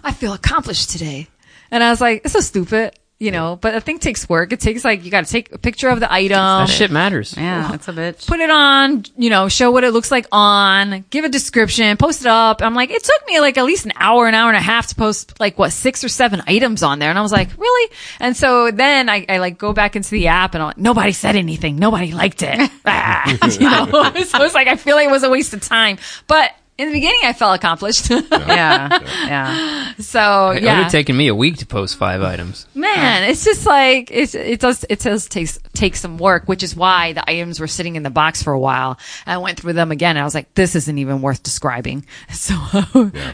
I 0.03 0.11
feel 0.13 0.33
accomplished 0.33 0.91
today, 0.91 1.27
and 1.71 1.83
I 1.83 1.89
was 1.89 1.99
like, 1.99 2.21
it's 2.23 2.33
so 2.33 2.39
stupid, 2.39 2.93
you 3.21 3.31
know. 3.31 3.55
But 3.55 3.75
a 3.75 3.81
thing 3.81 3.99
takes 3.99 4.27
work. 4.27 4.51
It 4.51 4.59
takes 4.59 4.83
like 4.83 5.05
you 5.05 5.11
got 5.11 5.25
to 5.25 5.31
take 5.31 5.53
a 5.53 5.57
picture 5.59 5.89
of 5.89 5.99
the 5.99 6.11
item, 6.11 6.35
that 6.35 6.69
shit 6.69 6.89
matters. 6.89 7.35
Yeah, 7.37 7.73
it's 7.73 7.87
a 7.87 7.93
bitch. 7.93 8.25
put 8.27 8.39
it 8.39 8.49
on, 8.49 9.05
you 9.15 9.29
know, 9.29 9.47
show 9.47 9.69
what 9.69 9.83
it 9.83 9.93
looks 9.93 10.09
like 10.09 10.25
on, 10.31 11.05
give 11.11 11.23
a 11.23 11.29
description, 11.29 11.95
post 11.97 12.21
it 12.21 12.27
up. 12.27 12.63
I'm 12.63 12.73
like, 12.73 12.89
it 12.89 13.03
took 13.03 13.27
me 13.27 13.39
like 13.39 13.57
at 13.57 13.63
least 13.63 13.85
an 13.85 13.93
hour, 13.95 14.27
an 14.27 14.33
hour 14.33 14.49
and 14.49 14.57
a 14.57 14.61
half 14.61 14.87
to 14.87 14.95
post 14.95 15.39
like 15.39 15.59
what 15.59 15.71
six 15.71 16.03
or 16.03 16.09
seven 16.09 16.41
items 16.47 16.81
on 16.81 16.97
there, 16.97 17.11
and 17.11 17.19
I 17.19 17.21
was 17.21 17.31
like, 17.31 17.55
really? 17.57 17.93
And 18.19 18.35
so 18.35 18.71
then 18.71 19.07
I, 19.07 19.25
I 19.29 19.37
like 19.37 19.59
go 19.59 19.71
back 19.71 19.95
into 19.95 20.09
the 20.09 20.27
app, 20.27 20.55
and 20.55 20.63
I'm 20.63 20.67
like, 20.69 20.77
nobody 20.77 21.11
said 21.11 21.35
anything, 21.35 21.77
nobody 21.77 22.11
liked 22.11 22.41
it, 22.41 22.71
Ah, 22.85 23.29
you 23.51 23.69
know. 23.69 23.85
so 24.23 24.43
it's 24.43 24.55
like 24.55 24.67
I 24.67 24.75
feel 24.75 24.95
like 24.95 25.07
it 25.07 25.11
was 25.11 25.23
a 25.23 25.29
waste 25.29 25.53
of 25.53 25.61
time, 25.61 25.99
but. 26.27 26.51
In 26.81 26.87
the 26.87 26.93
beginning, 26.93 27.19
I 27.23 27.33
felt 27.33 27.55
accomplished. 27.55 28.09
Yeah, 28.31 28.99
yeah. 29.27 29.93
so 29.99 30.19
yeah, 30.19 30.49
It 30.51 30.53
would 30.55 30.63
yeah, 30.63 30.81
have 30.83 30.91
taken 30.91 31.15
me 31.15 31.27
a 31.27 31.35
week 31.35 31.57
to 31.57 31.65
post 31.65 31.95
five 31.95 32.21
items. 32.21 32.65
man, 32.73 33.29
it's 33.29 33.45
just 33.45 33.65
like 33.65 34.09
it. 34.11 34.33
It 34.35 34.59
does. 34.59 34.83
It 34.89 34.99
does 34.99 35.27
take 35.27 35.49
take 35.73 35.95
some 35.95 36.17
work, 36.17 36.47
which 36.47 36.63
is 36.63 36.75
why 36.75 37.13
the 37.13 37.29
items 37.29 37.59
were 37.59 37.67
sitting 37.67 37.95
in 37.95 38.03
the 38.03 38.09
box 38.09 38.41
for 38.43 38.51
a 38.51 38.59
while. 38.59 38.97
I 39.27 39.37
went 39.37 39.59
through 39.59 39.73
them 39.73 39.91
again. 39.91 40.11
And 40.17 40.19
I 40.19 40.23
was 40.23 40.33
like, 40.35 40.53
this 40.55 40.75
isn't 40.75 40.97
even 40.97 41.21
worth 41.21 41.43
describing. 41.43 42.05
So 42.31 42.55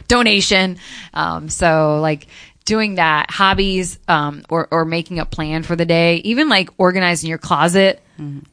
donation. 0.08 0.78
Um, 1.14 1.50
so 1.50 2.00
like 2.02 2.28
doing 2.66 2.96
that 2.96 3.32
hobbies 3.32 3.98
um, 4.08 4.44
or 4.50 4.68
or 4.72 4.84
making 4.86 5.20
a 5.20 5.26
plan 5.26 5.64
for 5.64 5.76
the 5.76 5.86
day, 5.86 6.18
even 6.18 6.50
like 6.50 6.70
organizing 6.78 7.30
your 7.30 7.38
closet 7.40 8.02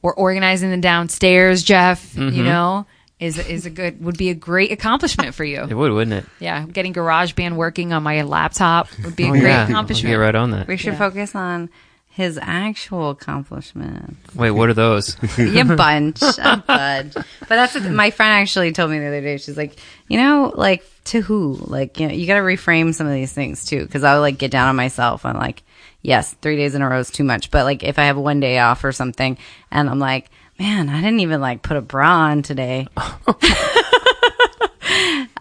or 0.02 0.14
organizing 0.14 0.70
the 0.70 0.76
downstairs, 0.76 1.62
Jeff. 1.62 2.14
You 2.16 2.42
know. 2.44 2.86
Is, 3.24 3.38
is 3.38 3.64
a 3.64 3.70
good 3.70 4.04
would 4.04 4.18
be 4.18 4.28
a 4.30 4.34
great 4.34 4.70
accomplishment 4.72 5.34
for 5.34 5.44
you. 5.44 5.62
It 5.70 5.74
would, 5.74 5.92
wouldn't 5.92 6.24
it? 6.24 6.30
Yeah, 6.40 6.64
getting 6.66 6.92
GarageBand 6.92 7.54
working 7.56 7.92
on 7.92 8.02
my 8.02 8.22
laptop 8.22 8.88
would 9.04 9.16
be 9.16 9.24
a 9.24 9.28
Oh, 9.28 9.30
great 9.30 9.42
yeah. 9.44 9.58
Let's 9.60 9.70
accomplishment. 9.70 10.12
Get 10.12 10.16
right 10.16 10.34
on 10.34 10.50
that. 10.50 10.66
We 10.68 10.76
should 10.76 10.92
Yeah. 10.94 10.98
focus 10.98 11.34
on 11.34 11.70
his 12.08 12.38
actual 12.40 13.10
accomplishment. 13.10 14.16
Wait, 14.34 14.50
what 14.52 14.68
are 14.68 14.74
those? 14.74 15.16
you 15.38 15.64
bunch, 15.76 16.22
a 16.22 16.62
bunch. 16.66 17.14
But 17.14 17.48
that's 17.48 17.74
what 17.74 17.84
my 17.90 18.10
friend 18.10 18.32
actually 18.40 18.72
told 18.72 18.90
me 18.90 18.98
the 18.98 19.06
other 19.08 19.20
day. 19.20 19.36
She's 19.38 19.56
like, 19.56 19.76
you 20.08 20.18
know, 20.18 20.52
like 20.54 20.84
to 21.06 21.20
who? 21.20 21.58
Like, 21.60 21.98
you 21.98 22.08
know, 22.08 22.14
you 22.14 22.26
got 22.26 22.34
to 22.34 22.40
reframe 22.40 22.94
some 22.94 23.06
of 23.06 23.12
these 23.14 23.32
things 23.32 23.64
too. 23.64 23.84
Because 23.84 24.04
I 24.04 24.14
would 24.14 24.20
like 24.20 24.38
get 24.38 24.50
down 24.50 24.68
on 24.68 24.76
myself. 24.76 25.24
I'm 25.24 25.36
like, 25.36 25.62
yes, 26.02 26.34
three 26.40 26.56
days 26.56 26.74
in 26.74 26.82
a 26.82 26.88
row 26.88 27.00
is 27.00 27.10
too 27.10 27.24
much. 27.24 27.50
But 27.50 27.64
like, 27.64 27.82
if 27.82 27.98
I 27.98 28.04
have 28.04 28.16
one 28.16 28.38
day 28.40 28.58
off 28.60 28.84
or 28.84 28.92
something, 28.92 29.36
and 29.72 29.90
I'm 29.90 29.98
like, 29.98 30.30
man, 30.58 30.88
I 30.88 31.00
didn't 31.00 31.20
even 31.20 31.40
like 31.40 31.62
put 31.62 31.76
a 31.76 31.80
bra 31.80 32.08
on 32.26 32.42
today. 32.42 32.86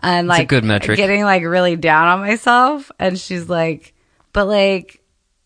and 0.01 0.27
like 0.27 0.47
good 0.47 0.63
metric. 0.63 0.97
getting 0.97 1.23
like 1.23 1.43
really 1.43 1.75
down 1.75 2.07
on 2.07 2.19
myself. 2.19 2.91
And 2.99 3.19
she's 3.19 3.49
like, 3.49 3.93
but 4.31 4.45
like, 4.47 5.01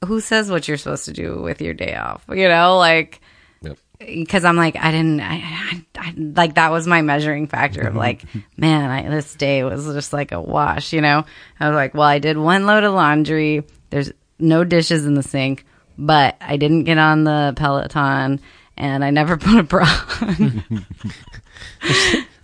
who 0.05 0.19
says 0.21 0.49
what 0.49 0.67
you're 0.67 0.77
supposed 0.77 1.05
to 1.05 1.13
do 1.13 1.41
with 1.41 1.61
your 1.61 1.73
day 1.73 1.95
off? 1.95 2.23
You 2.29 2.47
know, 2.47 2.77
like 2.77 3.21
Yep. 3.61 3.77
because 3.99 4.45
I'm 4.45 4.55
like 4.55 4.75
I 4.75 4.91
didn't 4.91 5.19
I, 5.21 5.41
I, 5.43 5.85
I 5.97 6.13
like 6.15 6.53
that 6.55 6.71
was 6.71 6.85
my 6.85 7.01
measuring 7.01 7.47
factor 7.47 7.81
of 7.87 7.95
like 7.95 8.23
man 8.57 8.89
I, 8.91 9.09
this 9.09 9.33
day 9.33 9.63
was 9.63 9.85
just 9.85 10.13
like 10.13 10.31
a 10.31 10.39
wash 10.39 10.93
you 10.93 11.01
know 11.01 11.25
I 11.59 11.67
was 11.67 11.75
like 11.75 11.95
well 11.95 12.03
I 12.03 12.19
did 12.19 12.37
one 12.37 12.67
load 12.67 12.83
of 12.83 12.93
laundry 12.93 13.63
there's 13.89 14.11
no 14.37 14.63
dishes 14.63 15.07
in 15.07 15.15
the 15.15 15.23
sink 15.23 15.65
but 15.97 16.37
I 16.39 16.57
didn't 16.57 16.83
get 16.83 16.99
on 16.99 17.23
the 17.23 17.53
Peloton 17.55 18.39
and 18.77 19.03
I 19.03 19.09
never 19.11 19.37
put 19.37 19.55
a 19.57 19.63
bra 19.63 19.85
on 20.21 20.85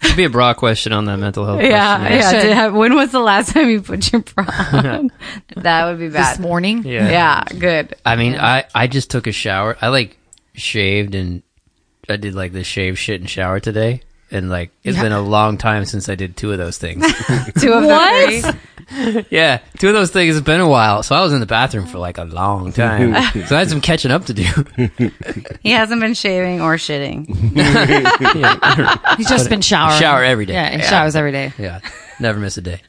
Should 0.02 0.18
be 0.18 0.26
a 0.26 0.30
bra 0.30 0.54
question 0.54 0.92
on 0.94 1.06
that 1.06 1.18
mental 1.18 1.46
health. 1.46 1.62
yeah 1.62 1.98
question. 1.98 2.50
yeah 2.50 2.56
have- 2.56 2.74
when 2.74 2.94
was 2.96 3.12
the 3.12 3.20
last 3.20 3.52
time 3.54 3.70
you 3.70 3.82
put 3.82 4.12
your 4.12 4.22
bra 4.22 4.46
on 4.74 5.12
that 5.56 5.86
would 5.86 6.00
be 6.00 6.10
bad. 6.10 6.34
this 6.34 6.40
morning. 6.40 6.84
Yeah. 6.84 7.10
yeah 7.10 7.44
good 7.58 7.96
I 8.06 8.16
mean, 8.16 8.36
I 8.36 8.66
I 8.76 8.88
just 8.88 9.10
took 9.10 9.28
a 9.28 9.32
shower. 9.32 9.78
I 9.82 9.88
like 9.90 10.18
shaved 10.56 11.16
and 11.16 11.42
I 12.10 12.18
did 12.18 12.36
like 12.36 12.52
the 12.52 12.64
shave 12.64 13.00
shit 13.00 13.22
and 13.22 13.30
shower 13.30 13.60
today. 13.60 14.02
And 14.30 14.50
like 14.50 14.72
it's 14.84 15.00
been 15.00 15.12
a 15.14 15.22
long 15.22 15.58
time 15.58 15.86
since 15.86 16.10
I 16.10 16.16
did 16.16 16.36
two 16.36 16.52
of 16.52 16.58
those 16.58 16.78
things. 16.78 17.06
two 17.62 17.72
of 17.72 17.86
What? 17.86 18.56
The 18.94 19.12
three 19.14 19.26
yeah, 19.30 19.60
two 19.80 19.88
of 19.90 19.94
those 19.94 20.12
things. 20.12 20.36
It's 20.38 20.46
been 20.46 20.60
a 20.62 20.68
while, 20.68 21.04
so 21.04 21.16
I 21.16 21.22
was 21.22 21.34
in 21.34 21.40
the 21.40 21.46
bathroom 21.46 21.86
for 21.88 21.98
like 21.98 22.18
a 22.18 22.24
long 22.24 22.72
time. 22.72 23.14
so 23.48 23.56
I 23.56 23.60
had 23.60 23.70
some 23.70 23.82
catching 23.82 24.12
up 24.12 24.26
to 24.26 24.34
do. 24.34 24.44
he 25.62 25.72
hasn't 25.72 26.00
been 26.02 26.14
shaving 26.14 26.62
or 26.62 26.76
shitting 26.76 27.28
He's 29.18 29.28
just 29.30 29.50
been 29.50 29.62
showering. 29.62 30.00
Shower 30.00 30.24
every 30.24 30.46
day. 30.46 30.54
Yeah, 30.54 30.70
he 30.72 30.78
Yeah. 30.80 30.90
showers 30.90 31.16
every 31.16 31.32
day. 31.32 31.54
yeah, 31.58 31.80
never 32.20 32.40
miss 32.40 32.58
a 32.58 32.62
day. 32.62 32.82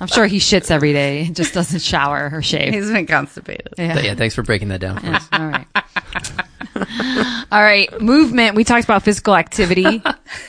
I'm 0.00 0.06
sure 0.06 0.26
he 0.26 0.38
shits 0.38 0.70
every 0.70 0.92
day. 0.92 1.24
He 1.24 1.32
just 1.32 1.52
doesn't 1.52 1.80
shower 1.80 2.30
or 2.32 2.40
shave. 2.40 2.72
he's 2.72 2.90
been 2.90 3.06
constipated 3.06 3.68
Yeah. 3.76 3.98
Yeah, 3.98 4.14
thanks 4.14 4.34
for 4.34 4.42
breaking 4.42 4.68
that 4.68 4.80
down. 4.80 4.98
For 5.00 5.06
us. 5.08 5.28
All 5.32 5.46
right. 5.46 5.66
All 7.52 7.62
right. 7.62 8.00
Movement. 8.00 8.54
We 8.54 8.64
talked 8.64 8.84
about 8.84 9.02
physical 9.02 9.34
activity 9.36 10.02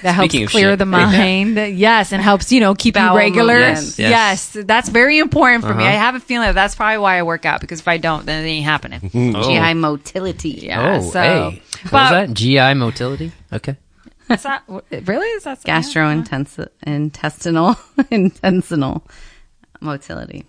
that 0.03 0.13
helps 0.13 0.31
Speaking 0.31 0.47
clear 0.47 0.75
the 0.75 0.85
mind. 0.97 1.57
Yes, 1.57 2.11
and 2.13 2.21
helps 2.21 2.51
you 2.51 2.59
know 2.59 2.75
keep 2.75 2.95
you 2.95 3.01
Bowel 3.01 3.15
regular. 3.17 3.59
movements. 3.59 3.97
Yes. 3.99 4.55
Yes. 4.55 4.65
that's 4.65 4.89
very 4.89 5.17
important 5.19 5.63
for 5.63 5.73
me. 5.73 5.83
Uh-huh. 5.83 5.93
I 5.93 5.97
have 5.97 6.15
a 6.15 6.19
feeling 6.19 6.47
that 6.47 6.55
that's 6.55 6.75
probably 6.75 6.97
why 6.99 7.17
I 7.17 7.23
work 7.23 7.45
out 7.45 7.61
because 7.61 7.79
if 7.79 7.87
I 7.87 7.97
don't, 7.97 8.25
then 8.25 8.43
it 8.43 8.47
ain't 8.47 8.65
happening. 8.65 9.09
Oh. 9.35 9.43
GI 9.43 9.73
motility 9.75 10.49
Yeah. 10.63 10.99
oh, 11.01 11.09
so, 11.09 11.21
hey, 11.21 11.61
what 11.83 11.91
but 11.91 11.93
was 11.93 12.11
that? 12.11 12.33
GI 12.33 12.73
motility. 12.73 13.31
Okay. 13.53 13.75
is 14.29 14.43
that 14.43 14.63
really 14.67 15.27
is 15.27 15.43
that 15.43 15.61
gastrointestinal 15.63 17.77
intestinal 18.11 19.03
motility. 19.81 20.45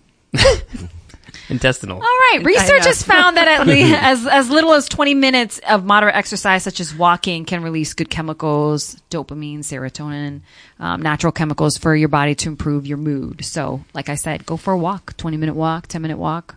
Intestinal. 1.49 1.97
All 1.97 2.01
right. 2.01 2.41
Research 2.43 2.85
has 2.85 3.03
found 3.03 3.37
that 3.37 3.47
at 3.47 3.67
least 3.67 3.93
as, 4.01 4.25
as 4.25 4.49
little 4.49 4.73
as 4.73 4.87
20 4.87 5.13
minutes 5.13 5.59
of 5.67 5.83
moderate 5.83 6.15
exercise, 6.15 6.63
such 6.63 6.79
as 6.79 6.95
walking, 6.95 7.45
can 7.45 7.63
release 7.63 7.93
good 7.93 8.09
chemicals, 8.09 8.95
dopamine, 9.09 9.59
serotonin, 9.59 10.41
um, 10.79 11.01
natural 11.01 11.31
chemicals 11.31 11.77
for 11.77 11.95
your 11.95 12.09
body 12.09 12.35
to 12.35 12.49
improve 12.49 12.87
your 12.87 12.97
mood. 12.97 13.43
So, 13.43 13.83
like 13.93 14.09
I 14.09 14.15
said, 14.15 14.45
go 14.45 14.57
for 14.57 14.73
a 14.73 14.77
walk, 14.77 15.17
20 15.17 15.37
minute 15.37 15.55
walk, 15.55 15.87
10 15.87 16.01
minute 16.01 16.17
walk. 16.17 16.55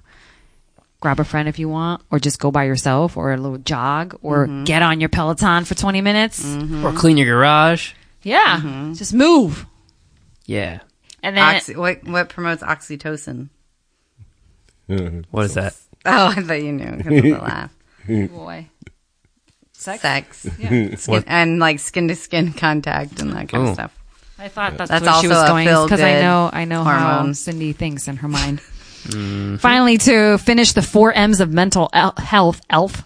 Grab 1.01 1.20
a 1.20 1.24
friend 1.24 1.47
if 1.47 1.59
you 1.59 1.68
want, 1.68 2.03
or 2.11 2.18
just 2.18 2.39
go 2.39 2.51
by 2.51 2.64
yourself, 2.64 3.18
or 3.18 3.32
a 3.32 3.37
little 3.37 3.59
jog, 3.59 4.18
or 4.22 4.47
mm-hmm. 4.47 4.64
get 4.64 4.82
on 4.82 4.99
your 4.99 5.11
Peloton 5.11 5.64
for 5.66 5.74
20 5.74 6.01
minutes. 6.01 6.43
Mm-hmm. 6.43 6.87
Or 6.87 6.93
clean 6.93 7.18
your 7.18 7.26
garage. 7.26 7.93
Yeah. 8.22 8.61
Mm-hmm. 8.61 8.95
Just 8.95 9.12
move. 9.12 9.66
Yeah. 10.47 10.80
And 11.22 11.37
then, 11.37 11.57
Oxy, 11.57 11.76
what 11.76 12.05
what 12.05 12.28
promotes 12.28 12.62
oxytocin? 12.62 13.51
Mm-hmm. 14.89 15.20
What 15.30 15.45
is 15.47 15.55
that? 15.55 15.74
Oh, 16.09 16.28
I 16.37 16.41
thought 16.41 16.62
you 16.62 16.70
knew 16.70 16.97
because 16.99 17.16
of 17.18 17.22
the 17.24 17.30
laugh. 17.32 17.74
Boy. 18.30 18.68
Sex? 19.72 20.01
Sex. 20.03 20.47
Yeah. 20.57 20.95
Skin, 20.97 21.24
and 21.26 21.59
like 21.59 21.80
skin 21.80 22.07
to 22.09 22.14
skin 22.14 22.53
contact 22.53 23.20
and 23.20 23.32
that 23.32 23.49
kind 23.49 23.64
Oh. 23.64 23.68
of 23.70 23.74
stuff. 23.74 23.99
I 24.39 24.47
thought 24.49 24.76
that's, 24.76 24.89
That's 24.91 25.05
where 25.05 25.20
she 25.22 25.26
was 25.28 25.37
also 25.39 25.47
a 25.47 25.49
going 25.49 25.64
because 25.66 26.01
I 26.01 26.12
feel-good 26.12 26.22
know 26.22 26.51
I 26.53 26.64
know 26.64 26.84
how 26.84 27.14
hormone. 27.16 27.34
Cindy 27.34 27.72
thinks 27.72 28.07
in 28.07 28.18
her 28.18 28.28
mind. 28.28 28.61
Mm-hmm. 28.61 29.57
Finally, 29.57 29.99
to 29.99 30.39
finish 30.39 30.72
the 30.74 30.82
four 30.82 31.12
M's 31.12 31.41
of 31.41 31.53
mental 31.53 31.89
el- 31.93 32.14
health, 32.18 32.61
elf, 32.70 33.03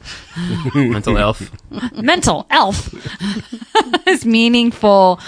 Mental 0.74 1.16
health. 1.16 1.51
mental 1.95 2.47
elf 2.51 2.93
is 4.07 4.26
meaningful, 4.26 5.20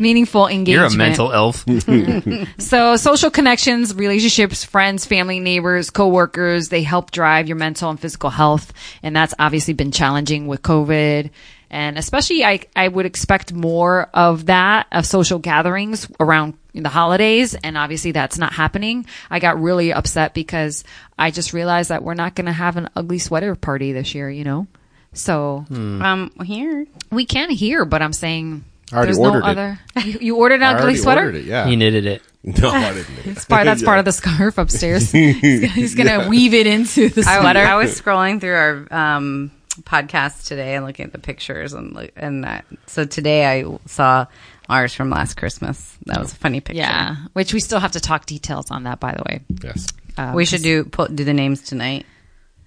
meaningful 0.00 0.48
engagement. 0.48 0.92
You're 0.92 1.02
a 1.04 1.08
mental 1.08 1.32
elf. 1.32 1.64
So 2.58 2.96
social 2.96 3.30
connections, 3.30 3.94
relationships, 3.94 4.64
friends, 4.64 5.04
family, 5.06 5.40
neighbors, 5.40 5.90
coworkers, 5.90 6.68
they 6.68 6.82
help 6.82 7.10
drive 7.10 7.48
your 7.48 7.56
mental 7.56 7.90
and 7.90 7.98
physical 8.00 8.30
health. 8.30 8.72
And 9.02 9.14
that's 9.14 9.34
obviously 9.38 9.74
been 9.74 9.92
challenging 9.92 10.46
with 10.46 10.62
COVID. 10.62 11.30
And 11.70 11.98
especially 11.98 12.44
I, 12.44 12.60
I 12.74 12.88
would 12.88 13.06
expect 13.06 13.52
more 13.52 14.08
of 14.12 14.46
that, 14.46 14.86
of 14.90 15.06
social 15.06 15.38
gatherings 15.38 16.08
around 16.18 16.54
the 16.74 16.88
holidays. 16.88 17.54
And 17.54 17.78
obviously 17.78 18.12
that's 18.12 18.38
not 18.38 18.52
happening. 18.52 19.06
I 19.30 19.38
got 19.38 19.60
really 19.60 19.92
upset 19.92 20.34
because 20.34 20.84
I 21.18 21.30
just 21.30 21.52
realized 21.52 21.90
that 21.90 22.02
we're 22.02 22.14
not 22.14 22.34
going 22.34 22.46
to 22.46 22.52
have 22.52 22.76
an 22.76 22.88
ugly 22.96 23.18
sweater 23.18 23.54
party 23.54 23.92
this 23.92 24.14
year, 24.14 24.28
you 24.30 24.44
know? 24.44 24.66
So 25.12 25.64
Um, 25.70 26.30
here. 26.44 26.86
we 27.10 27.24
can 27.24 27.50
hear, 27.50 27.84
but 27.84 28.00
I'm 28.02 28.12
saying 28.12 28.64
I 28.92 28.96
already 28.96 29.08
there's 29.08 29.18
ordered 29.18 29.40
no 29.40 29.46
it. 29.46 29.50
other. 29.50 29.80
You, 30.04 30.18
you 30.20 30.36
ordered 30.36 30.56
an 30.56 30.62
I 30.62 30.70
ugly 30.72 30.82
already 30.82 30.98
sweater? 30.98 31.20
ordered 31.26 31.34
it. 31.36 31.44
Yeah. 31.44 31.66
He 31.66 31.76
knitted 31.76 32.06
it. 32.06 32.22
no, 32.44 32.70
I 32.70 32.92
didn't. 32.94 33.26
It's 33.26 33.44
part, 33.44 33.64
that's 33.66 33.82
part 33.82 33.98
of 33.98 34.04
the 34.04 34.12
scarf 34.20 34.56
upstairs. 34.58 35.10
he's, 35.12 35.40
he's 35.72 35.94
gonna 35.94 36.28
weave 36.28 36.54
it 36.54 36.66
into 36.66 37.08
the 37.10 37.20
I, 37.28 37.40
sweater. 37.40 37.60
I 37.60 37.74
was 37.76 38.00
scrolling 38.00 38.40
through 38.40 38.54
our 38.54 38.86
um, 38.90 39.50
podcast 39.82 40.46
today 40.46 40.74
and 40.74 40.84
looking 40.86 41.04
at 41.06 41.12
the 41.12 41.18
pictures 41.18 41.72
and 41.74 41.92
look- 41.94 42.12
and 42.16 42.44
uh, 42.46 42.62
so 42.86 43.04
today 43.04 43.60
I 43.60 43.64
saw 43.86 44.26
ours 44.70 44.94
from 44.94 45.10
last 45.10 45.36
Christmas. 45.36 45.96
That 46.06 46.18
was 46.18 46.32
a 46.32 46.36
funny 46.36 46.60
picture. 46.60 46.78
yeah, 46.80 47.16
which 47.34 47.52
we 47.52 47.60
still 47.60 47.80
have 47.80 47.92
to 47.92 48.00
talk 48.00 48.24
details 48.26 48.70
on 48.70 48.84
that. 48.84 49.00
By 49.00 49.12
the 49.12 49.22
way, 49.28 49.40
Yes. 49.62 49.88
um, 50.16 50.34
we 50.34 50.44
should 50.46 50.62
do 50.62 50.84
put, 50.84 51.14
do 51.14 51.24
the 51.24 51.34
names 51.34 51.62
tonight. 51.62 52.06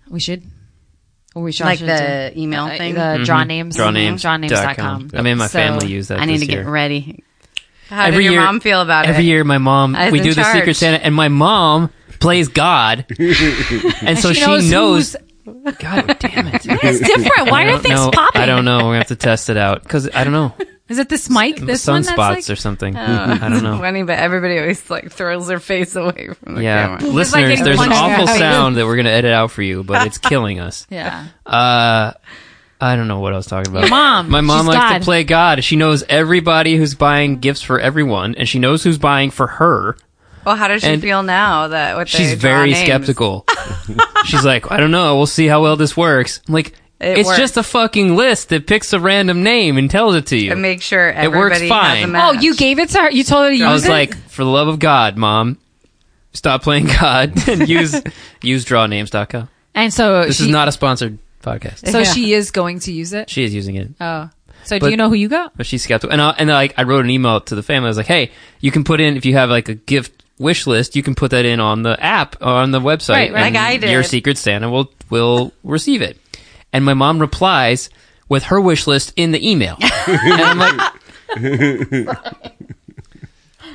We 0.07 0.19
should. 0.19 0.43
Or 1.36 1.41
we 1.43 1.51
should 1.51 1.65
Like 1.65 1.79
should 1.79 1.89
the 1.89 2.31
do- 2.36 2.41
email 2.41 2.65
uh, 2.65 2.77
thing? 2.77 2.93
The 2.93 3.21
draw 3.25 3.43
names. 3.43 3.75
Draw 3.75 3.89
names. 3.91 4.21
Drawnames.com. 4.23 5.11
I 5.15 5.21
mean, 5.23 5.38
my 5.39 5.47
So, 5.47 5.57
family 5.59 5.88
used 5.88 6.09
that. 6.09 6.19
I 6.19 6.25
need 6.25 6.34
this 6.36 6.41
to 6.41 6.47
get 6.47 6.59
year. 6.59 6.69
ready. 6.69 7.23
How 7.89 8.09
did 8.11 8.23
your 8.23 8.36
mom 8.41 8.59
feel 8.59 8.81
about 8.81 9.05
every 9.05 9.09
it? 9.09 9.17
Every 9.17 9.25
year, 9.25 9.43
my 9.43 9.57
mom 9.57 9.95
As 9.95 10.11
we 10.11 10.19
in 10.19 10.25
do 10.25 10.34
the. 10.34 10.43
Secret 10.43 10.75
Santa, 10.75 11.03
and 11.03 11.13
my 11.13 11.27
mom 11.29 11.89
plays 12.19 12.47
God, 12.47 13.05
and 13.19 14.17
so 14.17 14.31
she 14.34 14.41
she 14.41 14.45
knows 14.45 14.69
knows. 14.71 15.15
God 15.45 16.15
damn 16.19 16.47
it! 16.47 16.61
It's 16.65 16.99
different. 16.99 17.51
Why 17.51 17.65
are 17.65 17.77
things 17.79 17.99
know. 17.99 18.11
popping? 18.11 18.41
I 18.41 18.45
don't 18.45 18.63
know. 18.65 18.77
We're 18.77 18.84
gonna 18.84 18.97
have 18.99 19.07
to 19.07 19.15
test 19.15 19.49
it 19.49 19.57
out 19.57 19.84
because 19.84 20.09
I 20.13 20.23
don't 20.23 20.34
know. 20.34 20.53
Is 20.93 20.99
it 20.99 21.09
this 21.09 21.27
mic? 21.29 21.57
This 21.57 21.87
one? 21.87 22.03
Sunspots 22.03 22.15
That's 22.35 22.49
or 22.49 22.53
like, 22.53 22.59
something. 22.61 22.95
I 22.95 23.49
don't 23.49 23.63
know. 23.63 23.79
Funny, 23.79 24.03
but 24.03 24.19
everybody 24.19 24.59
always 24.59 24.87
like 24.91 25.11
throws 25.11 25.47
their 25.47 25.59
face 25.59 25.95
away 25.95 26.29
from 26.43 26.55
the 26.55 26.63
Yeah, 26.63 26.97
camera. 26.97 27.11
listeners, 27.11 27.49
getting 27.49 27.65
there's 27.65 27.81
an 27.81 27.91
awful 27.91 28.27
sound 28.27 28.77
that 28.77 28.85
we're 28.85 28.95
gonna 28.95 29.09
edit 29.09 29.33
out 29.33 29.49
for 29.51 29.63
you, 29.63 29.83
but 29.83 30.05
it's 30.05 30.17
killing 30.29 30.59
us. 30.59 30.85
yeah. 30.89 31.25
Uh, 31.45 32.13
I 32.79 32.95
don't 32.95 33.07
know 33.07 33.19
what 33.21 33.33
I 33.33 33.37
was 33.37 33.47
talking 33.47 33.71
about. 33.71 33.81
Your 33.83 33.89
mom. 33.89 34.29
My 34.29 34.41
mom 34.41 34.65
She's 34.65 34.67
likes 34.75 34.79
God. 34.91 34.97
to 34.99 35.03
play 35.05 35.23
God. 35.23 35.63
She 35.63 35.75
knows 35.77 36.03
everybody 36.09 36.75
who's 36.75 36.95
buying 36.95 37.39
gifts 37.39 37.61
for 37.61 37.79
everyone, 37.79 38.35
and 38.35 38.47
she 38.47 38.59
knows 38.59 38.83
who's 38.83 38.97
buying 38.97 39.31
for 39.31 39.47
her. 39.47 39.95
Well, 40.45 40.57
how 40.57 40.67
does 40.67 40.81
she 40.83 40.89
And 40.89 41.01
feel 41.01 41.23
now 41.23 41.69
that 41.69 41.95
with 41.97 42.09
She's 42.09 42.33
very 42.33 42.71
names? 42.71 42.83
skeptical. 42.83 43.45
She's 44.25 44.43
like, 44.43 44.69
I 44.71 44.77
don't 44.77 44.91
know. 44.91 45.15
We'll 45.15 45.25
see 45.25 45.47
how 45.47 45.61
well 45.63 45.77
this 45.77 45.95
works. 45.95 46.41
I'm 46.47 46.53
like, 46.53 46.73
It 47.03 47.17
it's 47.19 47.27
works. 47.27 47.39
just 47.39 47.57
a 47.57 47.63
fucking 47.63 48.15
list 48.15 48.49
that 48.49 48.65
picks 48.67 48.93
a 48.93 48.99
random 48.99 49.43
name 49.43 49.77
and 49.77 49.89
tells 49.91 50.15
it 50.15 50.27
to 50.27 50.37
you. 50.37 50.51
And 50.51 50.61
make 50.61 50.81
sure 50.81 51.09
it 51.09 51.29
works 51.31 51.59
fine. 51.67 52.09
has 52.09 52.09
a 52.09 52.23
Oh, 52.23 52.31
you 52.41 52.55
gave 52.55 52.79
it 52.79 52.89
to 52.89 52.99
her. 52.99 53.11
You 53.11 53.23
told 53.23 53.43
her 53.45 53.49
to 53.49 53.55
use 53.55 53.61
it. 53.61 53.67
I 53.69 53.73
was 53.73 53.85
it. 53.85 53.89
like, 53.89 54.15
for 54.29 54.43
the 54.43 54.49
love 54.49 54.67
of 54.67 54.79
God, 54.79 55.17
mom, 55.17 55.57
stop 56.33 56.63
playing 56.63 56.85
God 56.87 57.33
and 57.49 57.67
use 57.67 57.93
use 58.41 58.65
drawnames.com. 58.65 59.49
and 59.75 59.93
so 59.93 60.25
This 60.25 60.37
she, 60.37 60.43
is 60.45 60.49
not 60.49 60.67
a 60.67 60.71
sponsored 60.71 61.19
podcast. 61.41 61.89
So 61.89 61.99
Yeah. 61.99 62.03
she 62.05 62.33
is 62.33 62.51
going 62.51 62.79
to 62.79 62.91
use 62.91 63.13
it. 63.13 63.29
She 63.29 63.43
is 63.43 63.53
using 63.53 63.75
it. 63.75 63.89
Oh, 64.01 64.29
so 64.63 64.79
do 64.79 64.89
you 64.89 64.97
know 64.97 65.09
who 65.09 65.15
you 65.15 65.27
got? 65.27 65.55
but 65.57 65.65
she's 65.65 65.83
skeptical. 65.83 66.13
And 66.13 66.21
I, 66.21 66.29
and 66.37 66.49
like 66.49 66.73
I 66.77 66.83
wrote 66.83 67.03
an 67.03 67.11
email 67.11 67.41
to 67.41 67.55
the 67.55 67.63
family. 67.63 67.87
I 67.87 67.89
was 67.89 67.97
like, 67.97 68.05
hey, 68.05 68.31
you 68.61 68.71
can 68.71 68.83
put 68.85 69.01
in 69.01 69.17
if 69.17 69.25
you 69.25 69.33
have 69.33 69.49
like 69.49 69.67
a 69.69 69.75
gift 69.75 70.23
wish 70.39 70.65
list, 70.65 70.95
you 70.95 71.03
can 71.03 71.15
put 71.15 71.31
that 71.31 71.45
in 71.45 71.59
on 71.59 71.83
the 71.83 72.01
app 72.01 72.37
or 72.41 72.47
on 72.47 72.71
the 72.71 72.79
website. 72.79 73.09
Right, 73.09 73.33
right. 73.33 73.43
and 73.45 73.55
Like 73.55 73.63
I 73.63 73.77
did. 73.77 73.91
Your 73.91 74.03
Secret 74.03 74.37
Santa 74.37 74.69
will 74.69 74.91
will 75.09 75.51
receive 75.65 76.01
it. 76.01 76.17
And 76.74 76.84
my 76.84 76.95
mom 76.95 77.19
replies 77.19 77.89
with 78.28 78.43
her 78.45 78.59
wish 78.59 78.88
list 78.88 79.13
in 79.15 79.32
the 79.32 79.49
email. 79.49 79.78
and 80.07 80.41
I'm 80.41 80.57
like, 80.57 80.91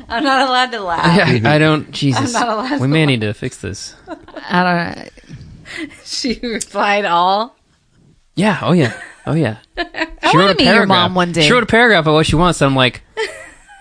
I'm 0.08 0.24
not 0.24 0.48
allowed 0.48 0.72
to 0.72 0.80
laugh. 0.80 1.44
I, 1.44 1.54
I 1.54 1.58
don't. 1.58 1.90
Jesus, 1.90 2.32
not 2.32 2.48
allowed 2.48 2.72
we 2.72 2.86
to 2.86 2.88
may 2.88 3.06
need 3.06 3.20
to 3.20 3.32
fix 3.34 3.58
this. 3.58 3.94
I 4.48 4.62
don't 4.64 4.96
know. 4.96 5.08
She 6.02 6.40
replied 6.42 7.04
all. 7.04 7.54
Yeah. 8.34 8.58
Oh 8.62 8.72
yeah. 8.72 8.98
Oh 9.26 9.34
yeah. 9.34 9.58
I 9.76 10.08
want 10.32 10.58
to 10.58 10.64
meet 10.64 10.72
your 10.72 10.86
mom 10.86 11.14
one 11.14 11.32
day. 11.32 11.42
She 11.42 11.52
wrote 11.52 11.62
a 11.62 11.66
paragraph 11.66 12.06
of 12.06 12.14
what 12.14 12.24
she 12.24 12.36
wants. 12.36 12.62
And 12.62 12.70
I'm 12.70 12.74
like, 12.74 13.02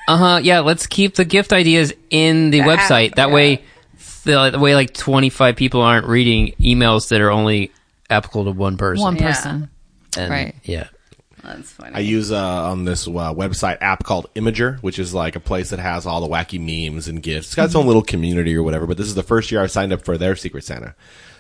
uh 0.09 0.18
huh. 0.18 0.39
Yeah. 0.43 0.59
Let's 0.59 0.86
keep 0.86 1.15
the 1.15 1.24
gift 1.24 1.53
ideas 1.53 1.93
in 2.09 2.49
the, 2.51 2.59
The 2.59 2.70
app, 2.70 2.80
website. 2.80 3.15
That 3.15 3.30
yeah. 3.30 3.34
way, 3.34 3.63
the, 4.26 4.49
the 4.49 4.59
way 4.59 4.76
like 4.76 4.93
25 4.93 5.55
people 5.55 5.82
aren't 5.82 6.07
reading 6.07 6.53
emails 6.59 7.07
that 7.07 7.22
are 7.22 7.32
only 7.32 7.72
applicable 8.10 8.45
to 8.45 8.51
one 8.51 8.78
person. 8.78 9.03
One 9.03 9.16
Yeah. 9.16 9.28
person. 9.28 9.70
And, 10.18 10.32
right. 10.32 10.55
Yeah. 10.64 10.88
That's 11.43 11.72
funny. 11.72 11.95
I 11.95 11.99
use 11.99 12.32
uh, 12.32 12.38
on 12.70 12.84
this 12.84 13.08
uh, 13.08 13.12
website 13.34 13.78
app 13.82 14.03
called 14.03 14.28
Imgur, 14.36 14.82
which 14.82 14.99
is 14.99 15.14
like 15.14 15.36
a 15.36 15.39
place 15.39 15.70
that 15.70 15.80
has 15.80 16.05
all 16.05 16.20
the 16.20 16.28
wacky 16.28 16.60
memes 16.60 17.08
and 17.08 17.22
gifts. 17.24 17.47
It's 17.47 17.55
got 17.55 17.66
its 17.66 17.76
own 17.76 17.88
little 17.88 18.01
community 18.01 18.55
or 18.55 18.64
whatever. 18.64 18.86
But 18.88 18.97
this 18.97 19.08
is 19.08 19.16
the 19.16 19.24
first 19.24 19.51
year 19.51 19.62
I 19.62 19.68
signed 19.68 19.93
up 19.93 20.03
for 20.03 20.18
their 20.18 20.36
Secret 20.36 20.64
Santa. 20.66 20.95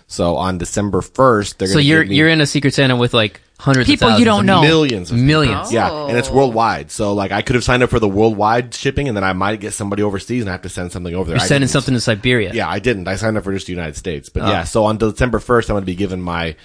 So 0.07 0.37
on 0.37 0.57
December 0.57 1.01
first, 1.01 1.59
they're 1.59 1.67
So 1.67 1.73
going 1.75 1.83
to 1.83 1.89
you're 1.89 2.03
give 2.03 2.09
me 2.11 2.15
you're 2.17 2.29
in 2.29 2.39
a 2.39 2.45
Secret 2.45 2.73
Santa 2.73 2.95
with 2.95 3.13
like 3.13 3.41
hundreds 3.59 3.87
People 3.89 4.09
of 4.09 4.19
you 4.19 4.25
don't 4.25 4.45
know. 4.45 4.61
millions, 4.61 5.11
of 5.11 5.17
Millions. 5.17 5.69
Oh. 5.69 5.73
Yeah, 5.73 6.05
and 6.07 6.17
it's 6.17 6.29
worldwide. 6.29 6.91
So 6.91 7.13
like 7.13 7.31
I 7.31 7.41
could 7.41 7.55
have 7.55 7.63
signed 7.63 7.83
up 7.83 7.89
for 7.89 7.99
the 7.99 8.07
worldwide 8.07 8.73
shipping, 8.73 9.07
and 9.07 9.17
then 9.17 9.23
I 9.23 9.33
might 9.33 9.59
get 9.59 9.73
somebody 9.73 10.03
overseas 10.03 10.41
and 10.43 10.49
I 10.49 10.53
have 10.53 10.61
to 10.63 10.69
send 10.69 10.91
something 10.91 11.15
over 11.15 11.29
there. 11.29 11.37
You're 11.37 11.43
I 11.43 11.47
sending 11.47 11.65
didn't. 11.67 11.71
something 11.73 11.93
to 11.95 11.99
Siberia. 12.01 12.53
Yeah, 12.53 12.69
I 12.69 12.79
didn't. 12.79 13.07
I 13.07 13.15
signed 13.15 13.37
up 13.37 13.43
for 13.43 13.53
just 13.53 13.67
the 13.67 13.73
United 13.73 13.95
States. 13.95 14.29
But 14.29 14.43
Oh. 14.43 14.47
yeah, 14.49 14.63
so 14.63 14.85
on 14.85 14.97
December 14.97 15.39
first, 15.39 15.69
I'm 15.69 15.73
going 15.73 15.81
to 15.83 15.85
be 15.87 15.95
given 15.95 16.21
my 16.21 16.55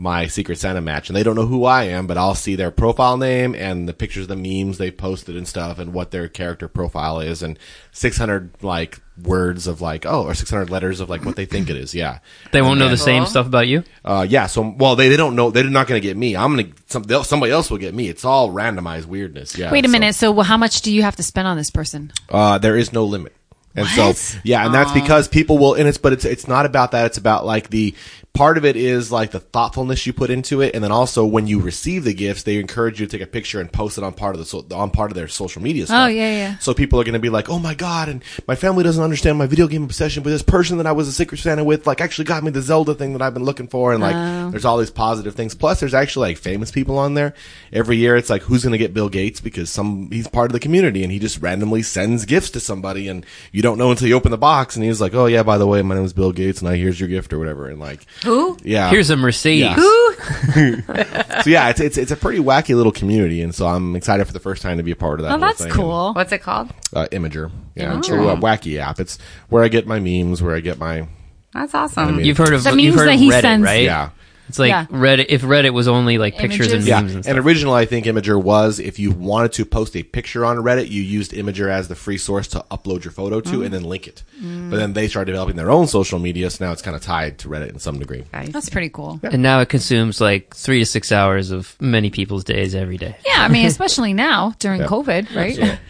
my 0.00 0.26
Secret 0.28 0.58
Santa 0.58 0.80
match, 0.80 1.10
and 1.10 1.16
they 1.16 1.22
don't 1.22 1.36
know 1.36 1.44
who 1.46 1.66
I 1.66 1.84
am, 1.84 2.06
but 2.06 2.16
I'll 2.16 2.34
see 2.34 2.56
their 2.56 2.70
profile 2.70 3.18
name 3.18 3.54
and 3.54 3.86
the 3.86 3.92
pictures, 3.92 4.28
the 4.28 4.34
memes 4.36 4.78
they 4.78 4.90
posted 4.90 5.36
and 5.36 5.46
stuff, 5.46 5.78
and 5.78 5.92
what 5.92 6.10
their 6.10 6.26
character 6.26 6.68
profile 6.68 7.20
is, 7.20 7.42
and 7.42 7.58
600 7.92 8.62
like 8.62 8.98
words 9.22 9.66
of 9.66 9.82
like 9.82 10.06
oh, 10.06 10.24
or 10.24 10.32
600 10.34 10.70
letters 10.70 11.00
of 11.00 11.10
like 11.10 11.22
what 11.26 11.36
they 11.36 11.44
think 11.44 11.68
it 11.68 11.76
is. 11.76 11.94
Yeah, 11.94 12.20
They 12.50 12.62
won't 12.62 12.78
know 12.78 12.88
the 12.88 12.96
Cool. 12.96 13.04
same 13.04 13.26
stuff 13.26 13.46
about 13.46 13.68
you. 13.68 13.84
uh, 14.02 14.26
yeah. 14.26 14.46
So 14.46 14.74
well, 14.78 14.96
they 14.96 15.10
they 15.10 15.18
don't 15.18 15.36
know. 15.36 15.50
They're 15.50 15.64
not 15.64 15.86
going 15.86 16.00
to 16.00 16.06
get 16.08 16.16
me. 16.16 16.34
I'm 16.34 16.54
going 16.56 16.72
to 16.72 16.82
some 16.86 17.04
somebody 17.24 17.52
else 17.52 17.70
will 17.70 17.76
get 17.78 17.92
me. 17.94 18.08
It's 18.08 18.24
all 18.24 18.50
randomized 18.50 19.04
weirdness. 19.04 19.58
Yeah. 19.58 19.70
Wait 19.70 19.84
a 19.84 19.88
so- 19.88 19.92
minute. 19.92 20.14
So 20.14 20.32
well, 20.32 20.46
how 20.46 20.56
much 20.56 20.80
do 20.80 20.90
you 20.90 21.02
have 21.02 21.16
to 21.16 21.22
spend 21.22 21.46
on 21.46 21.58
this 21.58 21.70
person? 21.70 22.10
Uh, 22.30 22.56
there 22.56 22.76
is 22.76 22.90
no 22.92 23.04
limit. 23.04 23.34
And 23.76 23.86
What? 23.86 24.16
so, 24.16 24.38
yeah, 24.42 24.64
and 24.66 24.74
that's 24.74 24.90
because 24.90 25.28
people 25.28 25.56
will, 25.56 25.74
and 25.74 25.86
it's, 25.86 25.96
but 25.96 26.12
it's, 26.12 26.24
it's 26.24 26.48
not 26.48 26.66
about 26.66 26.90
that. 26.90 27.06
It's 27.06 27.18
about 27.18 27.46
like 27.46 27.70
the, 27.70 27.94
part 28.32 28.56
of 28.56 28.64
it 28.64 28.76
is 28.76 29.10
like 29.10 29.32
the 29.32 29.40
thoughtfulness 29.40 30.06
you 30.06 30.12
put 30.12 30.30
into 30.30 30.60
it. 30.62 30.74
And 30.74 30.82
then 30.82 30.92
also 30.92 31.24
when 31.24 31.46
you 31.46 31.60
receive 31.60 32.04
the 32.04 32.14
gifts, 32.14 32.44
they 32.44 32.58
encourage 32.58 33.00
you 33.00 33.06
to 33.06 33.10
take 33.18 33.26
a 33.26 33.30
picture 33.30 33.60
and 33.60 33.70
post 33.72 33.98
it 33.98 34.04
on 34.04 34.12
part 34.12 34.34
of 34.34 34.38
the, 34.38 34.44
so, 34.44 34.64
on 34.72 34.90
part 34.90 35.10
of 35.10 35.16
their 35.16 35.28
social 35.28 35.62
media 35.62 35.82
oh, 35.82 35.86
stuff. 35.86 36.04
Oh, 36.04 36.06
yeah, 36.06 36.30
yeah. 36.30 36.58
So 36.58 36.72
people 36.72 37.00
are 37.00 37.04
going 37.04 37.14
to 37.14 37.18
be 37.18 37.28
like, 37.28 37.48
oh 37.48 37.58
my 37.58 37.74
God, 37.74 38.08
and 38.08 38.22
my 38.46 38.54
family 38.54 38.84
doesn't 38.84 39.02
understand 39.02 39.36
my 39.38 39.46
video 39.46 39.66
game 39.66 39.84
obsession, 39.84 40.22
but 40.22 40.30
this 40.30 40.42
person 40.42 40.78
that 40.78 40.86
I 40.86 40.92
was 40.92 41.08
a 41.08 41.12
Secret 41.12 41.38
Santa 41.38 41.64
with, 41.64 41.86
like, 41.86 42.00
actually 42.00 42.24
got 42.24 42.42
me 42.42 42.50
the 42.50 42.62
Zelda 42.62 42.94
thing 42.94 43.12
that 43.12 43.22
I've 43.22 43.34
been 43.34 43.44
looking 43.44 43.68
for. 43.68 43.92
And 43.92 44.02
like, 44.02 44.16
Oh. 44.16 44.50
there's 44.50 44.64
all 44.64 44.78
these 44.78 44.90
positive 44.90 45.34
things. 45.34 45.54
Plus, 45.54 45.80
there's 45.80 45.94
actually 45.94 46.28
like 46.28 46.38
famous 46.38 46.70
people 46.70 46.98
on 46.98 47.14
there. 47.14 47.34
Every 47.72 47.96
year, 47.96 48.16
it's 48.16 48.30
like, 48.30 48.42
who's 48.42 48.62
going 48.62 48.72
to 48.72 48.78
get 48.78 48.94
Bill 48.94 49.08
Gates 49.08 49.40
because 49.40 49.70
some, 49.70 50.10
he's 50.10 50.28
part 50.28 50.50
of 50.50 50.52
the 50.52 50.60
community 50.60 51.02
and 51.02 51.12
he 51.12 51.18
just 51.18 51.40
randomly 51.42 51.82
sends 51.82 52.24
gifts 52.24 52.50
to 52.50 52.60
somebody 52.60 53.08
and 53.08 53.24
you 53.52 53.62
don't 53.62 53.78
know 53.78 53.90
until 53.90 54.08
you 54.08 54.14
open 54.14 54.30
the 54.30 54.38
box 54.38 54.76
and 54.76 54.84
he's 54.84 55.00
like, 55.00 55.14
oh 55.14 55.26
yeah, 55.26 55.42
by 55.42 55.58
the 55.58 55.66
way, 55.66 55.82
my 55.82 55.94
name 55.94 56.04
is 56.04 56.12
Bill 56.12 56.32
Gates 56.32 56.60
and 56.60 56.68
I, 56.68 56.76
here's 56.76 56.98
your 57.00 57.08
gift 57.08 57.32
or 57.32 57.38
whatever. 57.38 57.68
And 57.68 57.80
like, 57.80 58.06
Who? 58.24 58.56
yeah. 58.62 58.90
Here's 58.90 59.10
a 59.10 59.16
Mercedes. 59.16 59.62
Yeah. 59.76 59.76
so 61.42 61.50
yeah, 61.50 61.68
it's, 61.70 61.80
it's, 61.80 61.96
it's 61.96 62.10
a 62.10 62.16
pretty 62.16 62.38
wacky 62.40 62.74
little 62.74 62.92
community. 62.92 63.40
And 63.42 63.54
so 63.54 63.66
I'm 63.66 63.96
excited 63.96 64.26
for 64.26 64.32
the 64.32 64.40
first 64.40 64.62
time 64.62 64.76
to 64.76 64.82
be 64.82 64.90
a 64.90 64.96
part 64.96 65.20
of 65.20 65.26
that. 65.26 65.34
Oh, 65.34 65.38
that's 65.38 65.62
thing. 65.62 65.72
cool. 65.72 66.12
What's 66.14 66.32
it 66.32 66.42
called? 66.42 66.70
uh, 66.94 67.06
Imgur. 67.12 67.50
Yeah, 67.74 67.98
it's 67.98 68.08
a 68.10 68.14
uh, 68.14 68.36
wacky 68.36 68.78
app. 68.78 69.00
It's 69.00 69.18
where 69.48 69.62
I 69.64 69.68
get 69.68 69.86
my 69.86 70.00
memes, 70.00 70.42
where 70.42 70.54
I 70.54 70.60
get 70.60 70.78
my 70.78 71.08
That's 71.54 71.74
awesome. 71.74 72.16
mean- 72.16 72.26
You've 72.26 72.36
heard 72.36 72.52
of 72.52 72.62
The 72.64 72.74
you've 72.82 72.94
heard 72.94 73.08
that 73.08 73.14
of 73.14 73.20
he 73.20 73.30
Reddit, 73.30 73.40
sends- 73.40 73.64
right? 73.64 73.84
yeah. 73.84 74.10
It's 74.50 74.58
like 74.58 74.70
Yeah. 74.70 74.86
Reddit. 74.86 75.26
If 75.28 75.42
Reddit 75.42 75.72
was 75.72 75.86
only 75.86 76.18
like 76.18 76.36
pictures 76.36 76.72
and 76.72 76.82
Images. 76.82 76.88
Yeah, 76.88 77.00
memes 77.00 77.10
and 77.10 77.16
and 77.16 77.24
stuff. 77.36 77.46
originally 77.46 77.80
I 77.82 77.86
think 77.86 78.06
Imgur 78.06 78.42
was 78.42 78.80
if 78.80 78.98
you 78.98 79.12
wanted 79.12 79.52
to 79.52 79.64
post 79.64 79.94
a 79.96 80.02
picture 80.02 80.44
on 80.44 80.56
Reddit, 80.58 80.90
you 80.90 81.02
used 81.02 81.30
Imgur 81.32 81.68
as 81.70 81.86
the 81.88 81.94
free 81.94 82.18
source 82.18 82.48
to 82.48 82.64
upload 82.70 83.04
your 83.04 83.12
photo 83.12 83.40
to 83.40 83.48
mm-hmm. 83.50 83.62
and 83.62 83.72
then 83.72 83.84
link 83.84 84.08
it. 84.08 84.22
Mm. 84.42 84.70
But 84.70 84.78
then 84.78 84.92
they 84.92 85.06
started 85.06 85.30
developing 85.30 85.56
their 85.56 85.70
own 85.70 85.86
social 85.86 86.18
media, 86.18 86.50
so 86.50 86.64
now 86.64 86.72
it's 86.72 86.82
kind 86.82 86.96
of 86.96 87.02
tied 87.02 87.38
to 87.38 87.48
Reddit 87.48 87.70
in 87.70 87.78
some 87.78 87.98
degree. 87.98 88.24
That's 88.32 88.68
pretty 88.68 88.88
cool. 88.88 89.20
and 89.22 89.42
now 89.42 89.60
it 89.60 89.68
consumes 89.68 90.20
like 90.20 90.54
three 90.54 90.80
to 90.80 90.86
six 90.86 91.12
hours 91.12 91.52
of 91.52 91.76
many 91.80 92.10
people's 92.10 92.42
days 92.44 92.74
every 92.74 92.98
day. 92.98 93.16
Yeah, 93.24 93.44
I 93.44 93.48
mean, 93.48 93.66
especially 93.66 94.12
now 94.12 94.54
during 94.58 94.80
Yeah. 94.80 94.88
COVID, 94.88 95.34
right? 95.36 95.50
Absolutely. 95.50 95.78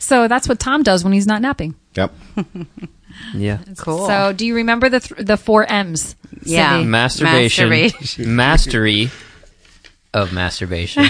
So 0.00 0.26
that's 0.26 0.48
what 0.48 0.58
Tom 0.58 0.82
does 0.82 1.04
when 1.04 1.12
he's 1.12 1.28
not 1.28 1.40
napping. 1.40 1.76
Yep. 1.94 2.12
Yeah. 3.34 3.58
Cool. 3.78 4.06
So, 4.06 4.32
do 4.32 4.46
you 4.46 4.54
remember 4.56 4.88
the 4.88 5.00
th- 5.00 5.26
the 5.26 5.36
four 5.36 5.64
M's? 5.70 6.16
Yeah. 6.42 6.72
Cindy? 6.76 6.88
Masturbation, 6.88 7.68
Masturbation. 7.70 8.36
mastery 8.36 9.10
of 10.14 10.32
masturbation, 10.32 11.04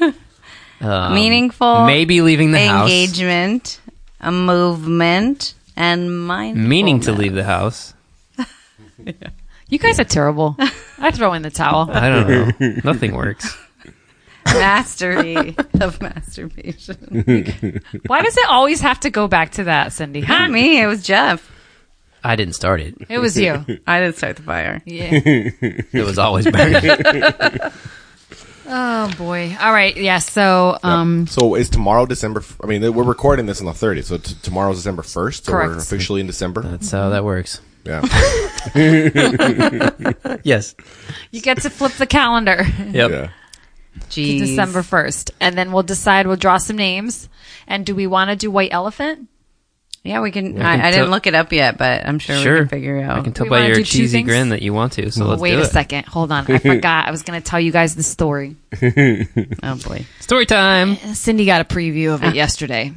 Um, 0.80 1.14
Meaningful. 1.14 1.86
maybe 1.86 2.20
leaving 2.20 2.52
the 2.52 2.64
house, 2.66 2.88
engagement, 2.88 3.80
a 4.20 4.30
movement, 4.30 5.54
and 5.76 6.26
mind. 6.26 6.56
meaning 6.68 7.00
to 7.00 7.12
leave 7.12 7.34
the 7.34 7.44
house. 7.44 7.94
You 9.70 9.78
guys 9.78 10.00
are 10.00 10.04
terrible. 10.04 10.56
I 10.98 11.10
throw 11.10 11.34
in 11.34 11.42
the 11.42 11.50
towel. 11.50 11.90
I 11.92 12.08
don't 12.08 12.26
know. 12.58 12.76
Nothing 12.84 13.14
works. 13.14 13.54
Mastery 14.54 15.54
of 15.80 16.00
masturbation. 16.00 17.82
Why 18.06 18.22
does 18.22 18.36
it 18.36 18.46
always 18.48 18.80
have 18.80 19.00
to 19.00 19.10
go 19.10 19.28
back 19.28 19.52
to 19.52 19.64
that, 19.64 19.92
Cindy? 19.92 20.20
Not 20.22 20.50
me. 20.52 20.80
It 20.80 20.86
was 20.86 21.02
Jeff. 21.02 21.50
I 22.24 22.34
didn't 22.36 22.54
start 22.54 22.80
it. 22.80 22.96
It 23.08 23.18
was 23.18 23.38
you. 23.38 23.64
I 23.86 24.00
didn't 24.00 24.16
start 24.16 24.36
the 24.36 24.42
fire. 24.42 24.82
Yeah. 24.84 25.10
It 25.12 26.04
was 26.04 26.18
always 26.18 26.50
burning. 26.50 26.82
Oh 28.70 29.10
boy. 29.16 29.56
All 29.58 29.72
right. 29.72 29.96
Yeah. 29.96 30.18
So, 30.18 30.78
um, 30.82 31.26
So 31.26 31.54
is 31.54 31.70
tomorrow 31.70 32.04
December? 32.06 32.40
f- 32.40 32.60
I 32.62 32.66
mean, 32.66 32.92
we're 32.92 33.02
recording 33.04 33.46
this 33.46 33.60
on 33.60 33.66
the 33.66 33.72
30th, 33.72 34.04
so 34.04 34.18
t- 34.18 34.34
tomorrow's 34.42 34.76
December 34.76 35.02
1st. 35.02 35.44
So 35.44 35.52
we're 35.52 35.78
officially 35.78 36.20
in 36.20 36.26
December. 36.26 36.60
That's 36.62 36.90
how 36.90 37.08
that 37.10 37.24
works. 37.24 37.60
Yeah. 37.84 38.02
Yes. 40.44 40.74
you 41.30 41.40
get 41.40 41.62
to 41.62 41.70
flip 41.70 41.92
the 41.92 42.06
calendar 42.06 42.66
Yep. 42.90 43.10
yeah. 43.10 43.30
To 44.10 44.20
Jeez. 44.22 44.38
December 44.40 44.82
first, 44.82 45.30
and 45.40 45.56
then 45.56 45.72
we'll 45.72 45.82
decide. 45.82 46.26
We'll 46.26 46.36
draw 46.36 46.58
some 46.58 46.76
names. 46.76 47.28
And 47.66 47.84
do 47.84 47.94
we 47.94 48.06
want 48.06 48.30
to 48.30 48.36
do 48.36 48.50
White 48.50 48.72
Elephant? 48.72 49.28
Yeah, 50.04 50.20
we 50.22 50.30
can. 50.30 50.54
can 50.54 50.62
I, 50.62 50.88
I 50.88 50.90
didn't 50.90 51.10
look 51.10 51.26
it 51.26 51.34
up 51.34 51.52
yet, 51.52 51.76
but 51.76 52.06
I'm 52.06 52.18
sure, 52.18 52.36
Sure. 52.36 52.52
we 52.54 52.58
can 52.60 52.68
figure 52.68 52.96
it 52.98 53.02
out. 53.02 53.18
I 53.18 53.22
can 53.22 53.32
tell 53.34 53.44
We 53.44 53.50
by 53.50 53.66
your 53.66 53.82
cheesy 53.82 54.22
grin 54.22 54.50
that 54.50 54.62
you 54.62 54.72
want 54.72 54.92
to. 54.94 55.10
So 55.10 55.26
let's 55.26 55.42
Wait 55.42 55.50
do 55.52 55.58
a 55.58 55.62
it. 55.62 55.66
second. 55.70 56.06
Hold 56.06 56.32
on. 56.32 56.50
I 56.50 56.58
forgot. 56.60 57.08
I 57.08 57.10
was 57.10 57.22
going 57.24 57.42
to 57.42 57.46
tell 57.46 57.60
you 57.60 57.72
guys 57.72 57.94
the 57.94 58.02
story. 58.02 58.56
Oh 59.62 59.76
boy. 59.84 60.06
Story 60.20 60.46
time. 60.46 60.92
Uh, 60.92 61.14
Cindy 61.14 61.44
got 61.44 61.60
a 61.60 61.64
preview 61.64 62.14
of 62.14 62.22
it 62.22 62.28
ah. 62.28 62.32
yesterday. 62.32 62.92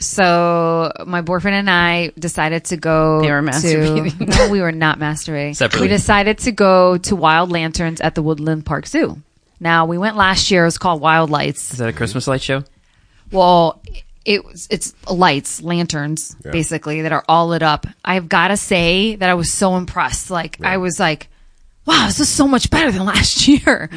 So 0.00 0.90
my 1.06 1.20
boyfriend 1.20 1.56
and 1.56 1.70
I 1.70 2.12
decided 2.18 2.64
to 2.66 2.76
go. 2.76 3.20
They 3.20 3.30
were 3.30 3.40
to- 3.40 3.46
masturbating. 3.48 4.36
no, 4.36 4.48
we 4.50 4.60
were 4.60 4.72
not 4.72 4.98
masturbating. 4.98 5.54
Separately. 5.54 5.86
We 5.86 5.92
decided 5.94 6.38
to 6.38 6.52
go 6.52 6.98
to 6.98 7.14
Wild 7.14 7.50
Lanterns 7.52 8.00
at 8.00 8.14
the 8.14 8.22
Woodland 8.22 8.66
Park 8.66 8.86
Zoo. 8.86 9.18
Now 9.62 9.86
we 9.86 9.96
went 9.96 10.16
last 10.16 10.50
year. 10.50 10.62
It 10.62 10.66
was 10.66 10.76
called 10.78 11.00
Wild 11.00 11.30
Lights. 11.30 11.70
Is 11.72 11.78
that 11.78 11.88
a 11.88 11.92
Christmas 11.92 12.26
light 12.26 12.42
show? 12.42 12.64
Well, 13.30 13.80
it 14.24 14.44
was 14.44 14.66
it's 14.70 14.92
lights, 15.10 15.62
lanterns, 15.62 16.34
Yeah. 16.44 16.50
basically 16.50 17.02
that 17.02 17.12
are 17.12 17.24
all 17.28 17.46
lit 17.48 17.62
up. 17.62 17.86
I've 18.04 18.28
got 18.28 18.48
to 18.48 18.56
say 18.56 19.14
that 19.16 19.30
I 19.30 19.34
was 19.34 19.52
so 19.52 19.76
impressed. 19.76 20.30
Like 20.30 20.60
I 20.64 20.78
was 20.78 20.98
like, 20.98 21.28
wow, 21.86 22.06
this 22.06 22.18
is 22.20 22.28
so 22.28 22.46
much 22.48 22.70
better 22.70 22.90
than 22.90 23.04
last 23.14 23.46
year. 23.46 23.88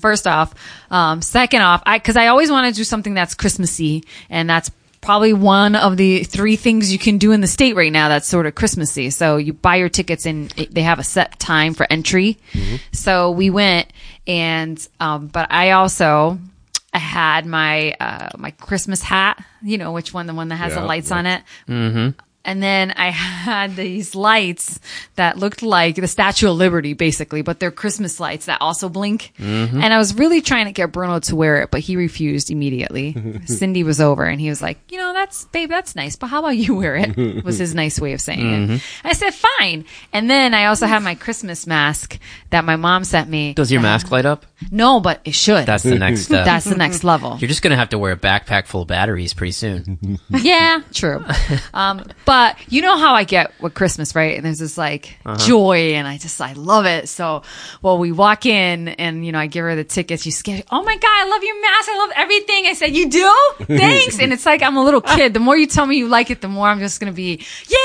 First 0.00 0.26
off, 0.28 0.54
um, 0.90 1.20
second 1.20 1.62
off, 1.62 1.82
I 1.84 1.98
because 1.98 2.16
I 2.16 2.28
always 2.28 2.50
want 2.50 2.72
to 2.72 2.76
do 2.78 2.84
something 2.84 3.14
that's 3.14 3.34
Christmassy, 3.34 4.04
and 4.30 4.48
that's 4.48 4.70
probably 5.00 5.32
one 5.32 5.74
of 5.74 5.96
the 5.96 6.24
three 6.24 6.56
things 6.56 6.92
you 6.92 6.98
can 6.98 7.18
do 7.18 7.32
in 7.32 7.40
the 7.40 7.46
state 7.46 7.76
right 7.76 7.92
now 7.92 8.08
that's 8.08 8.26
sort 8.26 8.46
of 8.46 8.54
Christmassy. 8.54 9.10
So 9.10 9.36
you 9.36 9.52
buy 9.52 9.76
your 9.76 9.88
tickets 9.88 10.26
and 10.26 10.50
they 10.50 10.82
have 10.82 10.98
a 10.98 11.04
set 11.04 11.38
time 11.38 11.74
for 11.74 11.86
entry. 11.88 12.38
So 12.92 13.30
we 13.30 13.50
went 13.50 13.92
and, 14.26 14.86
um, 15.00 15.28
but 15.28 15.50
I 15.50 15.70
also, 15.72 16.38
I 16.92 16.98
had 16.98 17.46
my, 17.46 17.92
uh, 18.00 18.30
my 18.36 18.50
Christmas 18.52 19.02
hat, 19.02 19.42
you 19.62 19.78
know, 19.78 19.92
which 19.92 20.12
one, 20.12 20.26
the 20.26 20.34
one 20.34 20.48
that 20.48 20.56
has 20.56 20.74
the 20.74 20.80
lights 20.86 21.10
yeah. 21.10 21.16
on 21.16 21.26
it. 21.26 21.42
And 22.44 22.62
then 22.62 22.92
I 22.92 23.10
had 23.10 23.76
these 23.76 24.14
lights 24.14 24.80
that 25.16 25.38
looked 25.38 25.62
like 25.62 25.96
the 25.96 26.08
Statue 26.08 26.50
of 26.50 26.56
Liberty, 26.56 26.94
basically, 26.94 27.42
but 27.42 27.60
they're 27.60 27.70
Christmas 27.70 28.20
lights 28.20 28.46
that 28.46 28.60
also 28.60 28.88
blink. 28.88 29.32
Mm-hmm. 29.38 29.82
And 29.82 29.92
I 29.92 29.98
was 29.98 30.14
really 30.14 30.40
trying 30.40 30.66
to 30.66 30.72
get 30.72 30.92
Bruno 30.92 31.18
to 31.20 31.36
wear 31.36 31.62
it, 31.62 31.70
but 31.70 31.80
he 31.80 31.96
refused 31.96 32.50
immediately. 32.50 33.40
Cindy 33.46 33.82
was 33.82 34.00
over 34.00 34.24
and 34.24 34.40
he 34.40 34.48
was 34.48 34.62
like, 34.62 34.78
you 34.90 34.98
know, 34.98 35.12
that's, 35.12 35.44
babe, 35.46 35.68
that's 35.68 35.94
nice, 35.94 36.16
but 36.16 36.28
how 36.28 36.38
about 36.38 36.56
you 36.56 36.76
wear 36.76 36.96
it? 36.96 37.44
Was 37.44 37.58
his 37.58 37.74
nice 37.74 38.00
way 38.00 38.12
of 38.12 38.20
saying 38.20 38.40
it. 38.40 38.68
Mm-hmm. 38.68 39.06
I 39.06 39.12
said, 39.12 39.34
fine. 39.34 39.84
And 40.12 40.30
then 40.30 40.54
I 40.54 40.66
also 40.66 40.86
have 40.86 41.02
my 41.02 41.14
Christmas 41.14 41.66
mask 41.66 42.18
that 42.50 42.64
my 42.64 42.76
mom 42.76 43.04
sent 43.04 43.28
me. 43.28 43.54
Does 43.54 43.72
your 43.72 43.80
mask 43.80 44.08
uh, 44.08 44.10
light 44.10 44.26
up? 44.26 44.46
No, 44.72 44.98
but 44.98 45.20
it 45.24 45.34
should. 45.36 45.66
That's 45.66 45.84
the 45.84 45.98
next 45.98 46.22
step. 46.22 46.44
That's 46.44 46.64
the 46.64 46.74
next 46.74 47.04
level. 47.04 47.36
You're 47.38 47.48
just 47.48 47.62
gonna 47.62 47.76
have 47.76 47.90
to 47.90 47.98
wear 47.98 48.12
a 48.12 48.16
backpack 48.16 48.66
full 48.66 48.82
of 48.82 48.88
batteries 48.88 49.32
pretty 49.34 49.52
soon. 49.52 50.18
Yeah, 50.30 50.82
true. 50.92 51.24
Um, 51.74 52.04
but 52.24 52.56
you 52.72 52.82
know 52.82 52.96
how 52.98 53.14
I 53.14 53.24
get 53.24 53.52
with 53.60 53.74
Christmas, 53.74 54.14
right? 54.14 54.36
And 54.36 54.44
there's 54.44 54.58
this 54.58 54.76
like 54.76 55.16
Uh-huh. 55.24 55.36
joy, 55.46 55.94
and 55.94 56.06
I 56.08 56.18
just 56.18 56.40
I 56.40 56.52
love 56.54 56.86
it. 56.86 57.08
So, 57.08 57.42
well, 57.82 57.98
we 57.98 58.12
walk 58.12 58.46
in, 58.46 58.88
and 58.88 59.24
you 59.24 59.32
know, 59.32 59.38
I 59.38 59.46
give 59.46 59.64
her 59.64 59.74
the 59.76 59.84
tickets. 59.84 60.22
She's 60.22 60.36
scared. 60.36 60.64
Oh 60.70 60.82
my 60.82 60.94
god, 60.96 61.04
I 61.10 61.28
love 61.28 61.42
your 61.44 61.60
mask. 61.62 61.88
I 61.90 61.98
love 61.98 62.10
everything. 62.16 62.66
I 62.66 62.72
said, 62.74 62.94
you 62.96 63.08
do? 63.10 63.64
Thanks. 63.64 64.18
and 64.18 64.32
it's 64.32 64.44
like 64.46 64.62
I'm 64.62 64.76
a 64.76 64.82
little 64.84 65.00
kid. 65.00 65.34
The 65.34 65.40
more 65.40 65.56
you 65.56 65.66
tell 65.66 65.86
me 65.86 65.96
you 65.98 66.08
like 66.08 66.30
it, 66.30 66.40
the 66.40 66.48
more 66.48 66.66
I'm 66.68 66.80
just 66.80 66.98
gonna 67.00 67.12
be 67.12 67.44
yay. 67.68 67.76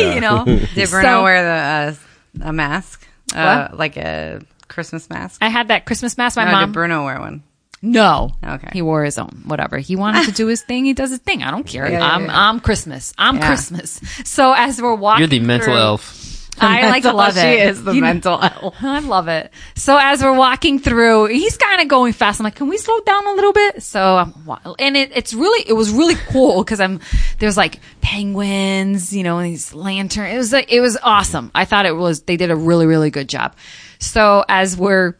Yeah. 0.00 0.14
You 0.14 0.20
know. 0.20 0.44
Did 0.74 0.90
Bruno 0.90 1.08
So- 1.08 1.22
wear 1.22 1.42
the 1.42 2.44
uh, 2.44 2.48
a 2.48 2.52
mask? 2.52 3.06
Uh, 3.34 3.68
like 3.72 3.96
a 3.96 4.42
Christmas 4.72 5.08
mask? 5.10 5.38
I 5.42 5.48
had 5.48 5.68
that 5.68 5.84
Christmas 5.86 6.16
mask. 6.18 6.36
My 6.36 6.44
no, 6.46 6.52
mom. 6.52 6.68
did 6.70 6.72
Bruno 6.74 7.04
wear 7.04 7.20
one? 7.20 7.42
No. 7.84 8.30
Okay. 8.44 8.68
He 8.72 8.82
wore 8.82 9.04
his 9.04 9.18
own. 9.18 9.42
Whatever. 9.44 9.78
He 9.78 9.96
wanted 9.96 10.26
to 10.26 10.32
do 10.32 10.46
his 10.46 10.62
thing. 10.62 10.84
He 10.84 10.94
does 10.94 11.10
his 11.10 11.18
thing. 11.18 11.42
I 11.42 11.50
don't 11.50 11.66
care. 11.66 11.84
Yeah, 11.90 11.98
yeah, 11.98 12.14
I'm 12.14 12.24
yeah. 12.26 12.48
I'm 12.48 12.60
Christmas. 12.60 13.12
I'm 13.18 13.36
Yeah. 13.36 13.46
Christmas. 13.48 14.00
So 14.24 14.52
as 14.52 14.80
we're 14.80 14.94
walking, 14.94 15.20
You're 15.20 15.28
the 15.28 15.40
mental 15.40 15.66
through- 15.66 15.76
elf. 15.76 16.18
I 16.60 16.82
like 16.90 17.02
Mental- 17.02 17.14
love 17.16 17.36
it. 17.38 17.40
She 17.40 17.60
is 17.66 17.82
the 17.82 17.92
You 17.92 18.00
know- 18.02 18.06
mental 18.08 18.38
elf. 18.62 18.74
I 18.82 18.98
love 19.00 19.26
it. 19.26 19.50
So 19.74 19.96
as 19.96 20.22
we're 20.22 20.34
walking 20.36 20.78
through, 20.78 21.26
he's 21.26 21.56
kind 21.56 21.80
of 21.80 21.88
going 21.88 22.12
fast. 22.12 22.38
I'm 22.40 22.44
like, 22.44 22.54
can 22.54 22.68
we 22.68 22.76
slow 22.76 23.00
down 23.00 23.26
a 23.26 23.32
little 23.32 23.54
bit? 23.54 23.82
So, 23.82 24.16
I'm 24.18 24.34
and 24.78 24.96
it, 24.96 25.10
it's 25.16 25.32
really, 25.34 25.64
it 25.66 25.72
was 25.72 25.90
really 25.90 26.14
cool 26.28 26.62
because 26.62 26.78
I'm, 26.78 27.00
there's 27.40 27.56
like 27.56 27.80
penguins, 28.02 29.12
you 29.12 29.22
know, 29.22 29.38
and 29.38 29.46
these 29.50 29.74
lantern. 29.74 30.26
It 30.30 30.36
was 30.36 30.52
like, 30.52 30.70
it 30.72 30.80
was 30.80 30.96
awesome. 31.02 31.50
I 31.54 31.64
thought 31.64 31.86
it 31.86 31.96
was, 31.96 32.22
they 32.22 32.36
did 32.36 32.50
a 32.50 32.56
really, 32.56 32.86
really 32.86 33.10
good 33.10 33.28
job. 33.28 33.54
So 34.02 34.44
as 34.48 34.76
we're 34.76 35.16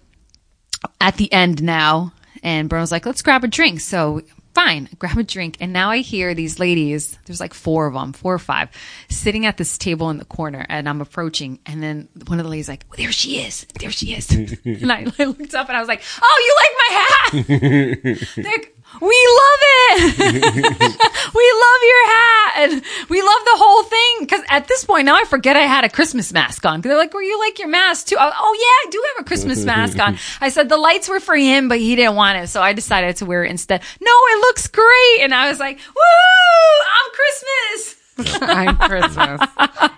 at 1.01 1.17
the 1.17 1.33
end 1.33 1.63
now, 1.63 2.13
and 2.43 2.69
Bruno's 2.69 2.91
like, 2.91 3.07
let's 3.07 3.23
grab 3.23 3.45
a 3.45 3.49
drink. 3.49 3.81
So 3.81 4.23
fine, 4.55 4.89
grab 4.99 5.17
a 5.17 5.23
drink. 5.23 5.57
And 5.61 5.73
now 5.73 5.91
I 5.91 5.99
hear 5.99 6.35
these 6.35 6.59
ladies, 6.59 7.17
there's 7.25 7.39
like 7.39 7.55
four 7.55 7.87
of 7.87 7.95
them, 7.95 8.13
four 8.13 8.35
or 8.35 8.41
five, 8.41 8.71
sitting 9.09 9.47
at 9.47 9.57
this 9.57 9.79
table 9.79 10.11
in 10.11 10.19
the 10.19 10.25
corner. 10.25 10.67
And 10.69 10.89
I'm 10.89 11.01
approaching. 11.01 11.61
And 11.65 11.81
then 11.81 12.09
one 12.27 12.41
of 12.41 12.45
the 12.45 12.51
ladies 12.51 12.69
like, 12.69 12.85
well, 12.91 12.97
there 12.97 13.13
she 13.13 13.39
is. 13.39 13.67
There 13.79 13.93
she 13.93 14.15
is. 14.15 14.31
and 14.65 14.91
I, 14.91 15.07
I 15.17 15.25
looked 15.25 15.55
up 15.55 15.69
and 15.69 15.77
I 15.77 15.81
was 15.81 15.89
like, 15.89 16.03
oh, 16.21 16.39
you 16.45 16.57
like 16.59 16.75
my 16.79 16.89
hat? 16.93 18.19
Like, 18.43 18.72
we 19.01 19.29
love 19.41 19.61
it. 19.63 20.19
we 21.35 21.53
love 21.65 21.83
your 21.83 22.07
hat. 22.07 22.53
And 22.59 22.83
we 23.09 23.23
love 23.23 23.41
the 23.45 23.57
whole 23.57 23.83
thing. 23.85 24.27
Cause 24.27 24.41
at 24.51 24.69
this 24.69 24.85
point 24.85 25.07
now 25.07 25.17
I 25.17 25.25
forget 25.25 25.57
I 25.57 25.61
had 25.63 25.85
a 25.85 25.89
Christmas 25.89 26.33
mask 26.33 26.65
on. 26.67 26.83
Cause 26.83 26.89
they're 26.91 26.97
like, 26.99 27.13
well, 27.15 27.23
you 27.23 27.39
like 27.39 27.59
your 27.59 27.69
mask 27.69 28.07
too? 28.09 28.17
I- 28.19 28.33
oh 28.35 28.55
yeah, 28.59 28.89
I 28.89 28.91
do 28.91 29.05
have 29.17 29.25
a 29.25 29.29
Christmas 29.29 29.65
mask 29.73 29.99
on. 29.99 30.19
I 30.41 30.49
said 30.51 30.69
the 30.69 30.77
lights 30.77 31.09
were 31.09 31.21
for 31.21 31.37
him, 31.37 31.69
but 31.69 31.79
he 31.79 31.97
didn't 31.97 32.15
want 32.17 32.39
it. 32.39 32.49
So 32.49 32.61
I 32.63 32.73
decided 32.73 33.17
to 33.17 33.27
wear 33.27 33.45
it 33.45 33.51
instead. 33.51 33.81
No, 34.01 34.11
it 34.11 34.39
looks 34.41 34.67
great. 34.69 35.21
And 35.21 35.35
I 35.35 35.49
was 35.49 35.59
like, 35.59 35.79
woo, 35.79 36.85
I'm 36.95 37.11
Christmas. 37.15 37.97
I'm 38.43 38.77
Christmas. 38.77 39.41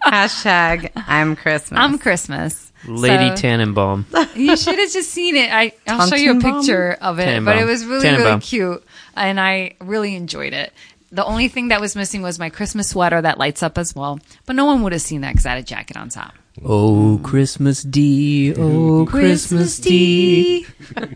Hashtag 0.07 0.90
I'm 0.95 1.36
Christmas. 1.36 1.78
I'm 1.80 1.99
Christmas. 1.99 2.72
Lady 2.87 3.28
So- 3.37 3.43
Tannenbaum. 3.43 4.07
You 4.35 4.57
should 4.57 4.78
have 4.78 4.91
just 4.91 5.11
seen 5.11 5.37
it. 5.37 5.51
I, 5.53 5.72
I'll 5.87 6.07
show 6.09 6.16
you 6.16 6.30
a 6.30 6.35
Tannenbaum? 6.35 6.61
picture 6.61 6.97
of 7.01 7.18
it, 7.18 7.24
Tannenbaum. 7.24 7.45
but 7.57 7.62
it 7.62 7.64
was 7.66 7.85
really, 7.85 8.09
really 8.11 8.41
cute, 8.41 8.85
and 9.16 9.39
I 9.41 9.74
really 9.80 10.14
enjoyed 10.16 10.53
it. 10.53 10.72
The 11.12 11.24
only 11.24 11.47
thing 11.49 11.68
that 11.68 11.80
was 11.80 11.95
missing 11.95 12.22
was 12.22 12.39
my 12.41 12.51
Christmas 12.51 12.89
sweater 12.91 13.22
that 13.22 13.39
lights 13.39 13.62
up 13.62 13.78
as 13.78 13.95
well, 13.95 14.18
but 14.47 14.57
no 14.57 14.64
one 14.64 14.82
would 14.82 14.93
have 14.93 15.03
seen 15.03 15.20
that 15.20 15.32
because 15.32 15.47
I 15.47 15.51
had 15.51 15.59
a 15.59 15.62
jacket 15.62 15.97
on 15.97 16.09
top. 16.09 16.35
Oh, 16.64 17.20
Christmas 17.22 17.82
D. 17.82 18.53
Oh, 18.57 19.07
Christmas 19.09 19.78
D. 19.78 20.66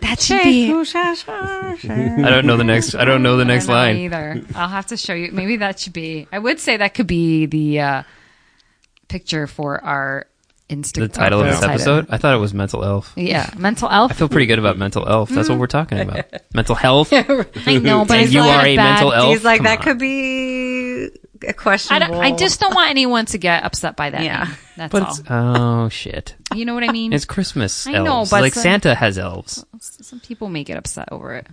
That 0.00 0.20
should 0.20 0.42
be. 0.44 0.70
I 0.70 2.30
don't 2.30 2.46
know 2.46 2.56
the 2.56 2.64
next. 2.64 2.94
I 2.94 3.04
don't 3.04 3.22
know 3.22 3.36
the 3.36 3.44
I 3.44 3.46
next 3.46 3.66
don't 3.66 3.74
know 3.74 3.80
line. 3.82 3.96
either. 3.96 4.42
I'll 4.54 4.68
have 4.68 4.86
to 4.86 4.96
show 4.96 5.12
you. 5.12 5.32
Maybe 5.32 5.56
that 5.56 5.80
should 5.80 5.92
be. 5.92 6.28
I 6.32 6.38
would 6.38 6.60
say 6.60 6.76
that 6.76 6.94
could 6.94 7.06
be 7.08 7.46
the 7.46 7.80
uh, 7.80 8.02
picture 9.08 9.46
for 9.46 9.82
our 9.84 10.26
Instagram. 10.68 10.94
The 11.00 11.08
title 11.08 11.40
of 11.40 11.46
this 11.46 11.62
episode? 11.62 12.06
I 12.10 12.18
thought 12.18 12.34
it 12.34 12.38
was 12.38 12.52
mental 12.54 12.84
elf. 12.84 13.12
Yeah, 13.16 13.50
mental 13.56 13.88
elf. 13.88 14.10
I 14.10 14.14
feel 14.14 14.28
pretty 14.28 14.46
good 14.46 14.58
about 14.58 14.76
mental 14.78 15.08
elf. 15.08 15.30
That's 15.30 15.48
what 15.48 15.58
we're 15.58 15.66
talking 15.66 15.98
about. 16.00 16.26
Mental 16.54 16.74
health. 16.74 17.12
I 17.12 17.22
know, 17.78 18.04
but 18.04 18.20
it's 18.20 18.32
you 18.32 18.40
not 18.40 18.64
are 18.64 18.66
a 18.66 18.76
bad. 18.76 18.92
mental 18.94 19.12
elf. 19.12 19.28
He's 19.30 19.44
like 19.44 19.58
Come 19.58 19.64
that 19.64 19.78
on. 19.78 19.84
could 19.84 19.98
be 19.98 21.04
a 21.44 21.48
I, 21.48 21.52
questionable. 21.52 22.14
don't, 22.14 22.24
I 22.24 22.36
just 22.36 22.60
don't 22.60 22.74
want 22.74 22.90
anyone 22.90 23.26
to 23.26 23.38
get 23.38 23.64
upset 23.64 23.96
by 23.96 24.10
that. 24.10 24.22
Yeah. 24.22 24.44
name. 24.44 24.56
that's 24.76 24.92
But 24.92 25.02
all. 25.02 25.08
it's, 25.10 25.22
oh 25.30 25.88
shit! 25.88 26.34
You 26.54 26.64
know 26.64 26.74
what 26.74 26.82
I 26.84 26.92
mean? 26.92 27.12
It's 27.12 27.24
Christmas. 27.24 27.86
I 27.86 27.92
know, 27.92 28.06
elves. 28.06 28.30
but 28.30 28.42
like 28.42 28.54
some- 28.54 28.62
Santa 28.62 28.94
has 28.94 29.18
elves. 29.18 29.64
Some 29.80 30.20
people 30.20 30.48
may 30.48 30.64
get 30.64 30.76
upset 30.76 31.08
over 31.12 31.34
it. 31.34 31.46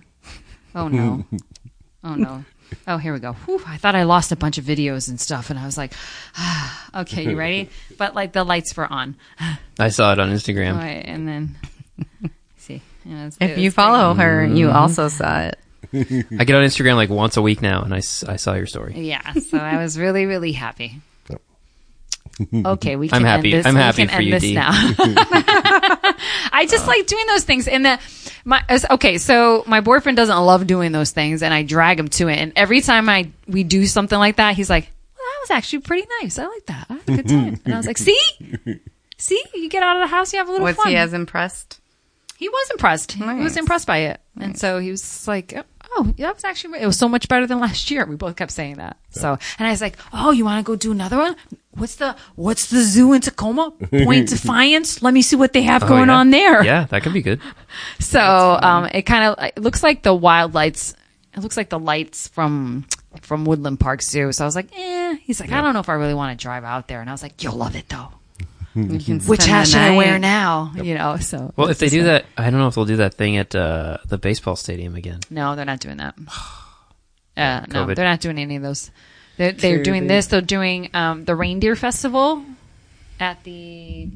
Oh 0.74 0.88
no. 0.88 1.24
oh 2.04 2.14
no. 2.16 2.44
Oh, 2.88 2.98
here 2.98 3.12
we 3.12 3.18
go. 3.20 3.32
Whew, 3.32 3.60
I 3.66 3.76
thought 3.76 3.94
I 3.94 4.04
lost 4.04 4.32
a 4.32 4.36
bunch 4.36 4.58
of 4.58 4.64
videos 4.64 5.08
and 5.08 5.20
stuff, 5.20 5.50
and 5.50 5.58
I 5.58 5.64
was 5.66 5.76
like, 5.76 5.92
ah, 6.36 6.88
okay, 7.02 7.24
you 7.24 7.36
ready? 7.36 7.68
But 7.98 8.14
like 8.14 8.32
the 8.32 8.44
lights 8.44 8.76
were 8.76 8.90
on, 8.92 9.16
I 9.78 9.88
saw 9.88 10.12
it 10.12 10.18
on 10.20 10.30
Instagram. 10.30 10.76
Right, 10.76 11.04
and 11.06 11.26
then 11.26 11.56
see. 12.58 12.82
Yeah, 13.04 13.26
it's- 13.26 13.36
If 13.40 13.50
it 13.52 13.58
you 13.58 13.66
was 13.68 13.74
follow 13.74 14.14
her, 14.14 14.44
you 14.44 14.66
Mm-hmm. 14.68 14.76
also 14.76 15.08
saw 15.08 15.40
it. 15.40 15.58
I 15.92 16.44
get 16.44 16.56
on 16.56 16.64
Instagram 16.64 16.96
like 16.96 17.08
once 17.10 17.36
a 17.36 17.42
week 17.42 17.62
now, 17.62 17.82
and 17.82 17.94
I, 17.94 17.98
I 17.98 18.36
saw 18.36 18.54
your 18.54 18.66
story. 18.66 18.94
Yeah, 19.00 19.32
so 19.34 19.56
I 19.58 19.78
was 19.82 19.98
really, 19.98 20.26
really 20.26 20.52
happy. 20.52 21.00
Okay, 22.52 22.96
we 22.96 23.08
can 23.08 23.18
I'm 23.18 23.24
happy- 23.24 23.52
End 23.54 23.60
this. 23.60 23.66
I'm 23.66 23.74
we 23.76 23.80
happy 23.80 23.96
can 24.06 24.08
for 24.08 24.14
end 24.16 24.24
you, 24.26 24.32
this 24.32 24.42
Dee. 24.42 24.54
now. 24.54 24.68
I 26.52 26.66
just 26.68 26.86
like 26.86 27.06
doing 27.06 27.24
those 27.28 27.44
things, 27.44 27.66
and 27.68 27.84
the 27.84 27.98
my 28.46 28.62
okay. 28.92 29.18
So 29.18 29.64
my 29.66 29.80
boyfriend 29.80 30.16
doesn't 30.16 30.36
love 30.36 30.66
doing 30.66 30.92
those 30.92 31.10
things, 31.10 31.42
and 31.42 31.52
I 31.52 31.64
drag 31.64 31.98
him 31.98 32.08
to 32.10 32.28
it. 32.28 32.38
And 32.38 32.52
every 32.54 32.80
time 32.80 33.08
I 33.08 33.30
we 33.48 33.64
do 33.64 33.86
something 33.86 34.18
like 34.18 34.36
that, 34.36 34.54
he's 34.54 34.70
like, 34.70 34.88
"Well, 35.18 35.26
that 35.26 35.38
was 35.42 35.50
actually 35.50 35.80
pretty 35.80 36.06
nice. 36.22 36.38
I 36.38 36.46
like 36.46 36.66
that. 36.66 36.86
I 36.88 36.94
had 36.94 37.08
a 37.08 37.16
good 37.16 37.28
time." 37.28 37.60
And 37.64 37.74
I 37.74 37.76
was 37.76 37.86
like, 37.86 37.98
"See, 37.98 38.18
see, 39.18 39.42
you 39.54 39.68
get 39.68 39.82
out 39.82 39.96
of 39.96 40.08
the 40.08 40.14
house, 40.14 40.32
you 40.32 40.38
have 40.38 40.48
a 40.48 40.52
little 40.52 40.64
fun. 40.64 40.76
Was 40.76 40.84
fun." 40.84 40.92
he 40.92 40.96
as 40.96 41.12
impressed? 41.12 41.80
he 42.38 42.48
was 42.48 42.70
impressed. 42.70 43.12
He 43.12 43.24
was 43.24 43.56
impressed 43.56 43.86
by 43.86 43.98
it, 43.98 44.20
and 44.38 44.56
so 44.58 44.78
he 44.78 44.90
was 44.90 45.26
like, 45.26 45.52
"Oh, 45.96 46.14
that 46.18 46.34
was 46.34 46.44
actually 46.44 46.80
it 46.80 46.86
was 46.86 46.98
so 46.98 47.08
much 47.08 47.28
better 47.28 47.46
than 47.48 47.58
last 47.58 47.90
year." 47.90 48.06
We 48.06 48.14
both 48.14 48.36
kept 48.36 48.52
saying 48.52 48.76
that. 48.76 48.96
So, 49.10 49.36
and 49.58 49.66
I 49.66 49.70
was 49.70 49.80
like, 49.80 49.96
"Oh, 50.12 50.30
you 50.30 50.44
want 50.44 50.64
to 50.64 50.70
go 50.70 50.76
do 50.76 50.92
another 50.92 51.16
one? 51.16 51.34
What's 51.76 51.96
the 51.96 52.16
What's 52.34 52.70
the 52.70 52.82
zoo 52.82 53.12
in 53.12 53.20
Tacoma? 53.20 53.70
Point 53.90 54.28
Defiance. 54.34 55.02
Let 55.02 55.12
me 55.14 55.22
see 55.22 55.36
what 55.36 55.52
they 55.52 55.62
have 55.62 55.82
Oh, 55.84 55.88
going 55.88 56.08
yeah. 56.08 56.16
on 56.16 56.30
there." 56.30 56.64
Yeah, 56.64 56.84
that 56.86 57.02
could 57.02 57.12
be 57.12 57.22
good. 57.22 57.40
So, 57.98 58.58
um, 58.62 58.86
it 58.86 59.02
kind 59.02 59.24
of 59.24 59.62
looks 59.62 59.82
like 59.82 60.02
the 60.02 60.14
wild 60.14 60.54
lights. 60.54 60.94
It 61.36 61.40
looks 61.40 61.56
like 61.56 61.68
the 61.68 61.78
lights 61.78 62.28
from 62.28 62.86
from 63.20 63.44
Woodland 63.44 63.78
Park 63.80 64.00
Zoo. 64.02 64.32
So 64.32 64.44
I 64.44 64.46
was 64.46 64.56
like, 64.56 64.68
"Eh." 64.74 65.16
He's 65.22 65.40
like, 65.40 65.52
"I 65.52 65.60
don't 65.60 65.74
know 65.74 65.80
if 65.80 65.88
I 65.90 65.94
really 65.94 66.14
want 66.14 66.38
to 66.38 66.42
drive 66.42 66.64
out 66.64 66.88
there," 66.88 67.00
and 67.02 67.10
I 67.10 67.12
was 67.12 67.22
like, 67.22 67.42
"You'll 67.42 67.56
love 67.56 67.76
it 67.76 67.88
though." 67.88 68.08
Which 69.26 69.46
hat 69.46 69.68
should 69.68 69.80
I 69.80 69.96
wear 69.96 70.18
now? 70.18 70.72
You 70.76 70.94
know. 70.94 71.16
So 71.18 71.52
Well, 71.56 71.68
if 71.68 71.78
they 71.78 71.88
do 71.88 72.04
that, 72.04 72.24
I 72.36 72.50
don't 72.50 72.60
know 72.60 72.68
if 72.68 72.74
they'll 72.74 72.84
do 72.84 72.96
that 72.96 73.14
thing 73.14 73.36
at 73.36 73.54
uh, 73.54 73.98
the 74.06 74.18
baseball 74.18 74.56
stadium 74.56 74.94
again. 74.94 75.20
No, 75.30 75.56
they're 75.56 75.64
not 75.64 75.80
doing 75.80 75.96
that. 75.98 76.14
Uh, 77.38 77.66
no, 77.68 77.84
they're 77.92 78.06
not 78.06 78.20
doing 78.20 78.38
any 78.38 78.56
of 78.56 78.62
those. 78.62 78.90
They're, 79.36 79.52
they're 79.52 79.82
doing 79.82 80.04
COVID. 80.04 80.08
this. 80.08 80.26
They're 80.28 80.40
doing 80.40 80.90
um, 80.94 81.24
the 81.24 81.34
reindeer 81.34 81.76
festival 81.76 82.42
at 83.20 83.42
the 83.44 84.08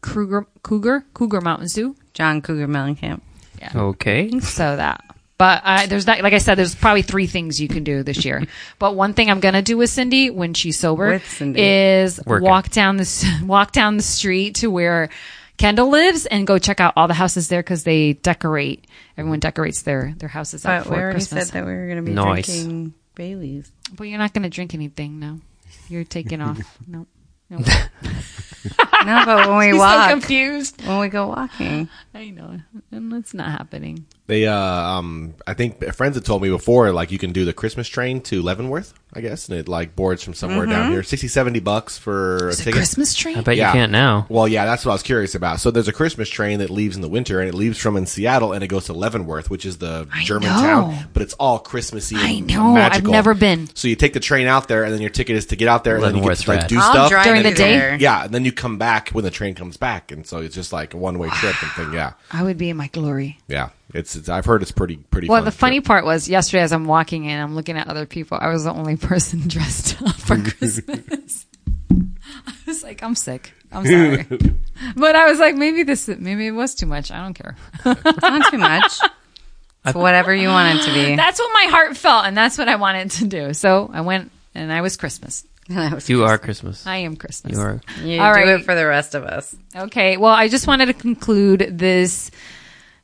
Kruger 0.00 0.46
Cougar 0.62 1.04
Cougar 1.14 1.40
Mountain 1.40 1.68
Zoo. 1.68 1.96
John 2.14 2.42
Cougar 2.42 2.66
Mellencamp. 2.68 3.20
Yeah. 3.58 3.72
Okay. 3.74 4.40
So 4.40 4.76
that. 4.76 5.04
But 5.38 5.62
I, 5.64 5.86
there's 5.86 6.06
not, 6.06 6.20
like 6.20 6.34
I 6.34 6.38
said, 6.38 6.56
there's 6.56 6.74
probably 6.74 7.02
three 7.02 7.26
things 7.26 7.60
you 7.60 7.66
can 7.66 7.82
do 7.82 8.02
this 8.04 8.24
year. 8.24 8.44
But 8.78 8.94
one 8.94 9.12
thing 9.14 9.30
I'm 9.30 9.40
gonna 9.40 9.62
do 9.62 9.76
with 9.76 9.90
Cindy 9.90 10.30
when 10.30 10.54
she's 10.54 10.78
sober 10.78 11.20
is 11.40 12.20
Working. 12.24 12.48
walk 12.48 12.70
down 12.70 12.96
the 12.96 13.40
walk 13.44 13.72
down 13.72 13.96
the 13.96 14.02
street 14.02 14.56
to 14.56 14.68
where 14.70 15.08
Kendall 15.56 15.88
lives 15.90 16.26
and 16.26 16.46
go 16.46 16.58
check 16.58 16.80
out 16.80 16.92
all 16.96 17.08
the 17.08 17.14
houses 17.14 17.48
there 17.48 17.62
because 17.62 17.84
they 17.84 18.12
decorate. 18.14 18.86
Everyone 19.16 19.38
decorates 19.40 19.82
their 19.82 20.14
their 20.16 20.28
houses 20.28 20.64
up 20.64 20.84
But 20.84 20.88
for 20.88 20.94
we 20.94 21.00
already 21.02 21.14
Christmas. 21.16 21.48
said 21.48 21.54
that 21.54 21.66
we 21.66 21.72
were 21.72 21.86
going 21.86 21.96
to 21.96 22.02
be 22.02 22.12
Nice. 22.12 22.46
drinking 22.46 22.94
Bailey's. 23.14 23.72
But 23.94 24.04
you're 24.04 24.18
not 24.18 24.32
going 24.32 24.42
to 24.44 24.48
drink 24.48 24.74
anything, 24.74 25.18
no. 25.20 25.40
You're 25.88 26.04
taking 26.04 26.40
off. 26.48 26.78
No. 26.86 27.06
No. 27.50 27.58
No, 29.04 29.22
but 29.24 29.48
when 29.48 29.58
we 29.58 29.66
He's 29.72 29.74
so 29.74 29.78
walk, 29.78 30.10
confused. 30.10 30.86
when 30.86 30.98
we 31.00 31.08
go 31.08 31.26
walking, 31.28 31.88
I 32.14 32.30
know. 32.30 32.60
And 32.90 33.12
it's 33.14 33.34
not 33.34 33.50
happening. 33.50 34.06
They, 34.28 34.46
uh, 34.46 34.54
um, 34.56 35.34
I 35.46 35.54
think 35.54 35.84
friends 35.92 36.14
had 36.16 36.24
told 36.24 36.42
me 36.42 36.48
before, 36.48 36.92
like 36.92 37.10
you 37.10 37.18
can 37.18 37.32
do 37.32 37.44
the 37.44 37.52
Christmas 37.52 37.88
train 37.88 38.20
to 38.22 38.40
Leavenworth, 38.40 38.94
I 39.12 39.20
guess, 39.20 39.48
and 39.48 39.58
it 39.58 39.68
like 39.68 39.96
boards 39.96 40.22
from 40.22 40.32
somewhere 40.32 40.64
down 40.64 40.92
here, 40.92 41.02
60, 41.02 41.26
70 41.28 41.58
bucks 41.60 41.98
for 41.98 42.46
a 42.46 42.48
It's 42.50 42.60
a 42.60 42.64
ticket. 42.64 42.78
Christmas 42.78 43.14
tree? 43.14 43.34
I 43.34 43.40
bet 43.40 43.56
Yeah. 43.56 43.68
you 43.68 43.72
can't 43.74 43.92
now. 43.92 44.26
Well, 44.30 44.46
yeah, 44.46 44.64
that's 44.64 44.86
what 44.86 44.92
I 44.92 44.94
was 44.94 45.02
curious 45.02 45.34
about. 45.34 45.60
So 45.60 45.70
there's 45.70 45.88
a 45.88 45.92
Christmas 45.92 46.30
train 46.30 46.60
that 46.60 46.70
leaves 46.70 46.94
in 46.96 47.02
the 47.02 47.08
winter, 47.08 47.40
and 47.40 47.48
it 47.48 47.54
leaves 47.54 47.78
from 47.78 47.96
in 47.96 48.06
Seattle, 48.06 48.52
and 48.52 48.62
it 48.62 48.68
goes 48.68 48.84
to 48.86 48.92
Leavenworth, 48.94 49.50
which 49.50 49.66
is 49.66 49.78
the 49.78 50.06
I 50.14 50.22
German 50.22 50.48
know. 50.48 50.60
town, 50.62 51.08
but 51.12 51.22
it's 51.22 51.34
all 51.34 51.58
Christmassy. 51.58 52.16
I 52.16 52.28
and 52.30 52.46
know. 52.46 52.68
I've 52.68 52.74
magical. 52.74 53.12
never 53.12 53.34
been. 53.34 53.68
So 53.74 53.88
you 53.88 53.96
take 53.96 54.12
the 54.14 54.20
train 54.20 54.46
out 54.46 54.68
there, 54.68 54.84
and 54.84 54.94
then 54.94 55.00
your 55.02 55.10
ticket 55.10 55.36
is 55.36 55.46
to 55.46 55.56
get 55.56 55.68
out 55.68 55.82
there, 55.84 55.96
and 55.96 56.04
then 56.04 56.14
you 56.14 56.20
get 56.22 56.28
Leavenworth's 56.28 56.44
to 56.44 56.50
like 56.52 56.60
rad. 56.60 56.68
do 56.68 56.78
I'll 56.78 56.92
stuff 56.92 57.10
drive 57.10 57.24
During 57.24 57.44
you 57.44 57.50
the 57.50 57.56
day? 57.56 57.76
there. 57.76 57.96
Yeah, 58.00 58.24
and 58.24 58.32
then 58.32 58.44
you 58.46 58.52
come 58.52 58.78
back 58.92 59.08
when 59.10 59.24
the 59.24 59.30
train 59.30 59.54
comes 59.54 59.76
back, 59.76 60.12
and 60.12 60.26
so 60.26 60.38
it's 60.38 60.54
just 60.54 60.72
like 60.72 60.92
a 60.92 60.96
one 60.96 61.18
way 61.18 61.28
trip 61.34 61.54
and 61.62 61.72
thing. 61.72 61.92
Yeah, 61.92 62.12
I 62.30 62.42
would 62.42 62.58
be 62.58 62.68
in 62.70 62.76
my 62.76 62.88
glory. 62.88 63.38
yeah. 63.48 63.70
It's, 63.94 64.16
it's 64.16 64.30
I've 64.30 64.46
heard 64.46 64.62
it's 64.62 64.72
pretty 64.72 64.96
pretty. 64.96 65.28
Well, 65.28 65.40
fun 65.40 65.44
the 65.44 65.52
funny 65.52 65.80
part 65.82 66.06
was 66.06 66.26
yesterday 66.26 66.62
as 66.62 66.72
I'm 66.72 66.86
walking 66.86 67.26
in, 67.26 67.38
I'm 67.38 67.54
looking 67.54 67.76
at 67.76 67.88
other 67.88 68.06
people. 68.06 68.38
I 68.40 68.48
was 68.48 68.64
the 68.64 68.72
only 68.72 68.96
person 69.10 69.46
dressed 69.46 70.00
up 70.02 70.16
for 70.16 70.36
Christmas. 70.50 71.44
I 71.90 72.54
was 72.66 72.82
like, 72.82 73.02
I'm 73.02 73.14
sick. 73.14 73.52
I'm 73.70 73.84
sorry. 73.84 74.26
but 74.96 75.14
I 75.14 75.26
was 75.30 75.38
like, 75.38 75.56
maybe 75.56 75.82
this, 75.82 76.08
maybe 76.08 76.46
it 76.46 76.52
was 76.52 76.74
too 76.74 76.86
much. 76.86 77.10
I 77.10 77.22
don't 77.22 77.34
care. 77.34 77.54
It's 77.84 78.22
not 78.22 78.50
too 78.50 78.58
much. 78.58 78.98
It's 79.84 79.94
whatever 79.94 80.34
you 80.34 80.48
want 80.48 80.78
it 80.78 80.84
to 80.84 80.92
be. 80.94 81.16
That's 81.16 81.38
what 81.38 81.50
my 81.52 81.70
heart 81.70 81.94
felt, 81.96 82.24
and 82.24 82.34
that's 82.34 82.56
what 82.56 82.68
I 82.68 82.76
wanted 82.76 83.10
to 83.12 83.26
do. 83.26 83.52
So 83.52 83.90
I 83.92 84.00
went, 84.00 84.30
and 84.54 84.72
I 84.72 84.80
was 84.80 84.96
Christmas. 84.96 85.44
That 85.68 85.92
was 85.92 86.08
You 86.08 86.24
are 86.24 86.38
Christmas. 86.38 86.86
I 86.86 86.98
am 86.98 87.16
Christmas. 87.16 87.54
You 87.56 87.60
are. 87.60 87.80
You 88.02 88.20
All 88.20 88.32
do 88.34 88.40
right. 88.40 88.48
it 88.48 88.64
for 88.64 88.74
the 88.74 88.86
rest 88.86 89.14
of 89.14 89.24
us. 89.24 89.54
Okay. 89.74 90.16
Well, 90.16 90.32
I 90.32 90.48
just 90.48 90.66
wanted 90.66 90.86
to 90.86 90.92
conclude 90.94 91.78
this 91.78 92.30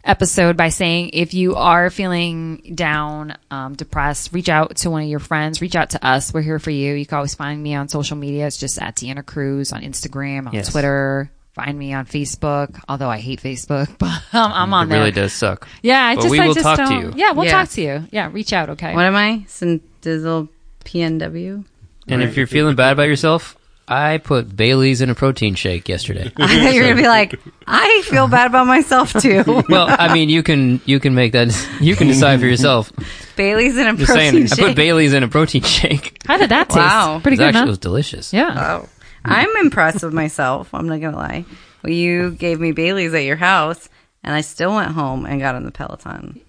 episode 0.05 0.57
by 0.57 0.69
saying 0.71 1.11
if 1.13 1.35
you 1.35 1.55
are 1.55 1.91
feeling 1.91 2.73
down, 2.75 3.35
um, 3.51 3.75
depressed, 3.75 4.33
reach 4.33 4.49
out 4.49 4.77
to 4.79 4.91
one 4.91 5.03
of 5.03 5.09
your 5.09 5.19
friends, 5.21 5.61
reach 5.61 5.77
out 5.77 5.91
to 5.91 6.05
us. 6.05 6.33
We're 6.35 6.43
here 6.43 6.59
for 6.59 6.71
you. 6.71 6.95
You 6.95 7.07
can 7.07 7.17
always 7.17 7.35
find 7.35 7.63
me 7.63 7.75
on 7.75 7.89
social 7.89 8.17
media. 8.17 8.47
It's 8.47 8.57
just 8.57 8.81
at 8.81 8.97
Deanna 8.97 9.25
Cruz 9.25 9.73
on 9.73 9.83
Instagram, 9.83 10.47
on 10.49 10.53
Yes. 10.55 10.71
Twitter. 10.73 11.31
Find 11.55 11.77
me 11.79 11.93
on 11.93 12.07
Facebook, 12.07 12.81
although 12.89 13.09
I 13.11 13.19
hate 13.19 13.41
Facebook, 13.43 13.89
but 13.99 14.09
um, 14.33 14.53
I'm 14.53 14.73
on 14.75 14.87
It 14.87 14.91
there. 14.91 14.97
It 14.99 15.01
really 15.01 15.11
does 15.13 15.33
suck. 15.33 15.67
Yeah, 15.83 16.05
I 16.05 16.15
But 16.15 16.23
just, 16.23 16.31
we 16.33 16.39
I 16.41 16.47
will 16.47 16.55
just 16.55 16.65
talk 16.65 16.79
to 16.79 16.85
don't- 16.85 17.03
you. 17.03 17.13
Yeah, 17.17 17.33
we'll 17.33 17.47
Yeah. 17.47 17.51
talk 17.53 17.69
to 17.71 17.81
you. 17.83 18.05
Yeah, 18.13 18.31
reach 18.33 18.53
out. 18.53 18.71
Okay. 18.71 18.95
What 18.95 19.05
am 19.05 19.17
I? 19.17 19.45
Dizzle 19.49 20.49
PNW? 20.85 21.65
And 22.09 22.23
if 22.23 22.37
you're 22.37 22.47
feeling 22.47 22.75
bad 22.77 22.93
about 22.93 23.05
yourself, 23.09 23.57
I 23.87 24.19
put 24.19 24.55
Bailey's 24.55 25.01
in 25.01 25.09
a 25.11 25.15
protein 25.15 25.55
shake 25.55 25.89
yesterday. 25.89 26.31
I 26.37 26.47
thought 26.65 26.75
you 26.75 26.81
were 26.81 26.87
going 26.87 26.97
to 26.97 27.03
be 27.03 27.09
like, 27.09 27.41
I 27.67 28.03
feel 28.05 28.29
bad 28.29 28.47
about 28.49 28.67
myself 28.67 29.13
too. 29.15 29.43
well, 29.69 29.87
I 29.89 30.13
mean, 30.13 30.29
you 30.29 30.43
can 30.43 30.81
you 30.85 31.01
can 31.01 31.15
make 31.15 31.33
that 31.33 31.49
you 31.81 31.97
can 31.97 32.07
decide 32.07 32.41
for 32.41 32.47
yourself. 32.47 32.93
Bailey's 33.37 33.77
in 33.79 33.87
a 33.87 33.95
Just 33.97 34.07
protein 34.07 34.33
saying, 34.33 34.47
shake. 34.49 34.59
I 34.59 34.69
put 34.69 34.77
Bailey's 34.77 35.13
in 35.15 35.23
a 35.23 35.29
protein 35.29 35.63
shake. 35.63 36.21
How 36.27 36.37
did 36.37 36.51
that 36.51 36.69
taste? 36.69 36.77
Wow. 36.79 37.21
Pretty 37.23 37.37
It 37.37 37.39
good, 37.39 37.47
actually 37.49 37.61
huh? 37.63 37.67
was 37.69 37.79
delicious. 37.79 38.33
yeah. 38.33 38.81
Oh, 38.83 38.89
I'm 39.25 39.57
impressed 39.59 40.03
with 40.03 40.13
myself. 40.13 40.73
I'm 40.75 40.89
not 40.89 41.01
gonna 41.01 41.17
lie. 41.17 41.45
Well, 41.83 41.93
you 41.93 42.33
gave 42.33 42.61
me 42.61 42.73
Bailey's 42.73 43.15
at 43.15 43.25
your 43.25 43.37
house, 43.37 43.89
and 44.25 44.35
I 44.35 44.41
still 44.43 44.75
went 44.75 44.91
home 44.93 45.25
and 45.25 45.41
got 45.41 45.55
on 45.55 45.65
the 45.65 45.71
Peloton 45.71 46.41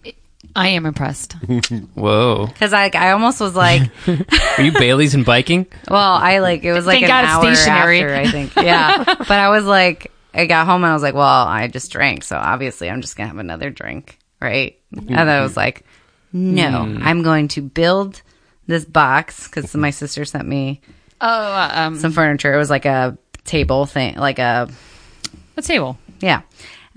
I 0.56 0.70
am 0.70 0.86
impressed. 0.86 1.34
Whoa. 1.94 2.48
because 2.48 2.74
I, 2.74 2.90
I 2.94 3.12
almost 3.12 3.40
was 3.40 3.56
like, 3.56 3.90
Are 4.08 4.62
you 4.64 4.72
Bailey's 4.72 5.14
and 5.16 5.26
biking? 5.26 5.68
well, 5.90 6.14
I 6.14 6.40
like 6.40 6.64
it 6.64 6.74
was 6.74 6.86
like 6.86 7.02
Thank 7.02 7.06
an 7.06 7.10
God 7.10 7.24
it's 7.24 7.32
hour 7.34 7.56
stationary. 7.56 8.00
after, 8.02 8.16
I 8.16 8.32
think, 8.32 8.56
yeah. 8.56 9.04
but 9.06 9.32
I 9.32 9.50
was 9.50 9.66
like, 9.66 10.12
I 10.34 10.46
got 10.46 10.66
home 10.66 10.84
and 10.84 10.92
I 10.92 10.94
was 10.94 11.04
like, 11.04 11.14
well, 11.16 11.24
I 11.48 11.68
just 11.68 11.92
drank, 11.92 12.24
so 12.24 12.36
obviously 12.38 12.90
I'm 12.90 13.02
just 13.02 13.16
gonna 13.16 13.30
have 13.30 13.38
another 13.38 13.70
drink, 13.70 14.18
right? 14.42 14.78
And 14.92 15.18
I 15.30 15.42
was 15.42 15.56
like, 15.58 15.86
no, 16.34 16.98
I'm 17.02 17.24
going 17.24 17.48
to 17.50 17.62
build 17.62 18.22
this 18.68 18.86
box 18.86 19.48
because 19.48 19.76
my 19.76 19.90
sister 19.90 20.26
sent 20.26 20.48
me 20.48 20.82
Oh, 21.22 21.28
uh, 21.28 21.72
um, 21.74 21.98
some 21.98 22.12
furniture. 22.12 22.54
It 22.54 22.58
was 22.58 22.70
like 22.70 22.86
a 22.86 23.18
table 23.44 23.86
thing, 23.86 24.16
like 24.16 24.40
a 24.40 24.70
a 25.58 25.62
table. 25.62 25.98
Yeah. 26.22 26.42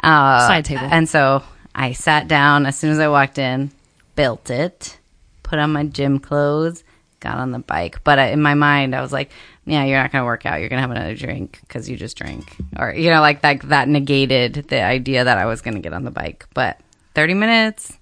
Uh, 0.02 0.46
Side 0.46 0.64
table. 0.64 0.86
And 0.90 1.08
so 1.08 1.42
I 1.74 1.92
sat 1.92 2.28
down 2.28 2.66
as 2.66 2.76
soon 2.76 2.90
as 2.90 2.98
I 2.98 3.08
walked 3.08 3.38
in, 3.38 3.70
built 4.14 4.50
it, 4.50 4.98
put 5.42 5.58
on 5.58 5.72
my 5.72 5.84
gym 5.84 6.18
clothes, 6.18 6.84
got 7.20 7.38
on 7.38 7.52
the 7.52 7.58
bike. 7.58 8.04
But 8.04 8.18
I, 8.18 8.26
in 8.28 8.42
my 8.42 8.54
mind, 8.54 8.94
I 8.94 9.00
was 9.00 9.12
like, 9.12 9.30
yeah, 9.64 9.84
you're 9.84 10.00
not 10.00 10.12
going 10.12 10.22
to 10.22 10.26
work 10.26 10.44
out. 10.44 10.60
You're 10.60 10.68
going 10.68 10.82
to 10.82 10.88
have 10.88 10.90
another 10.90 11.14
drink 11.14 11.58
because 11.62 11.88
you 11.88 11.96
just 11.96 12.16
drank. 12.16 12.56
Or, 12.78 12.92
you 12.92 13.10
know, 13.10 13.20
like 13.20 13.42
that, 13.42 13.60
that 13.68 13.88
negated 13.88 14.66
the 14.68 14.82
idea 14.82 15.24
that 15.24 15.38
I 15.38 15.46
was 15.46 15.62
going 15.62 15.74
to 15.74 15.80
get 15.80 15.92
on 15.92 16.04
the 16.04 16.10
bike. 16.10 16.46
But 16.52 16.78
30 17.14 17.34
minutes. 17.34 17.98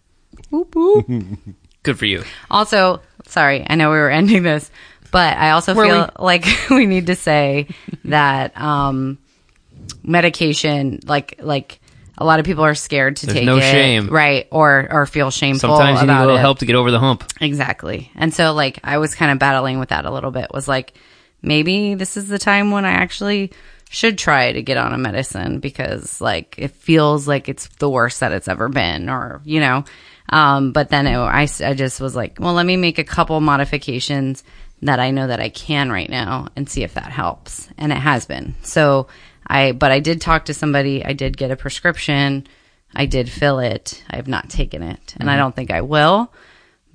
Whoop, 0.51 0.75
whoop. 0.75 1.07
Good 1.83 1.99
for 1.99 2.07
you. 2.07 2.25
Also, 2.51 3.01
sorry, 3.27 3.64
I 3.68 3.75
know 3.75 3.91
we 3.91 3.97
were 3.97 4.11
ending 4.11 4.43
this, 4.43 4.71
but 5.11 5.37
I 5.37 5.51
also 5.51 5.75
Were 5.75 5.85
feel 5.87 6.11
like 6.18 6.47
we 6.71 6.87
need 6.87 7.07
to 7.07 7.16
say 7.16 7.68
that 8.05 8.59
um, 8.61 9.18
medication 10.03 11.01
like 11.05 11.37
like 11.41 11.81
a 12.21 12.25
lot 12.25 12.39
of 12.39 12.45
people 12.47 12.64
are 12.64 12.75
scared 12.75 13.16
to 13.16 13.27
There's 13.27 13.39
take 13.39 13.47
no 13.47 13.57
it, 13.57 13.62
shame. 13.62 14.09
right? 14.09 14.47
Or 14.51 14.87
or 14.91 15.07
feel 15.07 15.31
shameful. 15.31 15.77
Sometimes 15.77 16.03
you 16.03 16.07
need 16.07 16.12
a 16.16 16.21
little 16.21 16.37
it. 16.37 16.41
help 16.41 16.59
to 16.61 16.66
get 16.66 16.77
over 16.77 16.91
the 16.91 17.01
hump. 17.01 17.25
Exactly. 17.41 18.12
And 18.14 18.33
so 18.33 18.53
like 18.53 18.79
I 18.85 18.99
was 18.99 19.14
kind 19.14 19.33
of 19.33 19.39
battling 19.39 19.79
with 19.79 19.89
that 19.89 20.05
a 20.05 20.11
little 20.11 20.31
bit. 20.31 20.49
Was 20.53 20.68
like 20.68 20.93
maybe 21.43 21.95
this 21.95 22.16
is 22.16 22.29
the 22.29 22.39
time 22.39 22.71
when 22.71 22.85
I 22.85 22.91
actually 22.91 23.53
should 23.89 24.18
try 24.18 24.53
to 24.53 24.62
get 24.62 24.77
on 24.77 24.93
a 24.93 24.99
medicine 24.99 25.59
because 25.59 26.21
like 26.21 26.55
it 26.59 26.71
feels 26.73 27.27
like 27.27 27.49
it's 27.49 27.66
the 27.79 27.91
worst 27.91 28.21
that 28.21 28.31
it's 28.33 28.47
ever 28.49 28.68
been 28.68 29.09
or 29.09 29.41
you 29.45 29.61
know. 29.61 29.85
Um 30.29 30.73
but 30.73 30.91
then 30.91 31.07
it, 31.07 31.16
I 31.16 31.47
just 31.47 32.01
was 32.01 32.14
like, 32.14 32.39
well, 32.39 32.53
let 32.55 32.66
me 32.66 32.77
make 32.77 32.99
a 32.99 33.05
couple 33.05 33.41
modifications 33.41 34.45
that 34.83 35.01
I 35.01 35.11
know 35.11 35.27
that 35.27 35.41
I 35.41 35.49
can 35.49 35.91
right 35.91 36.09
now 36.09 36.49
and 36.57 36.68
see 36.68 36.83
if 36.83 36.95
that 36.95 37.11
helps. 37.11 37.68
And 37.77 37.93
it 37.93 37.99
has 37.99 38.27
been. 38.27 38.55
So 38.62 39.09
I 39.51 39.72
but 39.72 39.90
I 39.90 40.01
did 40.01 40.20
talk 40.20 40.46
to 40.46 40.55
somebody, 40.55 41.05
I 41.05 41.12
did 41.12 41.36
get 41.36 41.51
a 41.51 41.57
prescription. 41.57 42.46
I 42.94 43.07
did 43.07 43.30
fill 43.30 43.61
it. 43.61 44.03
I 44.11 44.16
have 44.16 44.26
not 44.26 44.51
taken 44.51 44.82
it, 44.82 45.14
and 45.20 45.30
I 45.30 45.36
don't 45.36 45.55
think 45.55 45.70
I 45.70 45.82
will 45.82 46.32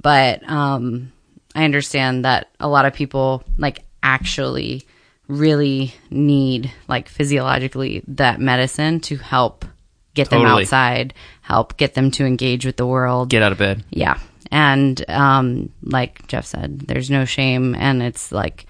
but 0.01 0.47
um, 0.47 1.11
I 1.53 1.63
understand 1.63 2.25
that 2.25 2.51
a 2.59 2.67
lot 2.67 2.85
of 2.85 2.93
people 2.93 3.43
like 3.57 3.83
actually 4.03 4.85
really 5.27 5.95
need 6.11 6.71
like 6.87 7.09
physiologically 7.09 8.03
that 8.07 8.39
medicine 8.39 8.99
to 8.99 9.17
help 9.17 9.65
get 10.13 10.29
them 10.29 10.45
outside, 10.45 11.13
help 11.41 11.75
get 11.77 11.93
them 11.93 12.11
to 12.11 12.25
engage 12.25 12.65
with 12.65 12.77
the 12.77 12.85
world. 12.85 13.29
Get 13.29 13.41
out 13.41 13.51
of 13.51 13.57
bed. 13.57 13.83
Yeah. 13.89 14.19
And 14.51 15.03
um, 15.09 15.71
like 15.81 16.27
Jeff 16.27 16.45
said, 16.45 16.81
there's 16.81 17.09
no 17.09 17.25
shame. 17.25 17.73
And 17.73 18.03
it's 18.03 18.31
like, 18.31 18.67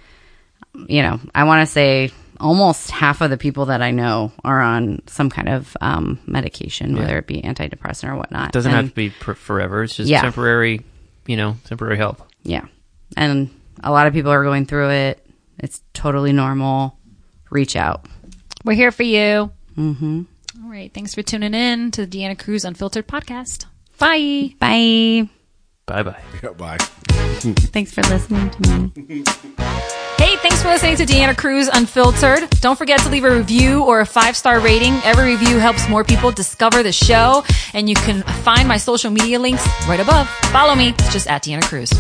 you 0.88 1.02
know, 1.02 1.20
I 1.36 1.44
want 1.44 1.68
to 1.68 1.72
say 1.72 2.12
almost 2.40 2.92
half 2.92 3.22
of 3.22 3.30
the 3.30 3.38
people 3.38 3.66
that 3.68 3.82
I 3.82 3.92
know 3.92 4.32
are 4.44 4.62
on 4.62 5.02
some 5.08 5.30
kind 5.30 5.50
of 5.50 5.76
um, 5.82 6.20
medication, 6.26 6.96
whether 6.98 7.18
it 7.18 7.28
be 7.28 7.42
antidepressant 7.42 8.10
or 8.10 8.16
whatnot. 8.16 8.50
It 8.50 8.54
doesn't 8.54 8.72
And- 8.72 8.82
have 8.82 8.90
to 8.90 8.96
be 8.96 9.10
per- 9.10 9.36
forever. 9.36 9.84
It's 9.84 9.96
just 9.96 10.10
Yeah. 10.10 10.22
temporary, 10.22 10.82
you 11.28 11.38
know, 11.38 11.58
temporary 11.66 11.98
help. 11.98 12.22
Yeah. 12.44 12.66
And 13.18 13.50
a 13.84 13.92
lot 13.92 14.08
of 14.08 14.14
people 14.14 14.32
are 14.32 14.44
going 14.44 14.66
through 14.66 14.90
it. 14.90 15.26
It's 15.60 15.82
totally 15.94 16.34
normal. 16.34 16.98
Reach 17.50 17.76
out. 17.76 18.06
We're 18.64 18.74
here 18.74 18.92
for 18.92 19.04
you. 19.04 19.52
Mm-hmm. 19.78 20.22
All 20.64 20.70
right. 20.72 20.94
Thanks 20.94 21.14
for 21.14 21.22
tuning 21.22 21.54
in 21.54 21.92
to 21.92 22.06
the 22.06 22.18
Deanna 22.20 22.38
Cruz 22.38 22.66
Unfiltered 22.66 23.08
podcast. 23.08 23.66
Bye. 23.98 24.54
Bye. 24.60 25.30
Bye 25.86 26.04
bye. 26.04 26.22
Yeah, 26.44 26.50
bye. 26.52 26.78
Thanks 27.78 27.92
for 27.94 28.02
listening 28.04 28.50
to 28.50 28.92
me. 29.02 29.24
Hey, 30.18 30.38
thanks 30.38 30.62
for 30.62 30.70
listening 30.70 30.96
to 30.98 31.06
Deanna 31.06 31.38
Cruz 31.38 31.68
Unfiltered. 31.68 32.50
Don't 32.62 32.78
forget 32.78 33.00
to 33.02 33.10
leave 33.10 33.26
a 33.26 33.36
review 33.36 33.84
or 33.84 34.00
a 34.00 34.06
five 34.06 34.36
star 34.36 34.60
rating. 34.60 34.94
Every 35.04 35.32
review 35.32 35.58
helps 35.60 35.88
more 35.90 36.04
people 36.04 36.32
discover 36.32 36.84
the 36.84 36.94
show, 36.94 37.44
and 37.74 37.90
you 37.90 37.96
can 37.96 38.24
find 38.44 38.68
my 38.68 38.78
social 38.78 39.12
media 39.12 39.40
links 39.40 39.66
right 39.88 40.00
above. 40.00 40.30
Follow 40.52 40.76
me, 40.76 40.90
it's 40.90 41.12
just 41.12 41.28
at 41.28 41.44
Deanna 41.44 41.64
Cruz. 41.64 41.92